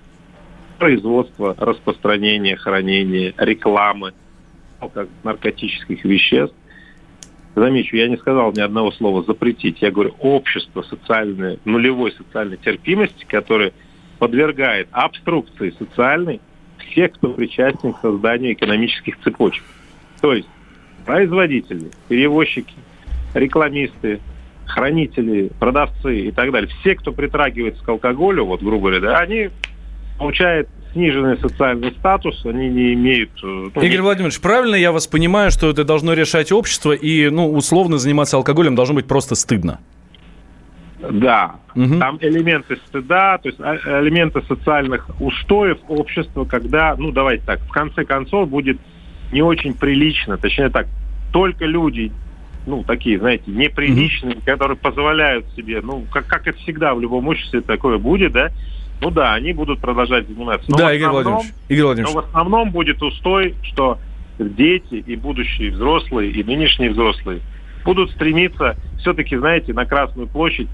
производства, 0.79 1.55
распространения, 1.59 2.57
хранения, 2.57 3.35
рекламы 3.37 4.15
наркотических 5.23 6.05
веществ, 6.05 6.57
Замечу, 7.55 7.97
я 7.97 8.09
не 8.09 8.17
сказал 8.17 8.53
ни 8.53 8.61
одного 8.61 8.93
слова 8.93 9.23
запретить. 9.23 9.83
Я 9.83 9.91
говорю 9.91 10.15
общество 10.21 10.83
социальной, 10.83 11.59
нулевой 11.65 12.13
социальной 12.13 12.57
терпимости, 12.57 13.27
которое 13.27 13.73
подвергает 14.19 14.89
обструкции 14.91 15.75
социальной 15.79 16.41
всех, 16.79 17.13
кто 17.13 17.29
причастен 17.33 17.93
к 17.93 18.01
созданию 18.01 18.55
экономических 18.55 19.19
цепочек. 19.21 19.65
То 20.21 20.33
есть 20.33 20.49
производители, 21.05 21.91
перевозчики, 22.09 22.75
рекламисты, 23.35 24.21
хранители, 24.67 25.51
продавцы 25.59 26.29
и 26.29 26.31
так 26.31 26.51
далее. 26.53 26.71
Все, 26.81 26.95
кто 26.95 27.13
притрагивается 27.13 27.85
к 27.85 27.89
алкоголю, 27.89 28.45
вот 28.45 28.63
грубо 28.63 28.89
говоря, 28.89 29.01
да, 29.01 29.19
они 29.19 29.51
получают 30.19 30.69
сниженный 30.93 31.39
социальный 31.39 31.93
статус, 31.93 32.45
они 32.45 32.69
не 32.69 32.95
имеют... 32.95 33.31
Э, 33.43 33.71
ну, 33.75 33.83
Игорь 33.83 34.01
Владимирович, 34.01 34.41
правильно 34.41 34.75
я 34.75 34.93
вас 34.93 35.07
понимаю, 35.07 35.51
что 35.51 35.71
это 35.71 35.85
должно 35.85 36.13
решать 36.13 36.53
общество, 36.53 36.93
и, 36.93 37.29
ну, 37.31 37.51
условно 37.53 37.99
заниматься 37.99 38.37
алкоголем 38.37 38.75
должно 38.75 38.95
быть 38.95 39.07
просто 39.07 39.35
стыдно? 39.35 39.81
Да, 41.11 41.57
угу. 41.75 41.99
там 41.99 42.19
элементы 42.21 42.77
стыда, 42.87 43.39
то 43.39 43.49
есть 43.49 43.61
а, 43.61 43.77
элементы 44.03 44.41
социальных 44.43 45.09
устоев 45.21 45.79
общества, 45.89 46.45
когда, 46.45 46.95
ну, 46.97 47.11
давайте 47.11 47.45
так, 47.45 47.61
в 47.63 47.71
конце 47.71 48.05
концов 48.05 48.49
будет 48.49 48.79
не 49.33 49.43
очень 49.43 49.75
прилично, 49.75 50.37
точнее 50.37 50.69
так, 50.69 50.87
только 51.33 51.65
люди, 51.65 52.13
ну, 52.67 52.85
такие, 52.85 53.19
знаете, 53.19 53.45
неприличные, 53.51 54.37
угу. 54.37 54.43
которые 54.45 54.77
позволяют 54.77 55.47
себе, 55.57 55.81
ну, 55.83 56.05
как, 56.13 56.27
как 56.27 56.47
это 56.47 56.59
всегда 56.59 56.95
в 56.95 57.01
любом 57.01 57.27
обществе 57.27 57.63
такое 57.63 57.99
будет, 57.99 58.33
да, 58.33 58.53
ну 59.03 59.11
да, 59.11 59.35
они 59.35 59.53
будут 59.53 59.81
продолжать 59.81 60.29
заниматься. 60.29 60.71
Но 60.71 60.77
да, 60.77 60.95
Игорь 60.95 61.11
Владимирович. 61.11 61.47
Игорь 61.69 61.85
Владимирович. 61.87 62.15
Но 62.15 62.21
в 62.21 62.25
основном 62.25 62.71
будет 62.71 63.03
устой, 63.03 63.57
что 63.63 63.99
дети 64.39 64.95
и 64.95 65.17
будущие 65.17 65.73
взрослые, 65.73 66.31
и 66.31 66.45
нынешние 66.45 66.91
взрослые 66.91 67.41
будут 67.85 68.13
стремиться 68.13 68.77
все-таки, 69.01 69.37
знаете, 69.37 69.73
на 69.73 69.87
Красную 69.87 70.29
площадь 70.29 70.69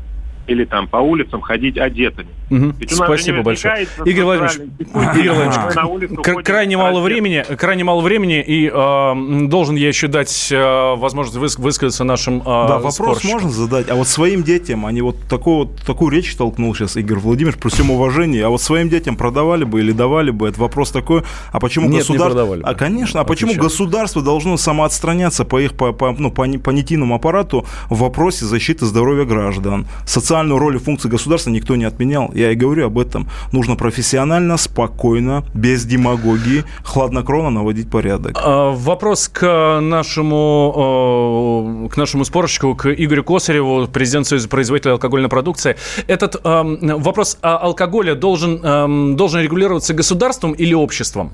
или 0.47 0.66
там 0.66 0.89
по 0.89 0.99
улицам 0.99 1.41
ходить 1.41 1.79
одетыми. 1.79 2.29
Угу. 2.51 2.74
Спасибо 2.88 3.42
большое. 3.42 3.86
Игорь 4.05 4.24
Владимирович, 4.24 4.57
Игорь 4.57 5.34
Владимирович 5.34 6.22
кр- 6.22 6.42
крайне 6.42 6.76
мало 6.76 7.01
времени, 7.01 7.44
крайне 7.57 7.84
мало 7.84 8.01
времени, 8.01 8.42
и 8.46 8.70
э, 8.72 9.49
должен 9.49 9.76
я 9.76 9.88
еще 9.88 10.09
дать 10.09 10.49
э, 10.51 10.94
возможность 10.96 11.36
выс- 11.38 11.61
высказаться 11.61 12.05
нашим 12.05 12.40
э, 12.40 12.44
Да, 12.44 12.78
вопрос 12.78 13.24
можно 13.24 13.51
задать, 13.51 13.90
а 13.90 13.94
вот 13.94 14.09
своим 14.09 14.42
детям, 14.42 14.86
они 14.86 15.03
вот, 15.03 15.16
такую, 15.28 15.66
вот 15.66 15.76
такую 15.84 16.11
речь 16.11 16.34
толкнул 16.36 16.74
сейчас 16.74 16.96
Игорь 16.96 17.18
Владимирович, 17.18 17.61
при 17.61 17.68
всем 17.68 17.90
уважении, 17.90 18.40
а 18.40 18.49
вот 18.49 18.62
своим 18.62 18.88
детям 18.88 19.16
продавали 19.16 19.64
бы 19.64 19.80
или 19.80 19.92
давали 19.92 20.30
бы, 20.30 20.49
это 20.49 20.61
вопрос 20.61 20.90
такой, 20.90 21.22
а 21.53 21.61
почему 21.61 21.88
Нет, 21.88 22.01
государство... 22.01 22.55
Не 22.55 22.62
а, 22.62 22.74
конечно, 22.74 23.20
а 23.20 23.24
Отвечаю. 23.24 23.49
почему 23.49 23.62
государство 23.62 24.22
должно 24.22 24.57
самоотстраняться 24.57 25.44
по 25.44 25.61
их, 25.61 25.74
по, 25.74 25.92
по, 25.92 26.12
ну, 26.12 26.30
по 26.30 26.46
понятийному 26.46 27.14
аппарату 27.14 27.66
в 27.90 27.99
вопросе 27.99 28.44
защиты 28.46 28.86
здоровья 28.86 29.24
граждан? 29.24 29.86
Социальную 30.07 30.59
роль 30.59 30.76
и 30.76 30.78
функции 30.78 31.09
государства 31.09 31.51
никто 31.51 31.76
не 31.76 31.84
отменял. 31.84 32.32
Я 32.39 32.53
и 32.53 32.55
говорю 32.55 32.86
об 32.86 32.99
этом. 32.99 33.28
Нужно 33.53 33.76
профессионально, 33.76 34.57
спокойно, 34.57 35.45
без 35.55 35.84
демагогии, 35.84 36.64
хладнокровно 36.84 37.51
наводить 37.51 37.91
порядок. 37.91 38.39
А, 38.43 38.70
вопрос 38.70 39.28
к 39.28 39.80
нашему, 39.80 41.89
к 41.93 41.97
нашему 41.97 42.24
спорщику, 42.24 42.76
к 42.76 42.93
Игорю 42.93 43.24
Косареву, 43.24 43.89
президенту 43.89 44.28
Союза 44.30 44.49
производителей 44.49 44.93
алкогольной 44.93 45.28
продукции. 45.28 45.76
Этот 46.07 46.36
вопрос 46.45 47.39
алкоголя 47.43 48.14
должен, 48.14 49.16
должен 49.16 49.41
регулироваться 49.41 49.95
государством 49.95 50.53
или 50.53 50.74
обществом? 50.74 51.32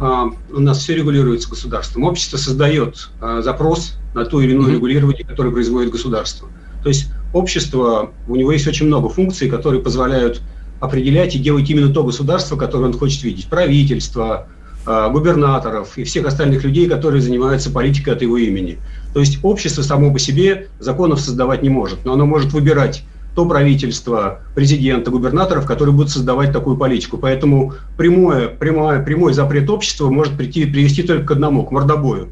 А, 0.00 0.30
у 0.50 0.60
нас 0.60 0.78
все 0.78 0.94
регулируется 0.94 1.50
государством. 1.50 2.04
Общество 2.04 2.38
создает 2.38 3.10
а, 3.20 3.42
запрос 3.42 3.98
на 4.14 4.24
то 4.24 4.40
или 4.40 4.54
иное 4.54 4.72
регулирование, 4.72 5.24
которое 5.24 5.50
производит 5.50 5.92
государство. 5.92 6.48
То 6.82 6.88
есть 6.88 7.10
общество, 7.32 8.10
у 8.28 8.36
него 8.36 8.52
есть 8.52 8.66
очень 8.66 8.86
много 8.86 9.08
функций, 9.08 9.48
которые 9.48 9.82
позволяют 9.82 10.42
определять 10.80 11.34
и 11.34 11.38
делать 11.38 11.68
именно 11.68 11.92
то 11.92 12.02
государство, 12.02 12.56
которое 12.56 12.86
он 12.86 12.92
хочет 12.94 13.22
видеть. 13.22 13.46
Правительство, 13.46 14.48
а, 14.86 15.10
губернаторов 15.10 15.98
и 15.98 16.04
всех 16.04 16.26
остальных 16.26 16.64
людей, 16.64 16.88
которые 16.88 17.20
занимаются 17.20 17.70
политикой 17.70 18.14
от 18.14 18.22
его 18.22 18.38
имени. 18.38 18.78
То 19.12 19.20
есть 19.20 19.38
общество 19.42 19.82
само 19.82 20.12
по 20.12 20.18
себе 20.18 20.68
законов 20.78 21.20
создавать 21.20 21.62
не 21.62 21.68
может, 21.68 22.04
но 22.04 22.14
оно 22.14 22.24
может 22.24 22.52
выбирать 22.52 23.04
то 23.34 23.46
правительство, 23.46 24.40
президента, 24.54 25.10
губернаторов, 25.10 25.66
которые 25.66 25.94
будут 25.94 26.10
создавать 26.10 26.52
такую 26.52 26.76
политику. 26.76 27.18
Поэтому 27.18 27.74
прямое, 27.96 28.48
прямое, 28.48 29.02
прямой 29.02 29.34
запрет 29.34 29.70
общества 29.70 30.10
может 30.10 30.36
прийти, 30.36 30.64
привести 30.64 31.02
только 31.02 31.26
к 31.26 31.30
одному, 31.32 31.64
к 31.64 31.70
мордобою. 31.70 32.30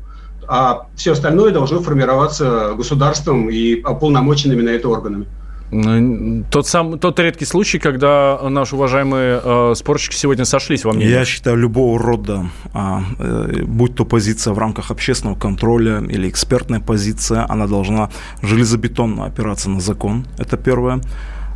А 0.49 0.87
все 0.97 1.13
остальное 1.13 1.53
должно 1.53 1.81
формироваться 1.81 2.73
государством 2.75 3.51
и 3.51 3.81
ополномоченными 3.83 4.63
на 4.63 4.71
это 4.71 4.89
органами. 4.89 5.27
Тот, 6.51 6.67
сам, 6.67 6.99
тот 6.99 7.19
редкий 7.21 7.45
случай, 7.45 7.79
когда 7.79 8.41
наши 8.49 8.75
уважаемые 8.75 9.41
э, 9.45 9.75
спорщики 9.77 10.15
сегодня 10.15 10.47
сошлись 10.47 10.83
во 10.87 10.95
мнении. 10.95 11.13
Я 11.13 11.27
считаю, 11.27 11.59
любого 11.59 11.99
рода, 11.99 12.47
а, 12.73 13.03
э, 13.19 13.65
будь 13.67 13.95
то 13.95 14.07
позиция 14.07 14.55
в 14.55 14.59
рамках 14.59 14.91
общественного 14.91 15.39
контроля 15.39 15.99
или 16.01 16.27
экспертная 16.31 16.81
позиция, 16.81 17.45
она 17.47 17.67
должна 17.67 18.09
железобетонно 18.41 19.27
опираться 19.27 19.69
на 19.69 19.81
закон. 19.81 20.27
Это 20.39 20.57
первое. 20.57 21.03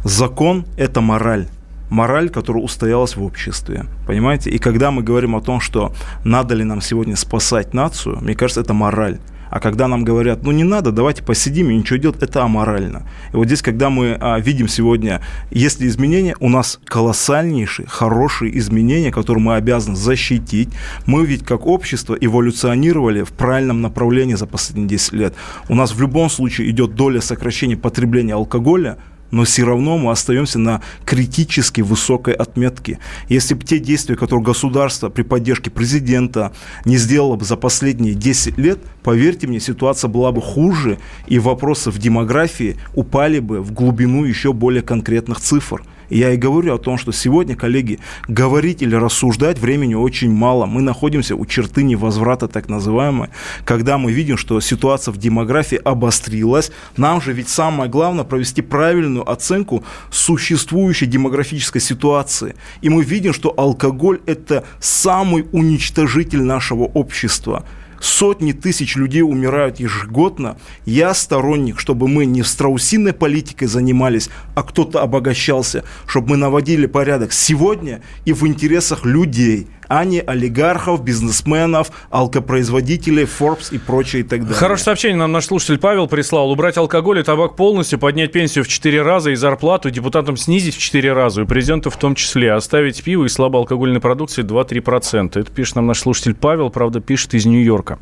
Закон– 0.04 0.66
это 0.76 1.00
мораль 1.00 1.46
мораль, 1.92 2.30
которая 2.30 2.62
устоялась 2.62 3.16
в 3.16 3.22
обществе. 3.22 3.84
Понимаете? 4.06 4.50
И 4.50 4.58
когда 4.58 4.90
мы 4.90 5.02
говорим 5.02 5.36
о 5.36 5.40
том, 5.40 5.60
что 5.60 5.92
надо 6.24 6.54
ли 6.54 6.64
нам 6.64 6.80
сегодня 6.80 7.16
спасать 7.16 7.74
нацию, 7.74 8.18
мне 8.20 8.34
кажется, 8.34 8.62
это 8.62 8.72
мораль. 8.72 9.18
А 9.50 9.60
когда 9.60 9.86
нам 9.86 10.02
говорят, 10.02 10.44
ну 10.44 10.52
не 10.52 10.64
надо, 10.64 10.92
давайте 10.92 11.22
посидим 11.22 11.68
и 11.68 11.74
ничего 11.74 11.98
делать, 11.98 12.22
это 12.22 12.42
аморально. 12.42 13.02
И 13.34 13.36
вот 13.36 13.46
здесь, 13.48 13.60
когда 13.60 13.90
мы 13.90 14.16
а, 14.18 14.38
видим 14.40 14.66
сегодня, 14.66 15.20
если 15.50 15.86
изменения, 15.86 16.34
у 16.40 16.48
нас 16.48 16.80
колоссальнейшие, 16.86 17.86
хорошие 17.86 18.56
изменения, 18.58 19.12
которые 19.12 19.44
мы 19.44 19.56
обязаны 19.56 19.94
защитить. 19.94 20.70
Мы 21.04 21.26
ведь 21.26 21.44
как 21.44 21.66
общество 21.66 22.16
эволюционировали 22.18 23.24
в 23.24 23.32
правильном 23.32 23.82
направлении 23.82 24.36
за 24.36 24.46
последние 24.46 24.88
10 24.88 25.12
лет. 25.12 25.34
У 25.68 25.74
нас 25.74 25.94
в 25.94 26.00
любом 26.00 26.30
случае 26.30 26.70
идет 26.70 26.94
доля 26.94 27.20
сокращения 27.20 27.76
потребления 27.76 28.32
алкоголя– 28.34 28.96
но 29.32 29.44
все 29.44 29.64
равно 29.64 29.98
мы 29.98 30.12
остаемся 30.12 30.60
на 30.60 30.82
критически 31.04 31.80
высокой 31.80 32.34
отметке. 32.34 33.00
Если 33.28 33.54
бы 33.54 33.64
те 33.64 33.80
действия, 33.80 34.14
которые 34.14 34.44
государство 34.44 35.08
при 35.08 35.22
поддержке 35.22 35.70
президента 35.70 36.52
не 36.84 36.98
сделало 36.98 37.34
бы 37.34 37.44
за 37.44 37.56
последние 37.56 38.14
10 38.14 38.58
лет, 38.58 38.78
поверьте 39.02 39.48
мне, 39.48 39.58
ситуация 39.58 40.08
была 40.08 40.30
бы 40.30 40.40
хуже, 40.40 40.98
и 41.26 41.40
вопросы 41.40 41.90
в 41.90 41.98
демографии 41.98 42.76
упали 42.94 43.40
бы 43.40 43.60
в 43.60 43.72
глубину 43.72 44.24
еще 44.24 44.52
более 44.52 44.82
конкретных 44.82 45.40
цифр. 45.40 45.82
Я 46.12 46.34
и 46.34 46.36
говорю 46.36 46.74
о 46.74 46.78
том, 46.78 46.98
что 46.98 47.10
сегодня, 47.10 47.56
коллеги, 47.56 47.98
говорить 48.28 48.82
или 48.82 48.94
рассуждать 48.94 49.58
времени 49.58 49.94
очень 49.94 50.30
мало. 50.30 50.66
Мы 50.66 50.82
находимся 50.82 51.34
у 51.36 51.46
черты 51.46 51.82
невозврата, 51.82 52.48
так 52.48 52.68
называемой, 52.68 53.30
когда 53.64 53.96
мы 53.96 54.12
видим, 54.12 54.36
что 54.36 54.60
ситуация 54.60 55.12
в 55.12 55.16
демографии 55.16 55.80
обострилась. 55.82 56.70
Нам 56.98 57.22
же 57.22 57.32
ведь 57.32 57.48
самое 57.48 57.90
главное 57.90 58.24
провести 58.24 58.60
правильную 58.60 59.26
оценку 59.26 59.84
существующей 60.10 61.06
демографической 61.06 61.80
ситуации. 61.80 62.56
И 62.82 62.90
мы 62.90 63.04
видим, 63.04 63.32
что 63.32 63.54
алкоголь– 63.56 64.20
это 64.26 64.64
самый 64.80 65.46
уничтожитель 65.52 66.42
нашего 66.42 66.84
общества– 66.84 67.64
сотни 68.02 68.52
тысяч 68.52 68.96
людей 68.96 69.22
умирают 69.22 69.80
ежегодно. 69.80 70.58
Я 70.84 71.14
сторонник, 71.14 71.78
чтобы 71.78 72.08
мы 72.08 72.26
не 72.26 72.42
страусиной 72.42 73.12
политикой 73.12 73.66
занимались, 73.66 74.28
а 74.54 74.62
кто-то 74.62 75.00
обогащался, 75.00 75.84
чтобы 76.06 76.30
мы 76.30 76.36
наводили 76.36 76.86
порядок 76.86 77.32
сегодня 77.32 78.02
и 78.24 78.32
в 78.32 78.46
интересах 78.46 79.04
людей– 79.04 79.68
а 79.92 80.06
не 80.06 80.20
олигархов, 80.20 81.04
бизнесменов, 81.04 81.92
алкопроизводителей, 82.08 83.24
Forbes 83.24 83.74
и 83.74 83.78
прочее 83.78 84.20
и 84.20 84.22
так 84.22 84.40
далее. 84.40 84.56
Хорошее 84.56 84.84
сообщение 84.84 85.18
нам 85.18 85.32
наш 85.32 85.44
слушатель 85.44 85.76
Павел 85.76 86.08
прислал. 86.08 86.50
Убрать 86.50 86.78
алкоголь 86.78 87.18
и 87.18 87.22
табак 87.22 87.56
полностью, 87.56 87.98
поднять 87.98 88.32
пенсию 88.32 88.64
в 88.64 88.68
4 88.68 89.02
раза 89.02 89.32
и 89.32 89.34
зарплату 89.34 89.90
депутатам 89.90 90.38
снизить 90.38 90.76
в 90.76 90.78
4 90.78 91.12
раза, 91.12 91.42
и 91.42 91.44
президенту 91.44 91.90
в 91.90 91.98
том 91.98 92.14
числе. 92.14 92.54
Оставить 92.54 93.04
пиво 93.04 93.26
и 93.26 93.28
слабоалкогольной 93.28 94.00
продукции 94.00 94.42
2-3%. 94.42 95.38
Это 95.38 95.52
пишет 95.52 95.76
нам 95.76 95.88
наш 95.88 95.98
слушатель 95.98 96.32
Павел, 96.32 96.70
правда, 96.70 97.00
пишет 97.00 97.34
из 97.34 97.44
Нью-Йорка. 97.44 97.98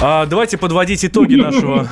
А, 0.00 0.26
давайте 0.26 0.58
подводить 0.58 1.04
итоги 1.04 1.34
нашего... 1.34 1.88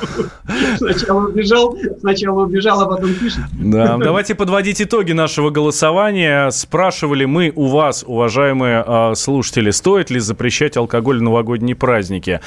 Сначала 0.77 1.27
убежал, 1.27 1.77
сначала 1.99 2.45
убежал, 2.45 2.81
а 2.81 2.85
потом 2.85 3.13
пишет. 3.15 3.41
Да, 3.51 3.97
давайте 3.97 4.33
подводить 4.33 4.81
итоги 4.81 5.11
нашего 5.11 5.49
голосования. 5.49 6.49
Спрашивали 6.51 7.25
мы 7.25 7.51
у 7.53 7.67
вас, 7.67 8.05
уважаемые 8.07 8.81
а, 8.87 9.08
слушатели, 9.15 9.71
стоит 9.71 10.09
ли 10.09 10.19
запрещать 10.19 10.77
алкоголь 10.77 11.19
в 11.19 11.21
новогодние 11.21 11.75
праздники? 11.75 12.39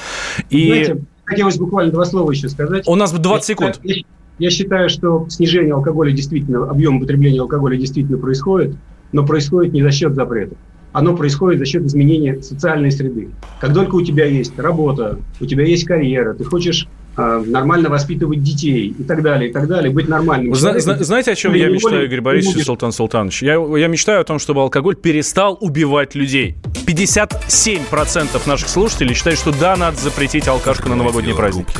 И... 0.49 0.67
Знаете, 0.67 1.05
хотелось 1.25 1.57
буквально 1.57 1.91
два 1.91 2.05
слова 2.05 2.31
еще 2.31 2.49
сказать. 2.49 2.87
У 2.87 2.95
нас 2.95 3.11
20 3.11 3.45
секунд. 3.45 3.79
Я, 3.83 3.95
я 4.39 4.49
считаю, 4.49 4.89
что 4.89 5.27
снижение 5.29 5.73
алкоголя 5.73 6.11
действительно, 6.11 6.69
объем 6.69 6.99
потребления 6.99 7.41
алкоголя 7.41 7.77
действительно 7.77 8.17
происходит, 8.17 8.75
но 9.11 9.25
происходит 9.25 9.73
не 9.73 9.81
за 9.81 9.91
счет 9.91 10.15
запретов. 10.15 10.57
Оно 10.91 11.15
происходит 11.15 11.59
за 11.59 11.65
счет 11.65 11.83
изменения 11.85 12.41
социальной 12.41 12.91
среды. 12.91 13.29
Как 13.59 13.73
только 13.73 13.95
у 13.95 14.01
тебя 14.03 14.25
есть 14.25 14.57
работа, 14.59 15.19
у 15.39 15.45
тебя 15.45 15.65
есть 15.65 15.85
карьера, 15.85 16.33
ты 16.33 16.43
хочешь 16.43 16.87
нормально 17.15 17.89
воспитывать 17.89 18.41
детей 18.41 18.95
и 18.97 19.03
так 19.03 19.21
далее, 19.21 19.49
и 19.49 19.53
так 19.53 19.67
далее, 19.67 19.91
быть 19.91 20.07
нормальным. 20.07 20.55
Зна- 20.55 20.79
зна- 20.79 20.97
знаете, 21.03 21.31
о 21.31 21.35
чем 21.35 21.53
я 21.53 21.69
мечтаю, 21.69 22.05
Игорь 22.05 22.21
Борисович 22.21 22.55
будешь... 22.55 22.65
Султан 22.65 22.91
Султанович? 22.91 23.43
Я, 23.43 23.53
я 23.77 23.87
мечтаю 23.87 24.21
о 24.21 24.23
том, 24.23 24.39
чтобы 24.39 24.61
алкоголь 24.61 24.95
перестал 24.95 25.57
убивать 25.61 26.15
людей. 26.15 26.55
57% 26.87 28.47
наших 28.47 28.69
слушателей 28.69 29.13
считают, 29.13 29.39
что 29.39 29.51
да, 29.51 29.75
надо 29.75 29.97
запретить 29.97 30.47
алкашку 30.47 30.89
на 30.89 30.95
новогодние 30.95 31.35
праздники. 31.35 31.71